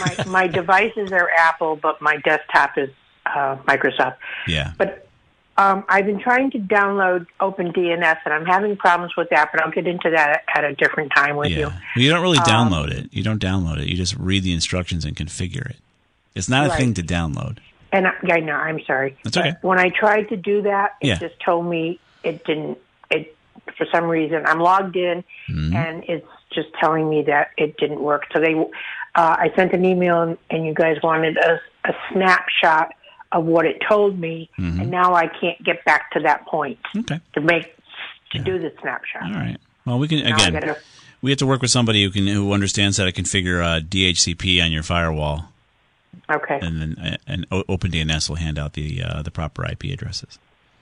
my 0.00 0.24
my 0.26 0.46
devices 0.46 1.12
are 1.12 1.30
Apple, 1.38 1.76
but 1.76 2.00
my 2.02 2.18
desktop 2.18 2.76
is 2.76 2.90
uh, 3.24 3.56
Microsoft. 3.66 4.16
yeah. 4.46 4.72
But 4.76 5.08
um, 5.56 5.84
I've 5.88 6.04
been 6.04 6.20
trying 6.20 6.50
to 6.50 6.58
download 6.58 7.26
OpenDNS, 7.40 8.18
and 8.26 8.34
I'm 8.34 8.44
having 8.44 8.76
problems 8.76 9.16
with 9.16 9.30
that. 9.30 9.48
But 9.50 9.62
I'll 9.64 9.70
get 9.72 9.86
into 9.86 10.10
that 10.10 10.42
at 10.54 10.64
a 10.64 10.74
different 10.74 11.10
time 11.16 11.36
with 11.36 11.50
Yeah. 11.50 11.58
you. 11.58 11.66
Well, 11.66 11.80
you 11.96 12.10
don't 12.10 12.20
really 12.22 12.36
Um, 12.38 12.44
download 12.44 12.90
it. 12.90 13.08
You 13.12 13.22
don't 13.24 13.42
download 13.42 13.78
it. 13.78 13.88
You 13.88 13.96
just 13.96 14.14
read 14.16 14.42
the 14.44 14.52
instructions 14.52 15.04
and 15.06 15.16
configure 15.16 15.70
it. 15.70 15.76
It's 16.36 16.48
not 16.48 16.66
a 16.66 16.68
Right. 16.68 16.78
thing 16.78 16.94
to 16.94 17.02
download. 17.02 17.58
And 17.92 18.06
I, 18.06 18.12
I 18.30 18.40
know, 18.40 18.52
I'm 18.54 18.80
sorry. 18.84 19.16
That's 19.24 19.36
okay. 19.36 19.54
When 19.62 19.78
I 19.78 19.88
tried 19.90 20.28
to 20.28 20.36
do 20.36 20.62
that, 20.62 20.94
it 21.00 21.06
Yeah. 21.08 21.18
just 21.18 21.38
told 21.40 21.66
me 21.66 21.98
it 22.22 22.44
didn't. 22.44 22.78
It 23.10 23.34
for 23.78 23.86
some 23.92 24.04
reason 24.04 24.44
I'm 24.46 24.60
logged 24.60 24.96
in, 24.96 25.24
Mm-hmm. 25.48 25.74
and 25.76 26.04
it's 26.08 26.26
just 26.52 26.68
telling 26.80 27.08
me 27.08 27.22
that 27.22 27.50
it 27.56 27.76
didn't 27.78 28.00
work. 28.00 28.24
So 28.32 28.40
they, 28.40 28.54
uh, 28.54 28.64
I 29.14 29.50
sent 29.56 29.72
an 29.72 29.84
email, 29.84 30.22
and, 30.22 30.38
and 30.50 30.66
you 30.66 30.74
guys 30.74 30.96
wanted 31.02 31.36
a, 31.38 31.60
a 31.84 31.92
snapshot 32.12 32.92
of 33.32 33.44
what 33.44 33.66
it 33.66 33.82
told 33.88 34.18
me, 34.18 34.50
Mm-hmm. 34.58 34.80
and 34.82 34.90
now 34.90 35.14
I 35.14 35.26
can't 35.28 35.62
get 35.64 35.84
back 35.84 36.10
to 36.12 36.20
that 36.20 36.46
point 36.46 36.78
Okay. 36.96 37.20
to 37.34 37.40
make 37.40 37.74
to 38.32 38.38
do 38.40 38.58
the 38.58 38.72
snapshot. 38.80 39.22
All 39.24 39.32
right. 39.40 39.56
Well, 39.84 39.98
we 39.98 40.08
can 40.08 40.18
Now 40.24 40.34
again. 40.34 40.52
gotta- 40.54 40.76
We 41.22 41.30
have 41.30 41.38
to 41.38 41.46
work 41.46 41.62
with 41.62 41.70
somebody 41.70 42.04
who 42.04 42.10
can 42.10 42.26
who 42.26 42.52
understands 42.52 42.98
how 42.98 43.04
to 43.04 43.12
configure 43.12 43.62
uh, 43.64 43.80
DHCP 43.80 44.62
on 44.64 44.70
your 44.72 44.82
firewall, 44.82 45.48
Okay. 46.30 46.58
and 46.60 46.80
then 46.80 46.96
uh, 46.98 47.16
and 47.26 47.46
O- 47.52 47.62
OpenDNS 47.64 48.28
will 48.28 48.36
hand 48.36 48.58
out 48.58 48.72
the 48.72 49.02
uh, 49.02 49.22
the 49.22 49.30
proper 49.30 49.64
IP 49.70 49.84
addresses. 49.84 50.38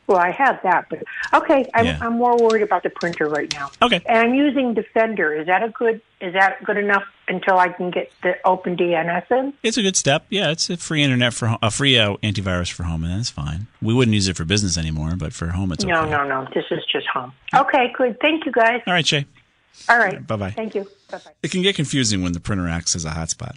Well, 0.06 0.18
I 0.18 0.32
have 0.32 0.60
that, 0.64 0.86
but 0.90 1.02
okay. 1.32 1.64
I'm, 1.72 1.86
Yeah. 1.86 1.98
I'm 2.02 2.18
more 2.18 2.36
worried 2.36 2.62
about 2.62 2.82
the 2.82 2.90
printer 2.90 3.26
right 3.26 3.50
now. 3.54 3.70
Okay. 3.80 4.02
And 4.06 4.18
I'm 4.18 4.34
using 4.34 4.74
Defender. 4.74 5.32
Is 5.34 5.46
that 5.46 5.62
a 5.62 5.70
good? 5.70 6.02
Is 6.20 6.34
that 6.34 6.62
good 6.62 6.76
enough 6.76 7.04
until 7.26 7.56
I 7.58 7.68
can 7.70 7.90
get 7.90 8.12
the 8.22 8.34
Open 8.44 8.76
DNS 8.76 9.30
in? 9.30 9.54
It's 9.62 9.78
a 9.78 9.82
good 9.82 9.96
step. 9.96 10.26
Yeah, 10.28 10.50
it's 10.50 10.68
a 10.68 10.76
free 10.76 11.02
internet 11.02 11.32
for 11.32 11.56
a 11.62 11.70
free 11.70 11.98
uh, 11.98 12.16
antivirus 12.22 12.70
for 12.70 12.82
home, 12.82 13.02
and 13.04 13.18
that's 13.18 13.30
fine. 13.30 13.66
We 13.80 13.94
wouldn't 13.94 14.14
use 14.14 14.28
it 14.28 14.36
for 14.36 14.44
business 14.44 14.76
anymore, 14.76 15.14
but 15.16 15.32
for 15.32 15.48
home, 15.48 15.72
it's 15.72 15.84
okay. 15.84 15.92
No, 15.92 16.04
no, 16.04 16.26
no. 16.26 16.48
This 16.54 16.66
is 16.70 16.84
just 16.92 17.06
home. 17.06 17.32
Okay, 17.54 17.90
good. 17.96 18.20
Thank 18.20 18.44
you, 18.44 18.52
guys. 18.52 18.82
All 18.86 18.92
right, 18.92 19.06
Shay. 19.06 19.24
All 19.88 19.98
right. 19.98 20.24
Bye-bye. 20.26 20.50
Thank 20.50 20.74
you. 20.74 20.84
Bye 21.10 21.18
bye. 21.18 21.32
It 21.42 21.50
can 21.50 21.62
get 21.62 21.74
confusing 21.76 22.22
when 22.22 22.32
the 22.32 22.40
printer 22.40 22.68
acts 22.68 22.94
as 22.94 23.04
a 23.06 23.10
hotspot. 23.10 23.56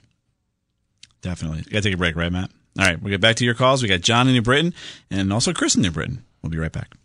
Definitely. 1.22 1.64
Got 1.64 1.78
to 1.78 1.82
take 1.82 1.94
a 1.94 1.98
break, 1.98 2.16
right, 2.16 2.32
Matt? 2.32 2.52
All 2.80 2.86
right, 2.86 3.02
we'll 3.02 3.10
get 3.10 3.22
back 3.22 3.38
to 3.38 3.46
your 3.46 3.56
calls. 3.56 3.82
We 3.82 3.90
got 3.90 4.02
John 4.02 4.28
in 4.28 4.34
New 4.34 4.42
Britain 4.42 4.74
and 5.10 5.34
also 5.34 5.52
Chris 5.52 5.76
in 5.76 5.82
New 5.82 5.92
Britain. 5.92 6.24
We'll 6.42 6.52
be 6.52 6.58
right 6.58 6.72
back. 6.72 6.96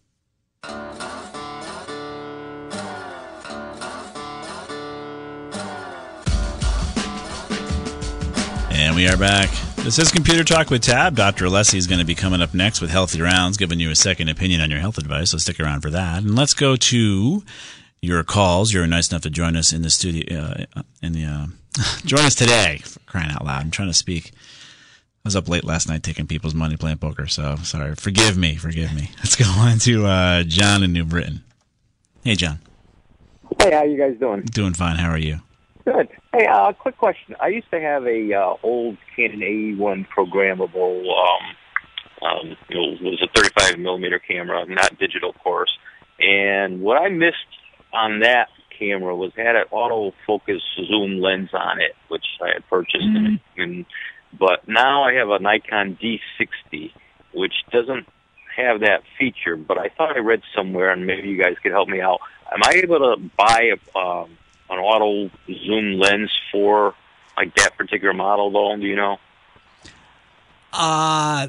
And 8.71 8.97
we 8.97 9.09
are 9.09 9.17
back. 9.17 9.49
This 9.77 9.99
is 9.99 10.13
Computer 10.13 10.45
Talk 10.45 10.71
with 10.71 10.83
Tab. 10.83 11.17
Dr. 11.17 11.47
Alessi 11.47 11.77
is 11.77 11.87
going 11.87 11.99
to 11.99 12.05
be 12.05 12.15
coming 12.15 12.43
up 12.43 12.53
next 12.53 12.81
with 12.81 12.91
Healthy 12.91 13.21
Rounds, 13.23 13.57
giving 13.57 13.81
you 13.81 13.91
a 13.91 13.95
second 13.95 14.29
opinion 14.29 14.61
on 14.61 14.71
your 14.71 14.81
health 14.81 14.99
advice. 14.99 15.31
So 15.31 15.39
stick 15.39 15.59
around 15.59 15.81
for 15.81 15.91
that. 15.91 16.23
And 16.23 16.37
let's 16.37 16.53
go 16.53 16.77
to 16.77 17.43
your 18.03 18.23
calls. 18.25 18.73
You're 18.73 18.87
nice 18.87 19.11
enough 19.11 19.23
to 19.23 19.31
join 19.31 19.57
us 19.57 19.73
in 19.73 19.83
the 19.83 19.91
studio. 19.91 20.67
Uh, 20.77 20.83
in 21.03 21.13
the 21.13 21.25
uh, 21.25 21.47
join 22.05 22.21
us 22.21 22.35
today. 22.35 22.81
For 22.85 23.01
crying 23.01 23.31
out 23.31 23.45
loud! 23.45 23.63
I'm 23.63 23.71
trying 23.71 23.89
to 23.89 23.95
speak. 23.95 24.33
I 25.25 25.29
was 25.29 25.37
up 25.37 25.49
late 25.49 25.65
last 25.65 25.89
night 25.89 26.03
taking 26.03 26.27
people's 26.27 26.55
money 26.55 26.77
playing 26.77 26.99
poker. 26.99 27.27
So 27.27 27.57
sorry. 27.63 27.95
Forgive 27.95 28.37
me. 28.37 28.57
Forgive 28.57 28.95
me. 28.95 29.11
Let's 29.19 29.37
go 29.37 29.45
on 29.47 29.79
to 29.81 30.07
uh, 30.07 30.43
John 30.43 30.83
in 30.83 30.93
New 30.93 31.05
Britain. 31.05 31.43
Hey, 32.25 32.35
John. 32.35 32.61
Hey, 33.61 33.73
how 33.73 33.85
you 33.85 33.99
guys 33.99 34.19
doing? 34.19 34.43
Doing 34.43 34.75
fine. 34.75 34.97
How 34.97 35.11
are 35.11 35.19
you? 35.19 35.41
Good. 35.85 36.09
Hey, 36.33 36.47
uh, 36.47 36.73
quick 36.73 36.97
question. 36.97 37.35
I 37.41 37.49
used 37.49 37.71
to 37.71 37.81
have 37.81 38.07
a 38.07 38.33
uh, 38.33 38.55
old 38.63 38.97
Canon 39.17 39.41
AE1 39.41 40.07
programmable. 40.09 41.01
Um, 41.01 41.57
um, 42.23 42.57
it 42.69 43.03
was 43.03 43.21
a 43.23 43.29
35 43.35 43.79
millimeter 43.81 44.19
camera, 44.21 44.65
not 44.67 44.99
digital, 44.99 45.31
of 45.31 45.39
course. 45.39 45.71
And 46.21 46.81
what 46.81 47.03
I 47.03 47.09
missed 47.09 47.37
on 47.93 48.21
that 48.21 48.49
camera 48.83 49.15
was 49.15 49.33
had 49.37 49.57
an 49.57 49.65
autofocus 49.73 50.61
zoom 50.75 51.21
lens 51.21 51.51
on 51.53 51.81
it, 51.81 51.95
which 52.09 52.25
I 52.43 52.55
had 52.55 52.69
purchased. 52.69 53.05
And, 53.05 53.41
and 53.57 53.87
but 54.39 54.67
now 54.67 55.05
I 55.05 55.15
have 55.15 55.29
a 55.29 55.39
Nikon 55.39 55.99
D60, 56.03 56.93
which 57.33 57.55
doesn't 57.71 58.07
have 58.57 58.81
that 58.81 59.03
feature. 59.19 59.57
But 59.57 59.79
I 59.79 59.89
thought 59.89 60.17
I 60.17 60.21
read 60.21 60.43
somewhere, 60.55 60.91
and 60.91 61.07
maybe 61.07 61.29
you 61.29 61.43
guys 61.43 61.57
could 61.63 61.73
help 61.73 61.89
me 61.89 62.01
out. 62.01 62.21
Am 62.53 62.61
I 62.65 62.81
able 62.83 62.99
to 62.99 63.31
buy 63.37 63.71
a, 63.73 63.99
um, 63.99 64.37
an 64.69 64.79
auto 64.79 65.31
zoom 65.47 65.99
lens 65.99 66.31
for 66.51 66.95
like 67.37 67.55
that 67.57 67.77
particular 67.77 68.15
model? 68.15 68.51
Though, 68.51 68.77
do 68.77 68.87
you 68.87 68.97
know? 68.97 69.19
Uh 70.73 71.49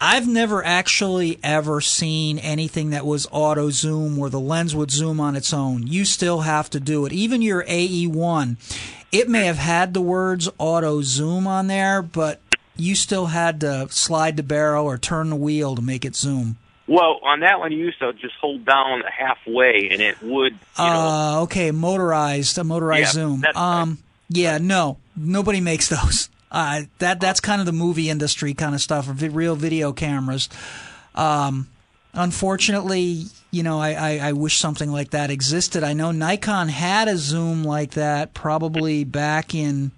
I've 0.00 0.28
never 0.28 0.64
actually 0.64 1.38
ever 1.42 1.80
seen 1.80 2.38
anything 2.38 2.90
that 2.90 3.06
was 3.06 3.26
auto 3.30 3.70
zoom 3.70 4.16
where 4.16 4.30
the 4.30 4.40
lens 4.40 4.74
would 4.76 4.90
zoom 4.90 5.20
on 5.20 5.36
its 5.36 5.52
own. 5.52 5.86
You 5.86 6.04
still 6.04 6.40
have 6.40 6.68
to 6.70 6.80
do 6.80 7.06
it. 7.06 7.12
Even 7.12 7.42
your 7.42 7.64
AE1, 7.64 8.56
it 9.12 9.28
may 9.28 9.46
have 9.46 9.58
had 9.58 9.94
the 9.94 10.00
words 10.00 10.48
auto 10.58 11.02
zoom 11.02 11.46
on 11.46 11.66
there, 11.66 12.02
but 12.02 12.40
you 12.76 12.94
still 12.94 13.26
had 13.26 13.60
to 13.60 13.88
slide 13.90 14.36
the 14.36 14.42
barrel 14.42 14.84
or 14.84 14.98
turn 14.98 15.30
the 15.30 15.36
wheel 15.36 15.74
to 15.74 15.82
make 15.82 16.04
it 16.04 16.14
zoom. 16.14 16.58
Well, 16.88 17.18
on 17.22 17.40
that 17.40 17.58
one, 17.58 17.72
you 17.72 17.78
used 17.78 17.98
to 17.98 18.12
just 18.12 18.34
hold 18.40 18.64
down 18.64 19.00
halfway, 19.00 19.88
and 19.90 20.00
it 20.00 20.22
would. 20.22 20.52
You 20.52 20.84
know, 20.84 20.84
Uh, 20.84 21.40
okay, 21.42 21.70
motorized, 21.72 22.58
a 22.58 22.64
motorized 22.64 23.06
Yeah, 23.06 23.10
zoom. 23.12 23.44
Um, 23.56 23.98
yeah, 24.28 24.58
no, 24.58 24.98
nobody 25.16 25.60
makes 25.60 25.88
those. 25.88 26.28
Uh, 26.56 26.82
that 27.00 27.20
that's 27.20 27.38
kind 27.40 27.60
of 27.60 27.66
the 27.66 27.72
movie 27.72 28.08
industry 28.08 28.54
kind 28.54 28.74
of 28.74 28.80
stuff, 28.80 29.08
or 29.10 29.12
vi- 29.12 29.28
real 29.28 29.54
video 29.56 29.92
cameras. 29.92 30.48
Um, 31.14 31.68
unfortunately, 32.14 33.24
you 33.50 33.62
know, 33.62 33.78
I, 33.78 33.90
I, 33.92 34.18
I 34.28 34.32
wish 34.32 34.56
something 34.58 34.90
like 34.90 35.10
that 35.10 35.30
existed. 35.30 35.84
I 35.84 35.92
know 35.92 36.12
Nikon 36.12 36.68
had 36.68 37.08
a 37.08 37.16
zoom 37.18 37.62
like 37.64 37.90
that 37.92 38.32
probably 38.34 39.04
back 39.04 39.54
in 39.54 39.90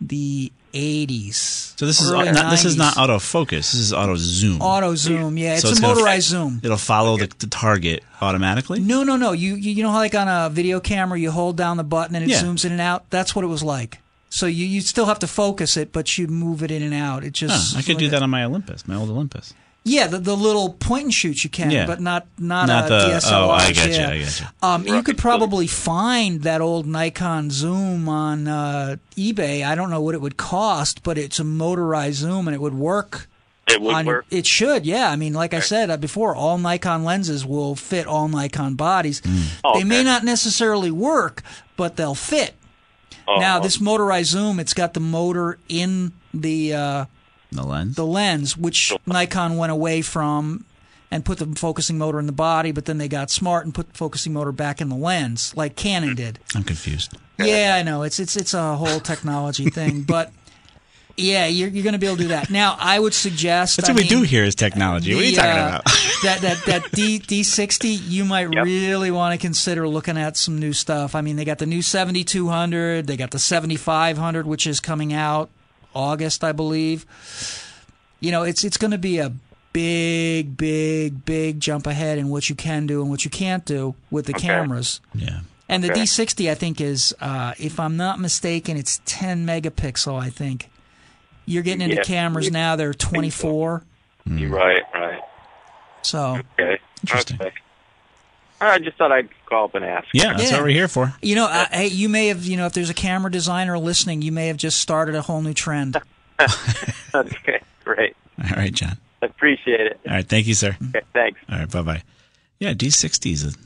the 0.00 0.52
80s. 0.72 1.78
So 1.78 1.84
this 1.86 2.00
is 2.00 2.10
not, 2.10 2.24
this 2.50 2.64
is 2.64 2.76
90s. 2.76 2.78
not 2.78 2.94
autofocus. 2.94 3.50
This 3.50 3.74
is 3.74 3.92
auto 3.92 4.14
zoom. 4.16 4.60
auto 4.62 4.94
zoom. 4.94 5.36
Yeah, 5.36 5.54
it's 5.54 5.62
So 5.62 5.70
a 5.70 5.74
gonna- 5.74 5.94
motorized 5.94 6.28
zoom. 6.28 6.60
It'll 6.62 6.76
follow 6.76 7.16
the, 7.16 7.26
the 7.38 7.46
target 7.48 8.04
automatically. 8.20 8.80
No, 8.80 9.02
no, 9.02 9.16
no. 9.16 9.32
You, 9.32 9.56
you 9.56 9.72
you 9.72 9.82
know 9.82 9.90
how 9.90 9.98
like 9.98 10.14
on 10.14 10.28
a 10.28 10.48
video 10.50 10.78
camera 10.80 11.18
you 11.18 11.30
hold 11.32 11.56
down 11.56 11.76
the 11.76 11.84
button 11.84 12.14
and 12.14 12.24
it 12.24 12.30
Yeah. 12.30 12.40
zooms 12.42 12.64
in 12.64 12.72
and 12.72 12.80
out. 12.80 13.08
That's 13.10 13.34
what 13.34 13.44
it 13.44 13.48
was 13.48 13.62
like. 13.62 13.98
So 14.30 14.46
you 14.46 14.64
you 14.64 14.80
still 14.80 15.06
have 15.06 15.18
to 15.18 15.26
focus 15.26 15.76
it, 15.76 15.92
but 15.92 16.16
you 16.16 16.26
move 16.28 16.62
it 16.62 16.70
in 16.70 16.82
and 16.82 16.94
out. 16.94 17.24
It 17.24 17.32
just 17.32 17.74
Huh, 17.74 17.80
I 17.80 17.82
could 17.82 17.98
do 17.98 18.08
that 18.10 18.22
on 18.22 18.30
my 18.30 18.44
Olympus, 18.44 18.86
my 18.88 18.94
old 18.94 19.10
Olympus. 19.10 19.52
Yeah, 19.82 20.08
the, 20.08 20.18
the 20.18 20.36
little 20.36 20.74
point 20.74 21.04
and 21.04 21.14
shoots 21.14 21.42
you 21.42 21.48
can, 21.50 21.70
Yeah. 21.70 21.86
but 21.86 22.00
not 22.00 22.26
not, 22.38 22.66
Not 22.68 22.84
a 22.86 22.88
the- 22.90 23.00
DSLR. 23.14 23.32
oh, 23.32 23.50
I 23.50 23.72
gotcha, 23.72 23.90
yeah. 23.90 24.10
I 24.10 24.18
gotcha. 24.18 24.52
Um, 24.62 24.86
You 24.86 25.02
could 25.02 25.16
probably 25.18 25.66
find 25.66 26.42
that 26.42 26.60
old 26.60 26.86
Nikon 26.86 27.50
Zoom 27.50 28.06
on 28.08 28.46
uh, 28.46 28.96
eBay. 29.16 29.64
I 29.64 29.74
don't 29.74 29.88
know 29.90 30.00
what 30.02 30.14
it 30.14 30.20
would 30.20 30.36
cost, 30.36 31.02
but 31.02 31.16
it's 31.18 31.38
a 31.40 31.44
motorized 31.44 32.18
zoom 32.18 32.46
and 32.46 32.54
it 32.54 32.60
would 32.60 32.74
work. 32.74 33.26
It 33.68 33.80
would 33.80 33.94
on- 33.94 34.04
work? 34.06 34.26
It 34.30 34.46
should, 34.46 34.84
yeah. 34.84 35.10
I 35.10 35.16
mean, 35.16 35.32
like 35.32 35.54
I 35.54 35.60
said 35.60 35.90
uh, 35.90 35.96
before, 35.96 36.36
all 36.36 36.58
Nikon 36.58 37.02
lenses 37.02 37.46
will 37.46 37.74
fit 37.74 38.06
all 38.06 38.28
Nikon 38.28 38.74
bodies. 38.74 39.22
Oh, 39.64 39.78
They 39.78 39.84
may 39.84 40.04
not 40.04 40.24
necessarily 40.24 40.90
work, 40.90 41.42
but 41.76 41.96
they'll 41.96 42.14
fit. 42.14 42.54
Oh, 43.28 43.36
now, 43.38 43.58
this 43.58 43.80
motorized 43.80 44.30
zoom, 44.30 44.58
it's 44.60 44.74
got 44.74 44.94
the 44.94 45.00
motor 45.00 45.58
in 45.68 46.12
the 46.34 46.74
uh, 46.74 47.04
the 47.52 47.62
lens, 47.62 47.96
the 47.96 48.06
lens, 48.06 48.56
which 48.56 48.92
Nikon 49.06 49.56
went 49.56 49.72
away 49.72 50.02
from 50.02 50.64
and 51.10 51.24
put 51.24 51.38
the 51.38 51.46
focusing 51.46 51.98
motor 51.98 52.18
in 52.20 52.26
the 52.26 52.32
body, 52.32 52.70
but 52.72 52.84
then 52.84 52.98
they 52.98 53.08
got 53.08 53.30
smart 53.30 53.64
and 53.64 53.74
put 53.74 53.88
the 53.92 53.98
focusing 53.98 54.32
motor 54.32 54.52
back 54.52 54.80
in 54.80 54.88
the 54.88 54.96
lens, 54.96 55.52
like 55.56 55.74
Canon 55.76 56.14
did. 56.14 56.38
I'm 56.54 56.62
confused. 56.62 57.16
Yeah, 57.38 57.74
I 57.78 57.82
know 57.82 58.02
it's 58.02 58.20
it's 58.20 58.36
it's 58.36 58.54
a 58.54 58.76
whole 58.76 59.00
technology 59.00 59.70
thing, 59.70 60.02
but 60.02 60.32
yeah, 61.20 61.46
you're 61.46 61.68
you're 61.68 61.82
going 61.84 61.92
to 61.92 61.98
be 61.98 62.06
able 62.06 62.16
to 62.16 62.22
do 62.22 62.28
that. 62.28 62.50
Now, 62.50 62.76
I 62.78 62.98
would 62.98 63.14
suggest 63.14 63.76
That's 63.76 63.88
I 63.88 63.92
what 63.92 64.02
we 64.02 64.08
do 64.08 64.22
here 64.22 64.44
is 64.44 64.54
technology. 64.54 65.14
what 65.14 65.24
are 65.24 65.26
you 65.26 65.36
talking 65.36 65.50
uh, 65.50 65.66
about? 65.68 65.84
that 66.24 66.38
that 66.42 66.64
that 66.66 66.90
D 66.92 67.18
D 67.18 67.42
sixty, 67.42 67.88
you 67.90 68.24
might 68.24 68.42
really 68.52 69.10
want 69.10 69.38
to 69.38 69.44
consider 69.44 69.86
looking 69.88 70.16
at 70.16 70.36
some 70.36 70.58
new 70.58 70.72
stuff. 70.72 71.14
I 71.14 71.20
mean, 71.20 71.36
they 71.36 71.44
got 71.44 71.58
the 71.58 71.66
new 71.66 71.82
seventy 71.82 72.24
two 72.24 72.48
hundred, 72.48 73.06
they 73.06 73.16
got 73.16 73.30
the 73.30 73.38
seventy 73.38 73.76
five 73.76 74.18
hundred, 74.18 74.46
which 74.46 74.66
is 74.66 74.80
coming 74.80 75.12
out 75.12 75.50
August, 75.94 76.42
I 76.44 76.52
believe. 76.52 77.06
You 78.20 78.30
know, 78.30 78.42
it's 78.42 78.64
it's 78.64 78.76
going 78.76 78.90
to 78.92 78.98
be 78.98 79.18
a 79.18 79.32
big, 79.72 80.56
big, 80.56 81.24
big 81.24 81.60
jump 81.60 81.86
ahead 81.86 82.18
in 82.18 82.28
what 82.28 82.48
you 82.50 82.54
can 82.56 82.86
do 82.86 83.00
and 83.02 83.08
what 83.10 83.24
you 83.24 83.30
can't 83.30 83.64
do 83.64 83.94
with 84.10 84.26
the 84.26 84.34
Okay. 84.34 84.48
cameras. 84.48 85.00
Yeah. 85.14 85.40
And 85.68 85.84
the 85.84 85.92
Okay. 85.92 86.02
D60, 86.02 86.50
I 86.50 86.56
think, 86.56 86.80
is, 86.80 87.14
uh, 87.20 87.54
if 87.56 87.78
I'm 87.78 87.96
not 87.96 88.18
mistaken, 88.18 88.76
it's 88.76 89.00
10 89.04 89.46
megapixel, 89.46 90.20
I 90.20 90.28
think. 90.28 90.68
You're 91.50 91.62
getting 91.62 91.82
into 91.82 91.96
Yeah. 91.96 92.02
cameras 92.02 92.50
now, 92.50 92.76
they're 92.76 92.94
24. 92.94 93.82
Hmm. 94.26 94.38
You're 94.38 94.50
right, 94.50 94.82
right. 94.94 95.20
So, 96.02 96.40
Okay. 96.58 96.78
Interesting. 97.02 97.38
I 98.62 98.78
just 98.78 98.98
thought 98.98 99.10
I'd 99.10 99.28
call 99.46 99.64
up 99.64 99.74
and 99.74 99.84
ask. 99.84 100.06
Yeah, 100.12 100.34
that's 100.36 100.52
what 100.52 100.60
we're 100.62 100.68
here 100.68 100.86
for. 100.88 101.14
you 101.22 101.34
know, 101.34 101.46
uh, 101.46 101.64
hey, 101.72 101.86
you 101.86 102.08
may 102.10 102.28
have, 102.28 102.44
you 102.44 102.58
know, 102.58 102.66
if 102.66 102.74
there's 102.74 102.90
a 102.90 102.94
camera 102.94 103.30
designer 103.30 103.78
listening, 103.78 104.20
you 104.20 104.32
may 104.32 104.48
have 104.48 104.58
just 104.58 104.78
started 104.78 105.14
a 105.14 105.22
whole 105.22 105.40
new 105.40 105.54
trend. 105.54 105.96
okay, 107.14 107.60
great. 107.84 108.14
All 108.42 108.50
right, 108.56 108.72
John. 108.72 108.98
I 109.22 109.26
appreciate 109.26 109.80
it. 109.80 109.98
All 110.06 110.12
right, 110.14 110.26
thank 110.28 110.46
you, 110.46 110.54
sir. 110.54 110.76
Okay, 110.88 111.00
thanks. 111.14 111.40
All 111.50 111.58
right, 111.58 111.70
bye 111.70 111.82
bye. 111.82 112.02
Yeah, 112.58 112.74
D60s. 112.74 113.44
is 113.44 113.56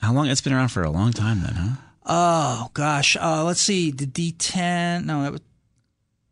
how 0.00 0.12
long? 0.12 0.28
It's 0.28 0.40
been 0.40 0.52
around 0.54 0.68
for 0.68 0.82
a 0.82 0.90
long 0.90 1.12
time 1.12 1.42
then, 1.42 1.54
huh? 1.54 1.76
Oh 2.06 2.70
gosh, 2.72 3.16
uh, 3.20 3.44
let's 3.44 3.60
see 3.60 3.90
the 3.90 4.06
D10. 4.06 5.04
No, 5.04 5.22
that 5.22 5.32
was, 5.32 5.40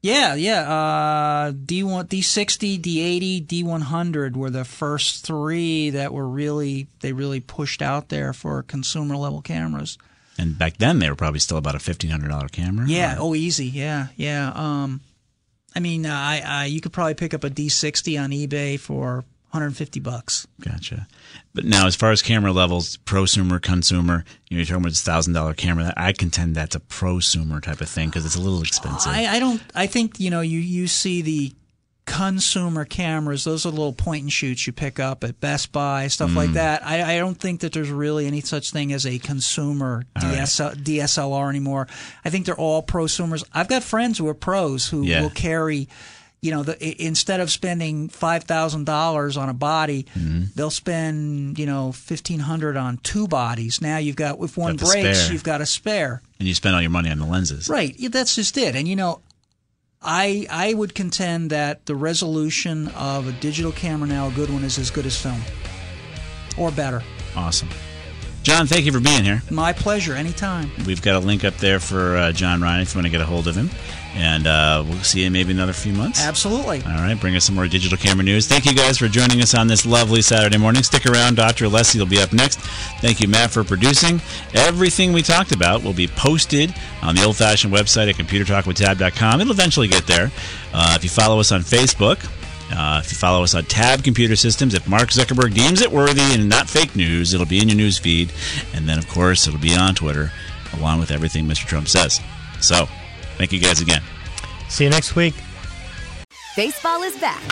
yeah, 0.02 0.34
yeah. 0.34 0.60
Uh, 0.60 1.52
D1, 1.52 2.04
D60, 2.04 2.80
D80, 2.80 3.46
D100 3.46 4.36
were 4.36 4.50
the 4.50 4.64
first 4.64 5.26
three 5.26 5.90
that 5.90 6.12
were 6.12 6.28
really 6.28 6.86
they 7.00 7.12
really 7.12 7.40
pushed 7.40 7.82
out 7.82 8.08
there 8.08 8.32
for 8.32 8.62
consumer 8.62 9.16
level 9.16 9.42
cameras. 9.42 9.98
And 10.38 10.58
back 10.58 10.76
then 10.76 10.98
they 10.98 11.08
were 11.08 11.16
probably 11.16 11.40
still 11.40 11.56
about 11.56 11.74
a 11.74 11.78
fifteen 11.78 12.10
hundred 12.10 12.28
dollar 12.28 12.48
camera. 12.48 12.86
Yeah. 12.86 13.16
Oh, 13.18 13.34
easy. 13.34 13.66
Yeah, 13.66 14.08
yeah. 14.16 14.52
Um, 14.54 15.00
I 15.74 15.80
mean, 15.80 16.06
uh, 16.06 16.12
I, 16.14 16.42
I 16.44 16.64
you 16.66 16.80
could 16.80 16.92
probably 16.92 17.14
pick 17.14 17.34
up 17.34 17.44
a 17.44 17.50
D60 17.50 18.22
on 18.22 18.30
eBay 18.30 18.78
for 18.78 19.24
150 19.56 20.00
bucks. 20.00 20.46
Gotcha. 20.60 21.06
But 21.54 21.64
now, 21.64 21.86
as 21.86 21.96
far 21.96 22.12
as 22.12 22.22
camera 22.22 22.52
levels, 22.52 22.96
prosumer, 22.98 23.60
consumer, 23.60 24.24
you 24.48 24.56
know, 24.56 24.58
you're 24.60 24.64
talking 24.66 24.76
about 24.82 24.90
this 24.90 25.02
thousand 25.02 25.32
dollar 25.32 25.54
camera. 25.54 25.92
I 25.96 26.12
contend 26.12 26.54
that's 26.54 26.76
a 26.76 26.80
prosumer 26.80 27.62
type 27.62 27.80
of 27.80 27.88
thing 27.88 28.08
because 28.08 28.24
it's 28.26 28.36
a 28.36 28.40
little 28.40 28.60
expensive. 28.62 29.10
I, 29.12 29.26
I 29.26 29.40
don't. 29.40 29.60
I 29.74 29.86
think 29.86 30.20
you 30.20 30.30
know 30.30 30.40
you 30.42 30.58
you 30.60 30.86
see 30.86 31.22
the 31.22 31.52
consumer 32.04 32.84
cameras. 32.84 33.44
Those 33.44 33.66
are 33.66 33.70
little 33.70 33.92
point 33.92 34.22
and 34.22 34.32
shoots 34.32 34.66
you 34.66 34.72
pick 34.72 35.00
up 35.00 35.24
at 35.24 35.40
Best 35.40 35.72
Buy, 35.72 36.06
stuff 36.06 36.34
like 36.36 36.50
Mm. 36.50 36.54
that. 36.54 36.86
I, 36.86 37.16
I 37.16 37.18
don't 37.18 37.34
think 37.34 37.60
that 37.60 37.72
there's 37.72 37.90
really 37.90 38.26
any 38.26 38.40
such 38.42 38.70
thing 38.70 38.92
as 38.92 39.04
a 39.06 39.18
consumer 39.18 40.04
All 40.14 40.22
right. 40.22 40.38
DSL, 40.38 40.76
DSLR 40.76 41.48
anymore. 41.50 41.88
I 42.24 42.30
think 42.30 42.46
they're 42.46 42.54
all 42.54 42.82
prosumers. 42.82 43.42
I've 43.52 43.68
got 43.68 43.82
friends 43.82 44.18
who 44.18 44.28
are 44.28 44.34
pros 44.34 44.86
who 44.88 45.02
Yeah. 45.02 45.22
will 45.22 45.30
carry. 45.30 45.88
You 46.42 46.50
know, 46.52 46.62
the, 46.62 47.04
instead 47.04 47.40
of 47.40 47.50
spending 47.50 48.08
five 48.08 48.44
thousand 48.44 48.84
dollars 48.84 49.36
on 49.36 49.48
a 49.48 49.54
body, 49.54 50.04
Mm-hmm. 50.16 50.44
they'll 50.54 50.70
spend 50.70 51.58
you 51.58 51.66
know 51.66 51.92
fifteen 51.92 52.38
hundred 52.40 52.76
on 52.76 52.98
two 52.98 53.26
bodies. 53.26 53.80
Now 53.80 53.96
you've 53.98 54.16
got 54.16 54.38
if 54.40 54.56
one 54.56 54.76
Got 54.76 54.90
breaks, 54.90 55.18
spare. 55.18 55.32
you've 55.32 55.42
got 55.44 55.60
a 55.60 55.66
spare. 55.66 56.22
And 56.38 56.46
you 56.46 56.54
spend 56.54 56.74
all 56.76 56.80
your 56.82 56.90
money 56.90 57.10
on 57.10 57.18
the 57.18 57.26
lenses. 57.26 57.68
Right. 57.68 57.94
Yeah, 57.98 58.10
that's 58.10 58.34
just 58.36 58.56
it. 58.58 58.76
And 58.76 58.86
you 58.86 58.94
know, 58.96 59.22
I 60.02 60.46
I 60.50 60.74
would 60.74 60.94
contend 60.94 61.50
that 61.50 61.86
the 61.86 61.94
resolution 61.96 62.88
of 62.88 63.26
a 63.26 63.32
digital 63.32 63.72
camera 63.72 64.06
now, 64.06 64.28
a 64.28 64.30
good 64.32 64.50
one, 64.50 64.62
is 64.62 64.78
as 64.78 64.90
good 64.90 65.06
as 65.06 65.20
film, 65.20 65.40
or 66.58 66.70
better. 66.70 67.02
Awesome. 67.34 67.70
John, 68.46 68.68
thank 68.68 68.84
you 68.86 68.92
for 68.92 69.00
being 69.00 69.24
here. 69.24 69.42
My 69.50 69.72
pleasure. 69.72 70.14
Anytime. 70.14 70.70
We've 70.86 71.02
got 71.02 71.16
a 71.16 71.18
link 71.18 71.44
up 71.44 71.54
there 71.54 71.80
for 71.80 72.16
uh, 72.16 72.30
John 72.30 72.62
Ryan 72.62 72.82
if 72.82 72.94
you 72.94 72.98
want 72.98 73.06
to 73.06 73.10
get 73.10 73.20
a 73.20 73.26
hold 73.26 73.48
of 73.48 73.56
him. 73.56 73.68
And 74.14 74.46
uh, 74.46 74.84
we'll 74.86 75.02
see 75.02 75.22
you 75.22 75.26
in 75.26 75.32
maybe 75.32 75.50
another 75.50 75.72
few 75.72 75.92
months. 75.92 76.24
Absolutely. 76.24 76.80
All 76.82 76.92
right, 76.92 77.20
bring 77.20 77.34
us 77.34 77.44
some 77.44 77.56
more 77.56 77.66
digital 77.66 77.98
camera 77.98 78.22
news. 78.22 78.46
Thank 78.46 78.64
you 78.64 78.72
guys 78.72 78.98
for 78.98 79.08
joining 79.08 79.42
us 79.42 79.52
on 79.56 79.66
this 79.66 79.84
lovely 79.84 80.22
Saturday 80.22 80.58
morning. 80.58 80.84
Stick 80.84 81.06
around, 81.06 81.34
Dr. 81.34 81.64
Alessi 81.64 81.98
will 81.98 82.06
be 82.06 82.20
up 82.20 82.32
next. 82.32 82.60
Thank 83.00 83.20
you, 83.20 83.26
Matt, 83.26 83.50
for 83.50 83.64
producing. 83.64 84.20
Everything 84.54 85.12
we 85.12 85.22
talked 85.22 85.50
about 85.50 85.82
will 85.82 85.92
be 85.92 86.06
posted 86.06 86.72
on 87.02 87.16
the 87.16 87.24
old 87.24 87.36
fashioned 87.36 87.74
website 87.74 88.08
at 88.08 88.14
computertalkwithtab.com. 88.14 89.40
It'll 89.40 89.52
eventually 89.52 89.88
get 89.88 90.06
there. 90.06 90.30
Uh, 90.72 90.92
if 90.94 91.02
you 91.02 91.10
follow 91.10 91.40
us 91.40 91.50
on 91.50 91.62
Facebook, 91.62 92.24
uh, 92.70 93.00
if 93.04 93.10
you 93.10 93.16
follow 93.16 93.42
us 93.42 93.54
on 93.54 93.64
Tab 93.64 94.02
Computer 94.02 94.36
Systems, 94.36 94.74
if 94.74 94.88
Mark 94.88 95.10
Zuckerberg 95.10 95.54
deems 95.54 95.80
it 95.80 95.90
worthy 95.90 96.20
and 96.20 96.48
not 96.48 96.68
fake 96.68 96.96
news, 96.96 97.32
it'll 97.32 97.46
be 97.46 97.60
in 97.60 97.68
your 97.68 97.76
news 97.76 97.98
feed. 97.98 98.32
And 98.74 98.88
then, 98.88 98.98
of 98.98 99.08
course, 99.08 99.46
it'll 99.46 99.60
be 99.60 99.76
on 99.76 99.94
Twitter, 99.94 100.32
along 100.74 100.98
with 100.98 101.10
everything 101.10 101.46
Mr. 101.46 101.66
Trump 101.66 101.88
says. 101.88 102.20
So, 102.60 102.86
thank 103.36 103.52
you 103.52 103.60
guys 103.60 103.80
again. 103.80 104.02
See 104.68 104.84
you 104.84 104.90
next 104.90 105.14
week. 105.14 105.34
Baseball 106.56 107.02
is 107.02 107.16
back, 107.18 107.42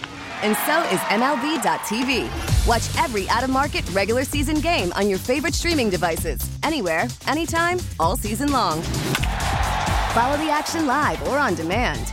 and 0.42 0.56
so 0.56 0.82
is 0.84 1.00
MLB.tv. 1.10 2.66
Watch 2.66 3.04
every 3.04 3.28
out 3.28 3.44
of 3.44 3.50
market 3.50 3.88
regular 3.90 4.24
season 4.24 4.56
game 4.60 4.92
on 4.94 5.08
your 5.08 5.18
favorite 5.18 5.54
streaming 5.54 5.90
devices, 5.90 6.40
anywhere, 6.62 7.06
anytime, 7.26 7.78
all 8.00 8.16
season 8.16 8.50
long. 8.50 8.80
Follow 10.14 10.36
the 10.38 10.50
action 10.50 10.86
live 10.86 11.22
or 11.28 11.38
on 11.38 11.54
demand. 11.54 12.12